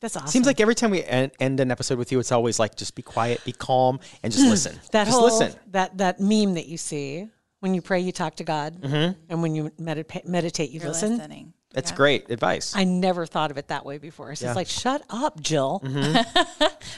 That's 0.02 0.18
awesome. 0.18 0.28
Seems 0.28 0.46
like 0.46 0.60
every 0.60 0.76
time 0.76 0.92
we 0.92 1.04
end, 1.04 1.32
end 1.40 1.60
an 1.60 1.72
episode 1.72 1.98
with 1.98 2.12
you, 2.12 2.20
it's 2.20 2.32
always 2.32 2.60
like 2.60 2.76
just 2.76 2.96
be 2.96 3.02
quiet, 3.02 3.44
be 3.46 3.52
calm, 3.52 4.00
and 4.24 4.32
just 4.32 4.46
mm. 4.46 4.50
listen. 4.50 4.80
that 4.92 5.06
just 5.06 5.18
whole 5.18 5.26
listen. 5.26 5.54
that 5.72 5.98
that 5.98 6.20
meme 6.20 6.56
that 6.56 6.68
you 6.68 6.78
see 6.78 7.30
when 7.66 7.74
you 7.74 7.82
pray, 7.82 8.00
you 8.00 8.12
talk 8.12 8.36
to 8.36 8.44
God, 8.44 8.80
mm-hmm. 8.80 9.20
and 9.28 9.42
when 9.42 9.56
you 9.56 9.72
medita- 9.80 10.26
meditate, 10.28 10.70
you 10.70 10.80
You're 10.80 10.90
listen. 10.90 11.18
listening. 11.18 11.54
That's 11.76 11.92
Yeah. 11.92 11.98
great 11.98 12.32
advice. 12.32 12.74
I 12.76 12.86
never 12.86 13.26
thought 13.28 13.52
of 13.52 13.58
it 13.58 13.68
that 13.68 13.86
way 13.86 13.98
before. 14.00 14.32
It's 14.32 14.42
Yeah. 14.42 14.54
like, 14.54 14.68
shut 14.68 15.04
up, 15.10 15.40
Jill. 15.42 15.82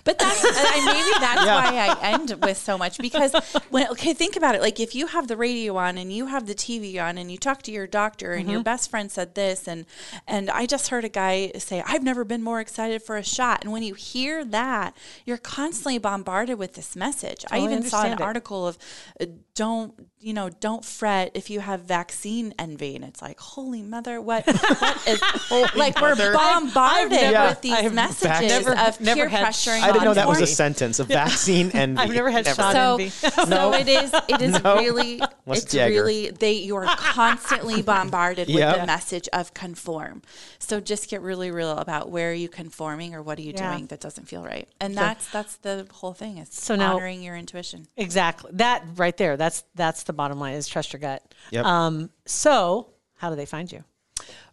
But 0.03 0.19
that's 0.19 0.41
I, 0.45 0.85
maybe 0.85 1.19
that's 1.19 1.45
why 1.45 1.77
I 2.01 2.11
end 2.13 2.35
with 2.41 2.57
so 2.57 2.77
much 2.77 2.97
because 2.97 3.33
when 3.69 3.87
okay, 3.89 4.13
think 4.13 4.35
about 4.35 4.55
it. 4.55 4.61
Like 4.61 4.79
if 4.79 4.95
you 4.95 5.07
have 5.07 5.27
the 5.27 5.35
radio 5.37 5.75
on 5.77 5.97
and 5.97 6.11
you 6.13 6.27
have 6.27 6.45
the 6.45 6.55
TV 6.55 7.01
on 7.01 7.17
and 7.17 7.31
you 7.31 7.37
talk 7.37 7.61
to 7.63 7.71
your 7.71 7.87
doctor 7.87 8.33
and 8.33 8.49
your 8.49 8.61
best 8.63 8.89
friend 8.89 9.11
said 9.11 9.35
this 9.35 9.67
and 9.67 9.85
and 10.27 10.49
I 10.49 10.65
just 10.65 10.89
heard 10.89 11.03
a 11.03 11.09
guy 11.09 11.51
say, 11.57 11.83
"I've 11.85 12.03
never 12.03 12.23
been 12.23 12.43
more 12.43 12.59
excited 12.59 13.01
for 13.01 13.17
a 13.17 13.23
shot." 13.23 13.63
And 13.63 13.71
when 13.73 13.83
you 13.83 13.95
hear 13.95 14.45
that, 14.45 14.95
you're 15.25 15.37
constantly 15.37 15.97
bombarded 15.97 16.57
with 16.59 16.73
this 16.75 16.95
message. 16.95 17.43
I 17.51 17.59
even 17.59 17.83
saw 17.83 18.03
an 18.05 18.13
it. 18.13 18.21
article 18.21 18.67
of 18.67 18.77
uh, 19.19 19.25
don't 19.57 19.93
you 20.19 20.33
know 20.33 20.49
don't 20.49 20.85
fret 20.85 21.31
if 21.33 21.49
you 21.49 21.59
have 21.59 21.81
vaccine 21.81 22.53
envy 22.59 22.95
and 22.95 23.03
it's 23.03 23.23
like 23.23 23.39
holy 23.39 23.81
mother 23.81 24.21
what, 24.21 24.45
what 24.45 25.07
is 25.07 25.19
like 25.75 25.99
we're 25.99 26.15
bombarded 26.15 27.11
never- 27.11 27.49
with 27.49 27.61
these 27.61 27.73
I've 27.73 27.91
messages 27.93 28.47
never- 28.49 28.77
of 28.77 29.01
never 29.01 29.15
peer 29.21 29.29
had- 29.29 29.45
pressuring 29.47 29.81
I 29.81 29.91
didn't 29.91 30.03
know 30.05 30.13
that 30.13 30.27
was 30.27 30.39
a 30.41 30.45
sentence. 30.47 30.99
of 30.99 31.07
vaccine 31.07 31.71
and 31.73 31.99
I've 31.99 32.13
never 32.13 32.29
had 32.29 32.45
shot 32.45 32.73
so, 32.73 32.91
envy. 32.93 33.09
so 33.09 33.73
it 33.73 33.87
is 33.87 34.13
it 34.29 34.41
is 34.41 34.63
No. 34.63 34.77
really 34.77 35.21
Unless 35.47 35.63
it's 35.63 35.73
Jagger. 35.73 35.93
really 35.95 36.29
they 36.29 36.53
you're 36.53 36.85
constantly 36.85 37.81
bombarded 37.93 38.47
with 38.47 38.57
the 38.77 38.85
message 38.85 39.27
of 39.33 39.53
conform. 39.53 40.21
So 40.59 40.79
just 40.79 41.09
get 41.09 41.21
really 41.21 41.49
real 41.51 41.71
about 41.71 42.09
where 42.11 42.29
are 42.31 42.33
you 42.33 42.49
conforming 42.49 43.15
or 43.15 43.21
what 43.23 43.39
are 43.39 43.41
you 43.41 43.53
Yeah. 43.55 43.71
doing 43.71 43.87
that 43.87 43.99
doesn't 43.99 44.27
feel 44.27 44.43
right. 44.43 44.67
And 44.79 44.95
that's 44.95 45.29
that's 45.31 45.55
the 45.55 45.87
whole 45.91 46.13
thing. 46.13 46.37
It's 46.37 46.61
So 46.61 46.75
now- 46.75 46.95
honoring 46.95 47.23
your 47.23 47.35
intuition. 47.35 47.87
Exactly. 47.97 48.51
That 48.53 48.83
right 48.97 49.15
there. 49.17 49.37
That's 49.37 49.63
that's 49.73 50.03
the 50.03 50.13
bottom 50.13 50.39
line. 50.39 50.53
Is 50.55 50.67
trust 50.67 50.93
your 50.93 50.99
gut. 50.99 51.23
Yep. 51.51 51.65
Um. 51.65 52.09
So, 52.25 52.89
how 53.15 53.29
do 53.29 53.35
they 53.35 53.45
find 53.45 53.71
you? 53.71 53.83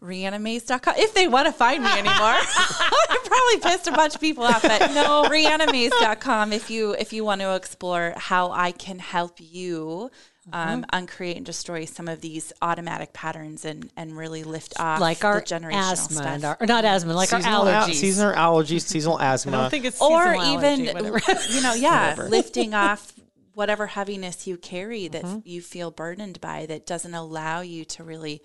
RihannaMays.com. 0.03 0.95
If 0.99 1.15
they 1.15 1.27
want 1.29 1.47
to 1.47 1.53
find 1.53 1.83
me 1.83 1.91
anymore, 1.91 2.13
I 2.15 3.19
probably 3.25 3.71
pissed 3.71 3.87
a 3.89 3.93
bunch 3.93 4.15
of 4.15 4.21
people 4.21 4.45
off. 4.45 4.63
But 4.63 4.93
no, 4.93 5.25
RihannaMays.com. 5.29 6.53
If 6.53 6.71
you 6.71 6.93
if 6.93 7.13
you 7.13 7.25
want 7.25 7.41
to 7.41 7.55
explore 7.55 8.15
how 8.17 8.51
I 8.51 8.73
can 8.73 8.99
help 8.99 9.37
you 9.41 10.11
um, 10.53 10.85
uncreate 10.93 11.37
and 11.37 11.47
destroy 11.47 11.85
some 11.87 12.07
of 12.09 12.21
these 12.21 12.53
automatic 12.61 13.13
patterns 13.13 13.65
and 13.65 13.91
and 13.97 14.17
really 14.17 14.45
lift 14.45 14.75
off 14.79 15.01
Like 15.01 15.25
our 15.25 15.41
the 15.41 15.47
generational 15.47 15.93
asthma 15.93 16.17
stuff. 16.17 16.27
and 16.27 16.45
our, 16.45 16.57
or 16.61 16.67
not 16.67 16.85
asthma, 16.85 17.15
like 17.15 17.29
seasonal 17.31 17.63
our 17.63 17.69
al- 17.69 17.89
allergies. 17.89 17.95
seasonal 17.95 18.35
allergies, 18.35 18.81
seasonal 18.87 19.21
asthma. 19.21 19.57
I 19.57 19.61
don't 19.63 19.71
think 19.71 19.85
it's 19.87 20.01
or 20.01 20.25
seasonal 20.35 20.53
even 20.55 20.89
allergy, 20.89 21.11
whatever. 21.21 21.43
you 21.51 21.61
know 21.63 21.75
yeah 21.75 22.15
lifting 22.29 22.75
off 22.75 23.13
whatever 23.55 23.87
heaviness 23.87 24.47
you 24.47 24.57
carry 24.57 25.09
that 25.09 25.23
Mm-hmm. 25.25 25.39
you 25.45 25.63
feel 25.63 25.91
burdened 25.91 26.41
by 26.41 26.67
that 26.67 26.87
doesn't 26.87 27.15
allow 27.15 27.61
you 27.61 27.85
to 27.87 28.03
really 28.05 28.43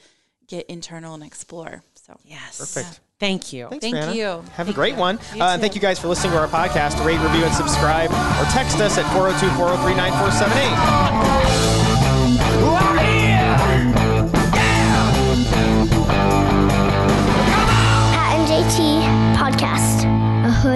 get 0.48 0.66
internal 0.68 1.14
and 1.16 1.24
explore 1.24 1.84
so 1.96 2.18
yes. 2.24 2.58
Perfect. 2.58 3.00
Thank 3.20 3.52
you. 3.52 3.68
Thanks, 3.68 3.84
Thank 3.84 3.96
Brianna. 3.98 4.16
you. 4.16 4.44
Have 4.54 4.70
a 4.70 4.74
great 4.74 4.96
one. 4.96 5.18
Uh, 5.38 5.44
and 5.44 5.62
thank 5.62 5.76
you 5.76 5.82
guys 5.82 6.00
for 6.00 6.08
listening 6.08 6.32
to 6.32 6.40
our 6.40 6.48
podcast. 6.48 7.06
Rate, 7.06 7.20
review, 7.20 7.44
and 7.44 7.54
subscribe, 7.54 8.10
or 8.12 8.46
text 8.52 8.80
us 8.80 8.98
at 8.98 9.04
402 9.14 9.46
403 9.58 9.94
9478. 9.96 11.79